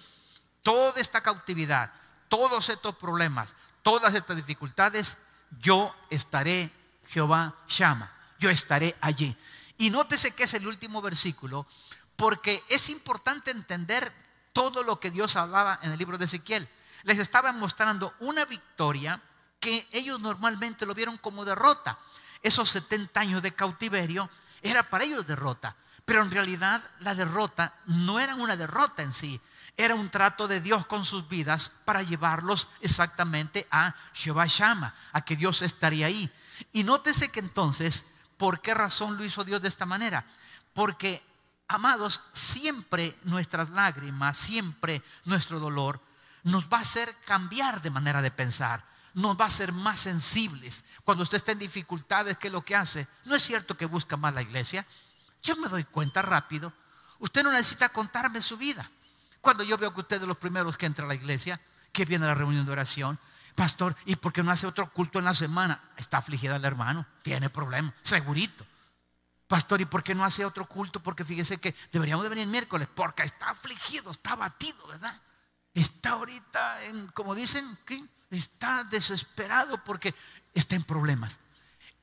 toda 0.65 0.99
esta 0.99 1.21
cautividad, 1.21 1.93
todos 2.27 2.69
estos 2.69 2.95
problemas, 2.95 3.53
todas 3.83 4.15
estas 4.15 4.35
dificultades, 4.35 5.19
yo 5.59 5.95
estaré 6.09 6.73
Jehová 7.07 7.53
Shama 7.67 8.11
yo 8.39 8.49
estaré 8.49 8.95
allí. 9.01 9.35
Y 9.77 9.89
nótese 9.89 10.33
que 10.35 10.43
es 10.43 10.53
el 10.53 10.67
último 10.67 11.01
versículo, 11.01 11.67
porque 12.15 12.63
es 12.69 12.89
importante 12.89 13.51
entender 13.51 14.11
todo 14.53 14.83
lo 14.83 14.99
que 14.99 15.11
Dios 15.11 15.35
hablaba 15.35 15.79
en 15.81 15.91
el 15.91 15.99
libro 15.99 16.17
de 16.17 16.25
Ezequiel. 16.25 16.67
Les 17.03 17.19
estaba 17.19 17.51
mostrando 17.51 18.13
una 18.19 18.45
victoria 18.45 19.21
que 19.59 19.87
ellos 19.91 20.19
normalmente 20.19 20.85
lo 20.85 20.93
vieron 20.93 21.17
como 21.17 21.45
derrota. 21.45 21.99
Esos 22.41 22.69
70 22.69 23.19
años 23.19 23.41
de 23.41 23.53
cautiverio 23.53 24.29
era 24.61 24.89
para 24.89 25.03
ellos 25.03 25.27
derrota, 25.27 25.75
pero 26.05 26.21
en 26.21 26.31
realidad 26.31 26.81
la 26.99 27.15
derrota 27.15 27.73
no 27.85 28.19
era 28.19 28.35
una 28.35 28.55
derrota 28.55 29.03
en 29.03 29.13
sí, 29.13 29.39
era 29.77 29.95
un 29.95 30.09
trato 30.09 30.47
de 30.47 30.61
Dios 30.61 30.85
con 30.85 31.05
sus 31.05 31.27
vidas 31.27 31.71
para 31.85 32.03
llevarlos 32.03 32.69
exactamente 32.81 33.67
a 33.71 33.95
Jehová 34.13 34.45
Shama, 34.47 34.95
a 35.11 35.21
que 35.21 35.35
Dios 35.35 35.61
estaría 35.61 36.07
ahí. 36.07 36.31
Y 36.71 36.83
nótese 36.83 37.31
que 37.31 37.41
entonces 37.41 38.15
¿Por 38.37 38.61
qué 38.61 38.73
razón 38.73 39.17
lo 39.17 39.23
hizo 39.23 39.43
Dios 39.43 39.61
de 39.61 39.67
esta 39.67 39.85
manera? 39.85 40.25
Porque, 40.73 41.23
amados, 41.67 42.21
siempre 42.33 43.17
nuestras 43.23 43.69
lágrimas, 43.69 44.37
siempre 44.37 45.01
nuestro 45.23 45.59
dolor 45.59 46.01
nos 46.43 46.65
va 46.65 46.77
a 46.77 46.81
hacer 46.81 47.15
cambiar 47.25 47.81
de 47.81 47.89
manera 47.89 48.21
de 48.21 48.29
pensar, 48.29 48.83
nos 49.13 49.39
va 49.39 49.45
a 49.45 49.47
hacer 49.47 49.71
más 49.71 50.01
sensibles. 50.01 50.83
Cuando 51.03 51.23
usted 51.23 51.37
está 51.37 51.53
en 51.53 51.59
dificultades, 51.59 52.37
¿qué 52.37 52.47
es 52.47 52.53
lo 52.53 52.65
que 52.65 52.75
hace? 52.75 53.07
No 53.23 53.35
es 53.35 53.43
cierto 53.43 53.77
que 53.77 53.85
busca 53.85 54.17
más 54.17 54.33
la 54.33 54.41
iglesia. 54.41 54.85
Yo 55.41 55.55
me 55.55 55.69
doy 55.69 55.85
cuenta 55.85 56.21
rápido. 56.21 56.73
Usted 57.19 57.43
no 57.43 57.51
necesita 57.51 57.89
contarme 57.89 58.41
su 58.41 58.57
vida. 58.57 58.89
Cuando 59.45 59.63
yo 59.63 59.77
veo 59.77 59.93
que 59.93 59.99
usted 59.99 60.15
es 60.15 60.21
de 60.21 60.27
los 60.27 60.37
primeros 60.37 60.75
que 60.75 60.87
entra 60.87 61.05
a 61.05 61.07
la 61.07 61.13
iglesia, 61.13 61.61
que 61.91 62.03
viene 62.03 62.25
a 62.25 62.29
la 62.29 62.33
reunión 62.33 62.65
de 62.65 62.71
oración, 62.71 63.19
Pastor, 63.53 63.95
¿y 64.05 64.15
por 64.15 64.33
qué 64.33 64.41
no 64.41 64.49
hace 64.49 64.65
otro 64.65 64.89
culto 64.89 65.19
en 65.19 65.25
la 65.25 65.35
semana? 65.35 65.79
Está 65.97 66.17
afligida 66.17 66.55
el 66.55 66.65
hermano, 66.65 67.05
tiene 67.21 67.51
problema, 67.51 67.93
segurito. 68.01 68.65
Pastor, 69.47 69.81
¿y 69.81 69.85
por 69.85 70.01
qué 70.01 70.15
no 70.15 70.25
hace 70.25 70.43
otro 70.43 70.65
culto? 70.65 70.99
Porque 70.99 71.23
fíjese 71.23 71.59
que 71.59 71.75
deberíamos 71.91 72.23
de 72.23 72.29
venir 72.29 72.47
miércoles, 72.47 72.87
porque 72.95 73.21
está 73.21 73.51
afligido, 73.51 74.09
está 74.09 74.31
abatido, 74.31 74.87
¿verdad? 74.87 75.15
está 75.75 76.13
ahorita, 76.13 76.85
en, 76.85 77.05
como 77.09 77.35
dicen, 77.35 77.77
está 78.31 78.83
desesperado 78.85 79.83
porque 79.83 80.15
está 80.55 80.75
en 80.75 80.83
problemas. 80.85 81.39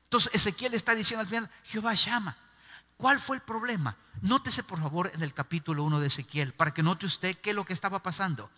Entonces 0.05 0.33
Ezequiel 0.33 0.75
está 0.75 0.95
diciendo 0.95 1.23
al 1.23 1.27
final, 1.27 1.49
Jehová 1.65 1.93
llama. 1.93 2.37
¿Cuál 2.97 3.19
fue 3.19 3.37
el 3.37 3.41
problema? 3.41 3.97
Nótese 4.21 4.63
por 4.63 4.79
favor 4.79 5.11
en 5.13 5.23
el 5.23 5.33
capítulo 5.33 5.83
1 5.83 5.99
de 5.99 6.07
Ezequiel, 6.07 6.53
para 6.53 6.73
que 6.73 6.83
note 6.83 7.05
usted 7.05 7.37
qué 7.37 7.49
es 7.49 7.55
lo 7.55 7.65
que 7.65 7.73
estaba 7.73 8.01
pasando. 8.01 8.49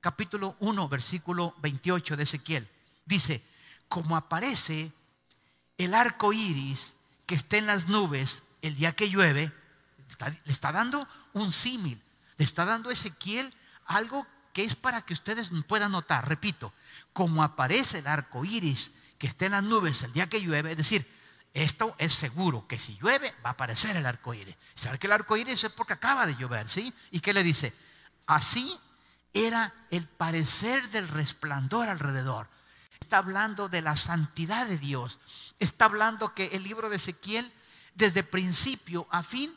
Capítulo 0.00 0.56
1, 0.60 0.88
versículo 0.88 1.54
28 1.60 2.16
de 2.16 2.22
Ezequiel. 2.22 2.68
Dice, 3.04 3.44
como 3.88 4.16
aparece 4.16 4.92
el 5.78 5.94
arco 5.94 6.32
iris 6.32 6.96
que 7.26 7.34
está 7.34 7.56
en 7.56 7.66
las 7.66 7.88
nubes 7.88 8.44
el 8.62 8.76
día 8.76 8.92
que 8.92 9.10
llueve, 9.10 9.52
le 10.44 10.52
está 10.52 10.70
dando 10.72 11.06
un 11.32 11.52
símil, 11.52 12.00
le 12.36 12.44
está 12.44 12.64
dando 12.64 12.90
a 12.90 12.92
Ezequiel 12.92 13.52
algo 13.86 14.26
que 14.52 14.62
es 14.62 14.74
para 14.74 15.02
que 15.02 15.14
ustedes 15.14 15.50
puedan 15.66 15.92
notar. 15.92 16.28
Repito, 16.28 16.72
como 17.12 17.42
aparece 17.42 17.98
el 17.98 18.06
arco 18.06 18.44
iris 18.44 18.98
que 19.18 19.26
está 19.26 19.46
en 19.46 19.52
las 19.52 19.64
nubes 19.64 20.02
el 20.02 20.12
día 20.12 20.28
que 20.28 20.40
llueve, 20.40 20.72
es 20.72 20.76
decir, 20.76 21.06
esto 21.54 21.94
es 21.98 22.14
seguro 22.14 22.66
que 22.66 22.78
si 22.78 22.96
llueve 22.96 23.34
va 23.44 23.50
a 23.50 23.52
aparecer 23.52 23.96
el 23.96 24.06
arco 24.06 24.32
iris. 24.32 24.56
¿Sabe 24.74 24.98
que 24.98 25.06
el 25.06 25.12
arco 25.12 25.36
iris 25.36 25.64
es 25.64 25.72
porque 25.72 25.92
acaba 25.92 26.26
de 26.26 26.36
llover? 26.36 26.68
¿Sí? 26.68 26.92
¿Y 27.10 27.20
qué 27.20 27.32
le 27.32 27.42
dice? 27.42 27.74
Así 28.26 28.74
era 29.34 29.74
el 29.90 30.06
parecer 30.06 30.88
del 30.90 31.08
resplandor 31.08 31.88
alrededor. 31.88 32.48
Está 32.98 33.18
hablando 33.18 33.68
de 33.68 33.82
la 33.82 33.96
santidad 33.96 34.66
de 34.66 34.78
Dios. 34.78 35.20
Está 35.58 35.84
hablando 35.86 36.34
que 36.34 36.46
el 36.46 36.62
libro 36.62 36.88
de 36.88 36.96
Ezequiel, 36.96 37.52
desde 37.94 38.22
principio 38.22 39.06
a 39.10 39.22
fin, 39.22 39.54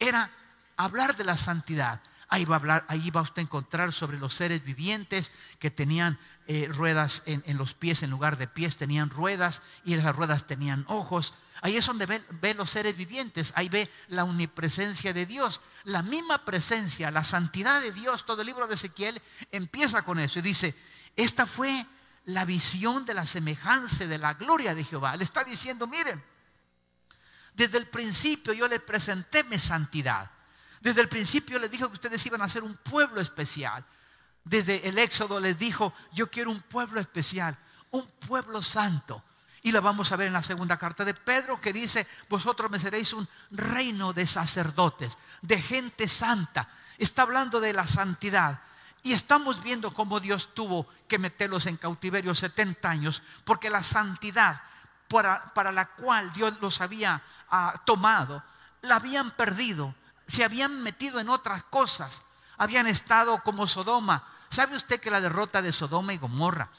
era 0.00 0.30
hablar 0.76 1.16
de 1.16 1.24
la 1.24 1.36
santidad. 1.36 2.00
Ahí 2.28 2.44
va 2.44 2.56
a 2.56 2.58
hablar, 2.58 2.84
ahí 2.88 3.10
va 3.10 3.22
usted 3.22 3.38
a 3.38 3.42
encontrar 3.44 3.92
sobre 3.92 4.18
los 4.18 4.34
seres 4.34 4.64
vivientes 4.64 5.32
que 5.60 5.70
tenían 5.70 6.18
eh, 6.48 6.68
ruedas 6.70 7.22
en, 7.26 7.42
los 7.56 7.74
pies 7.74 8.02
en 8.02 8.10
lugar 8.10 8.38
de 8.38 8.46
pies, 8.46 8.76
tenían 8.76 9.10
ruedas 9.10 9.62
y 9.84 9.94
esas 9.94 10.14
ruedas 10.14 10.46
tenían 10.46 10.84
ojos. 10.88 11.34
Ahí 11.60 11.76
es 11.76 11.86
donde 11.86 12.06
ve, 12.06 12.54
los 12.54 12.70
seres 12.70 12.96
vivientes, 12.96 13.52
ahí 13.56 13.68
ve 13.68 13.90
la 14.08 14.24
omnipresencia 14.24 15.12
de 15.12 15.26
Dios, 15.26 15.60
la 15.84 16.02
misma 16.02 16.44
presencia, 16.44 17.10
la 17.10 17.24
santidad 17.24 17.80
de 17.80 17.92
Dios. 17.92 18.26
Todo 18.26 18.42
el 18.42 18.46
libro 18.46 18.68
de 18.68 18.74
Ezequiel 18.74 19.20
empieza 19.50 20.02
con 20.02 20.18
eso 20.18 20.38
y 20.38 20.42
dice, 20.42 20.74
esta 21.16 21.46
fue 21.46 21.84
la 22.26 22.44
visión 22.44 23.04
de 23.04 23.14
la 23.14 23.26
semejanza 23.26 24.06
de 24.06 24.18
la 24.18 24.34
gloria 24.34 24.74
de 24.74 24.84
Jehová. 24.84 25.16
Le 25.16 25.24
está 25.24 25.44
diciendo, 25.44 25.86
miren, 25.86 26.22
desde 27.54 27.78
el 27.78 27.88
principio 27.88 28.52
yo 28.52 28.68
le 28.68 28.80
presenté 28.80 29.42
mi 29.44 29.58
santidad. 29.58 30.30
Desde 30.80 31.00
el 31.00 31.08
principio 31.08 31.58
les 31.58 31.70
dijo 31.70 31.88
que 31.88 31.94
ustedes 31.94 32.24
iban 32.26 32.42
a 32.42 32.48
ser 32.48 32.62
un 32.62 32.76
pueblo 32.76 33.20
especial. 33.20 33.84
Desde 34.46 34.88
el 34.88 34.96
Éxodo 34.98 35.40
les 35.40 35.58
dijo, 35.58 35.92
yo 36.12 36.30
quiero 36.30 36.50
un 36.50 36.60
pueblo 36.60 37.00
especial, 37.00 37.58
un 37.90 38.06
pueblo 38.06 38.62
santo. 38.62 39.22
Y 39.62 39.72
la 39.72 39.80
vamos 39.80 40.10
a 40.12 40.16
ver 40.16 40.28
en 40.28 40.32
la 40.32 40.42
segunda 40.42 40.78
carta 40.78 41.04
de 41.04 41.12
Pedro 41.12 41.60
que 41.60 41.72
dice, 41.72 42.06
vosotros 42.30 42.70
me 42.70 42.78
seréis 42.78 43.12
un 43.12 43.28
reino 43.50 44.12
de 44.12 44.26
sacerdotes, 44.26 45.18
de 45.42 45.60
gente 45.60 46.06
santa. 46.08 46.68
Está 46.96 47.22
hablando 47.22 47.60
de 47.60 47.72
la 47.72 47.86
santidad. 47.86 48.60
Y 49.02 49.12
estamos 49.12 49.62
viendo 49.62 49.92
cómo 49.92 50.20
Dios 50.20 50.54
tuvo 50.54 50.86
que 51.08 51.18
meterlos 51.18 51.66
en 51.66 51.76
cautiverio 51.76 52.34
70 52.34 52.88
años, 52.88 53.22
porque 53.44 53.68
la 53.68 53.82
santidad 53.82 54.62
para, 55.08 55.72
la 55.72 55.86
cual 55.86 56.32
Dios 56.32 56.54
los 56.60 56.80
había 56.80 57.22
ah, 57.50 57.82
tomado, 57.84 58.42
la 58.82 58.96
habían 58.96 59.32
perdido 59.32 59.94
se 60.26 60.44
habían 60.44 60.82
metido 60.82 61.20
en 61.20 61.28
otras 61.28 61.62
cosas, 61.64 62.22
habían 62.58 62.86
estado 62.86 63.42
como 63.42 63.66
Sodoma. 63.66 64.24
¿Sabe 64.56 64.74
usted 64.74 64.98
que 64.98 65.10
la 65.10 65.20
derrota 65.20 65.60
de 65.60 65.70
Sodoma 65.70 66.14
y 66.14 66.16
Gomorra 66.16 66.70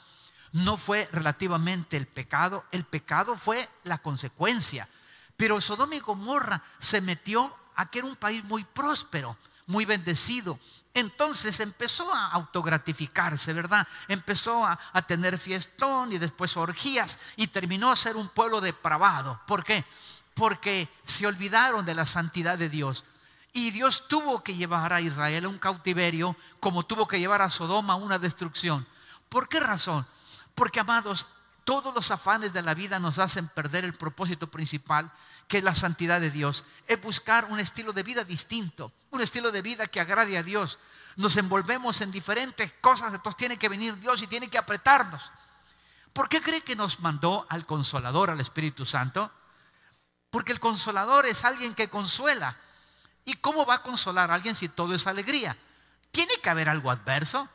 no 0.50 0.76
fue 0.76 1.08
relativamente 1.12 1.96
el 1.96 2.08
pecado? 2.08 2.64
El 2.72 2.82
pecado 2.82 3.36
fue 3.36 3.68
la 3.84 3.98
consecuencia. 3.98 4.88
Pero 5.36 5.60
Sodoma 5.60 5.94
y 5.94 6.00
Gomorra 6.00 6.60
se 6.80 7.00
metió 7.02 7.56
a 7.76 7.88
que 7.88 8.00
era 8.00 8.08
un 8.08 8.16
país 8.16 8.42
muy 8.42 8.64
próspero, 8.64 9.36
muy 9.68 9.84
bendecido. 9.84 10.58
Entonces 10.92 11.60
empezó 11.60 12.12
a 12.12 12.32
autogratificarse, 12.32 13.52
¿verdad? 13.52 13.86
Empezó 14.08 14.66
a, 14.66 14.76
a, 14.92 15.02
tener 15.02 15.38
fiestón 15.38 16.10
y 16.10 16.18
después 16.18 16.56
orgías 16.56 17.16
y 17.36 17.46
terminó 17.46 17.92
a 17.92 17.96
ser 17.96 18.16
un 18.16 18.28
pueblo 18.28 18.60
depravado. 18.60 19.40
¿Por 19.46 19.62
qué? 19.62 19.84
Porque 20.34 20.88
se 21.04 21.28
olvidaron 21.28 21.86
de 21.86 21.94
la 21.94 22.06
santidad 22.06 22.58
de 22.58 22.70
Dios. 22.70 23.04
Y 23.52 23.70
Dios 23.70 24.08
tuvo 24.08 24.42
que 24.42 24.54
llevar 24.54 24.92
a 24.92 25.00
Israel 25.00 25.44
a 25.44 25.48
un 25.48 25.58
cautiverio 25.58 26.36
como 26.60 26.84
tuvo 26.84 27.08
que 27.08 27.18
llevar 27.18 27.42
a 27.42 27.50
Sodoma 27.50 27.94
a 27.94 27.96
una 27.96 28.18
destrucción. 28.18 28.86
¿Por 29.28 29.48
qué 29.48 29.60
razón? 29.60 30.06
Porque, 30.54 30.80
amados, 30.80 31.26
todos 31.64 31.94
los 31.94 32.10
afanes 32.10 32.52
de 32.52 32.62
la 32.62 32.74
vida 32.74 32.98
nos 32.98 33.18
hacen 33.18 33.46
perder 33.48 33.84
el 33.84 33.94
propósito 33.94 34.50
principal, 34.50 35.12
que 35.46 35.58
es 35.58 35.64
la 35.64 35.74
santidad 35.74 36.20
de 36.20 36.30
Dios. 36.30 36.64
Es 36.86 37.00
buscar 37.00 37.46
un 37.46 37.60
estilo 37.60 37.92
de 37.92 38.02
vida 38.02 38.24
distinto, 38.24 38.92
un 39.10 39.20
estilo 39.20 39.50
de 39.50 39.62
vida 39.62 39.86
que 39.86 40.00
agrade 40.00 40.38
a 40.38 40.42
Dios. 40.42 40.78
Nos 41.16 41.36
envolvemos 41.36 42.00
en 42.00 42.10
diferentes 42.10 42.72
cosas, 42.80 43.12
entonces 43.12 43.36
tiene 43.36 43.56
que 43.56 43.68
venir 43.68 43.98
Dios 43.98 44.22
y 44.22 44.26
tiene 44.26 44.48
que 44.48 44.58
apretarnos. 44.58 45.32
¿Por 46.12 46.28
qué 46.28 46.40
cree 46.40 46.62
que 46.62 46.74
nos 46.74 47.00
mandó 47.00 47.46
al 47.50 47.66
consolador, 47.66 48.30
al 48.30 48.40
Espíritu 48.40 48.84
Santo? 48.84 49.30
Porque 50.30 50.52
el 50.52 50.60
consolador 50.60 51.26
es 51.26 51.44
alguien 51.44 51.74
que 51.74 51.90
consuela. 51.90 52.56
¿Y 53.28 53.34
cómo 53.34 53.66
va 53.66 53.74
a 53.74 53.82
consolar 53.82 54.30
a 54.30 54.34
alguien 54.34 54.54
si 54.54 54.70
todo 54.70 54.94
es 54.94 55.06
alegría? 55.06 55.54
Tiene 56.10 56.32
que 56.42 56.48
haber 56.48 56.70
algo 56.70 56.90
adverso. 56.90 57.46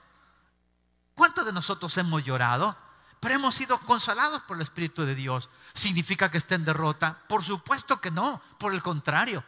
¿Cuántos 1.15 1.47
de 1.47 1.51
nosotros 1.51 1.97
hemos 1.97 2.23
llorado? 2.23 2.77
Pero 3.19 3.33
hemos 3.33 3.55
sido 3.55 3.79
consolados 3.79 4.43
por 4.43 4.55
el 4.55 4.61
Espíritu 4.61 5.03
de 5.03 5.15
Dios. 5.15 5.49
¿Significa 5.73 6.29
que 6.29 6.37
esté 6.37 6.53
en 6.53 6.63
derrota? 6.63 7.17
Por 7.27 7.43
supuesto 7.43 7.99
que 7.99 8.11
no, 8.11 8.39
por 8.59 8.71
el 8.75 8.83
contrario. 8.83 9.43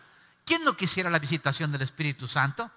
¿Quién 0.46 0.64
no 0.64 0.76
quisiera 0.76 1.12
la 1.12 1.20
visitación 1.20 1.72
del 1.72 1.84
Espíritu 1.84 2.28
Santo? 2.28 2.72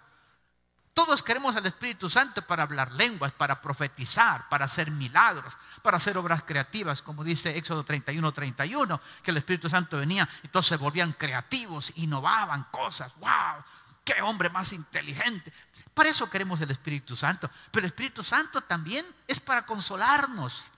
Todos 0.99 1.23
queremos 1.23 1.55
al 1.55 1.65
Espíritu 1.65 2.11
Santo 2.11 2.43
para 2.43 2.65
hablar 2.65 2.91
lenguas, 2.91 3.31
para 3.31 3.61
profetizar, 3.61 4.49
para 4.49 4.65
hacer 4.65 4.91
milagros, 4.91 5.57
para 5.81 5.97
hacer 5.97 6.19
obras 6.19 6.43
creativas, 6.43 7.03
como 7.03 7.23
dice 7.23 7.57
Éxodo 7.57 7.85
31, 7.85 8.33
31, 8.33 9.01
que 9.23 9.31
el 9.31 9.37
Espíritu 9.37 9.69
Santo 9.69 9.99
venía, 9.99 10.29
todos 10.51 10.67
se 10.67 10.77
volvían 10.77 11.13
creativos, 11.13 11.93
innovaban 11.95 12.65
cosas. 12.73 13.15
¡Wow! 13.19 13.63
¡Qué 14.03 14.21
hombre 14.23 14.51
más 14.51 14.73
inteligente! 14.73 15.53
Para 15.95 16.09
eso 16.09 16.29
queremos 16.29 16.61
el 16.63 16.73
Espíritu 16.73 17.15
Santo. 17.15 17.49
Pero 17.71 17.87
el 17.87 17.93
Espíritu 17.93 18.25
Santo 18.25 18.63
también 18.63 19.07
es 19.29 19.39
para 19.39 19.65
consolarnos. 19.65 20.73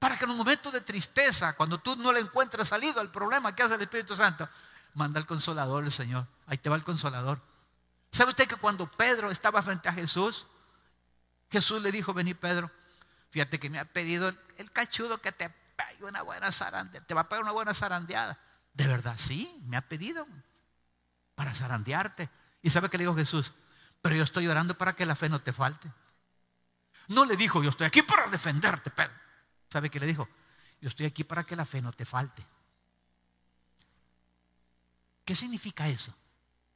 Para 0.00 0.18
que 0.18 0.24
en 0.24 0.32
un 0.32 0.38
momento 0.38 0.72
de 0.72 0.80
tristeza, 0.80 1.54
cuando 1.54 1.78
tú 1.78 1.94
no 1.94 2.12
le 2.12 2.18
encuentras 2.18 2.66
salido 2.66 3.00
al 3.00 3.12
problema 3.12 3.54
que 3.54 3.62
hace 3.62 3.76
el 3.76 3.82
Espíritu 3.82 4.16
Santo, 4.16 4.48
manda 4.94 5.20
al 5.20 5.26
consolador 5.26 5.84
el 5.84 5.92
Señor. 5.92 6.26
Ahí 6.48 6.58
te 6.58 6.68
va 6.68 6.74
el 6.74 6.82
consolador 6.82 7.53
¿Sabe 8.14 8.30
usted 8.30 8.46
que 8.46 8.54
cuando 8.54 8.88
Pedro 8.88 9.28
estaba 9.28 9.60
frente 9.60 9.88
a 9.88 9.92
Jesús, 9.92 10.46
Jesús 11.50 11.82
le 11.82 11.90
dijo, 11.90 12.14
vení 12.14 12.32
Pedro, 12.32 12.70
fíjate 13.30 13.58
que 13.58 13.68
me 13.68 13.80
ha 13.80 13.84
pedido 13.84 14.28
el, 14.56 14.70
cachudo 14.70 15.18
que 15.18 15.32
te 15.32 15.50
pegue 15.50 16.04
una 16.04 16.22
buena 16.22 16.52
zarandeada, 16.52 17.04
te 17.04 17.12
va 17.12 17.22
a 17.22 17.28
pegar 17.28 17.42
una 17.42 17.50
buena 17.50 17.74
zarandeada. 17.74 18.38
De 18.72 18.86
verdad, 18.86 19.16
sí, 19.16 19.60
me 19.66 19.76
ha 19.76 19.80
pedido 19.80 20.28
para 21.34 21.52
zarandearte. 21.52 22.30
¿Y 22.62 22.70
sabe 22.70 22.88
qué 22.88 22.98
le 22.98 23.02
dijo 23.02 23.16
Jesús? 23.16 23.52
Pero 24.00 24.14
yo 24.14 24.22
estoy 24.22 24.46
orando 24.46 24.78
para 24.78 24.94
que 24.94 25.04
la 25.06 25.16
fe 25.16 25.28
no 25.28 25.42
te 25.42 25.52
falte. 25.52 25.90
No 27.08 27.24
le 27.24 27.36
dijo, 27.36 27.64
yo 27.64 27.70
estoy 27.70 27.88
aquí 27.88 28.02
para 28.02 28.28
defenderte, 28.28 28.90
Pedro. 28.90 29.12
¿Sabe 29.68 29.90
qué 29.90 29.98
le 29.98 30.06
dijo? 30.06 30.28
Yo 30.80 30.88
estoy 30.88 31.06
aquí 31.06 31.24
para 31.24 31.42
que 31.42 31.56
la 31.56 31.64
fe 31.64 31.82
no 31.82 31.90
te 31.90 32.04
falte. 32.04 32.46
¿Qué 35.24 35.34
significa 35.34 35.88
eso? 35.88 36.14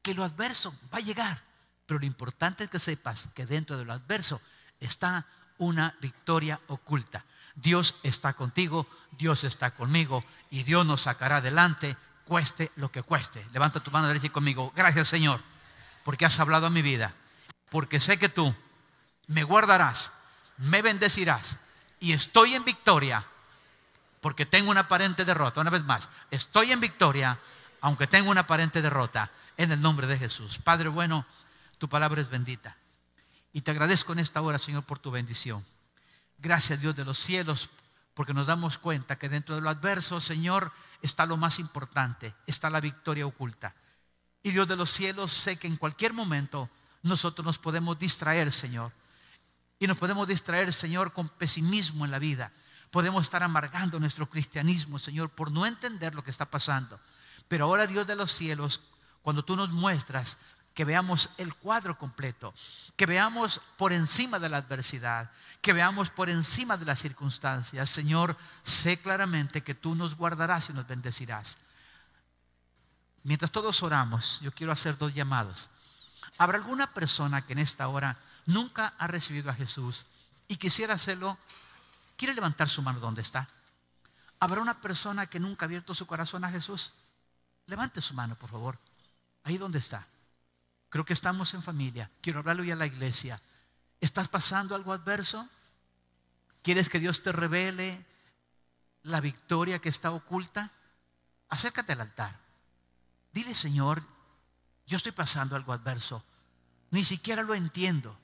Que 0.08 0.14
lo 0.14 0.24
adverso 0.24 0.74
va 0.90 0.96
a 0.96 1.02
llegar. 1.02 1.38
Pero 1.84 2.00
lo 2.00 2.06
importante 2.06 2.64
es 2.64 2.70
que 2.70 2.78
sepas 2.78 3.28
que 3.34 3.44
dentro 3.44 3.76
de 3.76 3.84
lo 3.84 3.92
adverso 3.92 4.40
está 4.80 5.26
una 5.58 5.94
victoria 6.00 6.58
oculta. 6.68 7.26
Dios 7.54 7.96
está 8.02 8.32
contigo, 8.32 8.86
Dios 9.18 9.44
está 9.44 9.70
conmigo 9.70 10.24
y 10.50 10.62
Dios 10.62 10.86
nos 10.86 11.02
sacará 11.02 11.36
adelante, 11.36 11.94
cueste 12.24 12.72
lo 12.76 12.90
que 12.90 13.02
cueste. 13.02 13.46
Levanta 13.52 13.80
tu 13.80 13.90
mano 13.90 14.08
derecha 14.08 14.28
y 14.28 14.30
conmigo. 14.30 14.72
Gracias 14.74 15.08
Señor, 15.08 15.42
porque 16.04 16.24
has 16.24 16.40
hablado 16.40 16.64
a 16.64 16.70
mi 16.70 16.80
vida, 16.80 17.12
porque 17.68 18.00
sé 18.00 18.18
que 18.18 18.30
tú 18.30 18.54
me 19.26 19.44
guardarás, 19.44 20.14
me 20.56 20.80
bendecirás 20.80 21.58
y 22.00 22.12
estoy 22.12 22.54
en 22.54 22.64
victoria, 22.64 23.26
porque 24.22 24.46
tengo 24.46 24.70
una 24.70 24.80
aparente 24.80 25.26
derrota. 25.26 25.60
Una 25.60 25.68
vez 25.68 25.84
más, 25.84 26.08
estoy 26.30 26.72
en 26.72 26.80
victoria, 26.80 27.38
aunque 27.82 28.06
tengo 28.06 28.30
una 28.30 28.40
aparente 28.40 28.80
derrota 28.80 29.30
en 29.58 29.72
el 29.72 29.82
nombre 29.82 30.06
de 30.06 30.16
Jesús. 30.16 30.58
Padre 30.58 30.88
bueno, 30.88 31.26
tu 31.76 31.88
palabra 31.88 32.22
es 32.22 32.30
bendita. 32.30 32.78
Y 33.52 33.60
te 33.60 33.72
agradezco 33.72 34.12
en 34.12 34.20
esta 34.20 34.40
hora, 34.40 34.56
Señor, 34.56 34.84
por 34.84 34.98
tu 34.98 35.10
bendición. 35.10 35.64
Gracias, 36.38 36.80
Dios 36.80 36.96
de 36.96 37.04
los 37.04 37.18
cielos, 37.18 37.68
porque 38.14 38.32
nos 38.32 38.46
damos 38.46 38.78
cuenta 38.78 39.18
que 39.18 39.28
dentro 39.28 39.56
de 39.56 39.60
lo 39.60 39.68
adverso, 39.68 40.20
Señor, 40.20 40.72
está 41.02 41.26
lo 41.26 41.36
más 41.36 41.58
importante, 41.58 42.34
está 42.46 42.70
la 42.70 42.80
victoria 42.80 43.26
oculta. 43.26 43.74
Y 44.42 44.52
Dios 44.52 44.68
de 44.68 44.76
los 44.76 44.90
cielos, 44.90 45.32
sé 45.32 45.58
que 45.58 45.66
en 45.66 45.76
cualquier 45.76 46.12
momento 46.12 46.70
nosotros 47.02 47.44
nos 47.44 47.58
podemos 47.58 47.98
distraer, 47.98 48.52
Señor. 48.52 48.92
Y 49.80 49.88
nos 49.88 49.96
podemos 49.96 50.28
distraer, 50.28 50.72
Señor, 50.72 51.12
con 51.12 51.28
pesimismo 51.28 52.04
en 52.04 52.12
la 52.12 52.20
vida. 52.20 52.52
Podemos 52.92 53.22
estar 53.22 53.42
amargando 53.42 53.98
nuestro 53.98 54.28
cristianismo, 54.28 55.00
Señor, 55.00 55.30
por 55.30 55.50
no 55.50 55.66
entender 55.66 56.14
lo 56.14 56.22
que 56.22 56.30
está 56.30 56.44
pasando. 56.46 57.00
Pero 57.48 57.64
ahora, 57.64 57.86
Dios 57.88 58.06
de 58.06 58.16
los 58.16 58.30
cielos, 58.30 58.82
cuando 59.22 59.44
tú 59.44 59.56
nos 59.56 59.70
muestras 59.70 60.38
que 60.74 60.84
veamos 60.84 61.30
el 61.38 61.54
cuadro 61.54 61.98
completo, 61.98 62.54
que 62.96 63.04
veamos 63.04 63.60
por 63.76 63.92
encima 63.92 64.38
de 64.38 64.48
la 64.48 64.58
adversidad, 64.58 65.30
que 65.60 65.72
veamos 65.72 66.08
por 66.08 66.30
encima 66.30 66.76
de 66.76 66.84
las 66.84 67.00
circunstancias. 67.00 67.90
Señor, 67.90 68.36
sé 68.62 69.00
claramente 69.00 69.62
que 69.62 69.74
tú 69.74 69.96
nos 69.96 70.14
guardarás 70.14 70.70
y 70.70 70.72
nos 70.72 70.86
bendecirás. 70.86 71.58
Mientras 73.24 73.50
todos 73.50 73.82
oramos, 73.82 74.38
yo 74.40 74.52
quiero 74.52 74.72
hacer 74.72 74.96
dos 74.96 75.14
llamados. 75.14 75.68
¿Habrá 76.38 76.58
alguna 76.58 76.94
persona 76.94 77.44
que 77.44 77.54
en 77.54 77.58
esta 77.58 77.88
hora 77.88 78.16
nunca 78.46 78.94
ha 78.98 79.08
recibido 79.08 79.50
a 79.50 79.54
Jesús 79.54 80.06
y 80.46 80.56
quisiera 80.56 80.94
hacerlo? 80.94 81.36
¿Quiere 82.16 82.34
levantar 82.34 82.68
su 82.68 82.82
mano 82.82 83.00
donde 83.00 83.22
está? 83.22 83.48
¿Habrá 84.38 84.60
una 84.60 84.80
persona 84.80 85.26
que 85.26 85.40
nunca 85.40 85.64
ha 85.64 85.66
abierto 85.66 85.92
su 85.92 86.06
corazón 86.06 86.44
a 86.44 86.50
Jesús? 86.50 86.92
Levante 87.66 88.00
su 88.00 88.14
mano, 88.14 88.36
por 88.36 88.48
favor. 88.48 88.78
Ahí 89.44 89.58
donde 89.58 89.78
está. 89.78 90.06
Creo 90.88 91.04
que 91.04 91.12
estamos 91.12 91.54
en 91.54 91.62
familia. 91.62 92.10
Quiero 92.20 92.38
hablarle 92.38 92.62
hoy 92.62 92.70
a 92.70 92.76
la 92.76 92.86
iglesia. 92.86 93.40
¿Estás 94.00 94.28
pasando 94.28 94.74
algo 94.74 94.92
adverso? 94.92 95.48
¿Quieres 96.62 96.88
que 96.88 97.00
Dios 97.00 97.22
te 97.22 97.32
revele 97.32 98.04
la 99.02 99.20
victoria 99.20 99.80
que 99.80 99.88
está 99.88 100.10
oculta? 100.10 100.70
Acércate 101.48 101.92
al 101.92 102.00
altar. 102.00 102.38
Dile, 103.32 103.54
Señor, 103.54 104.02
yo 104.86 104.96
estoy 104.96 105.12
pasando 105.12 105.56
algo 105.56 105.72
adverso. 105.72 106.24
Ni 106.90 107.04
siquiera 107.04 107.42
lo 107.42 107.54
entiendo. 107.54 108.18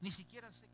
Ni 0.00 0.10
siquiera 0.10 0.50
sé. 0.52 0.69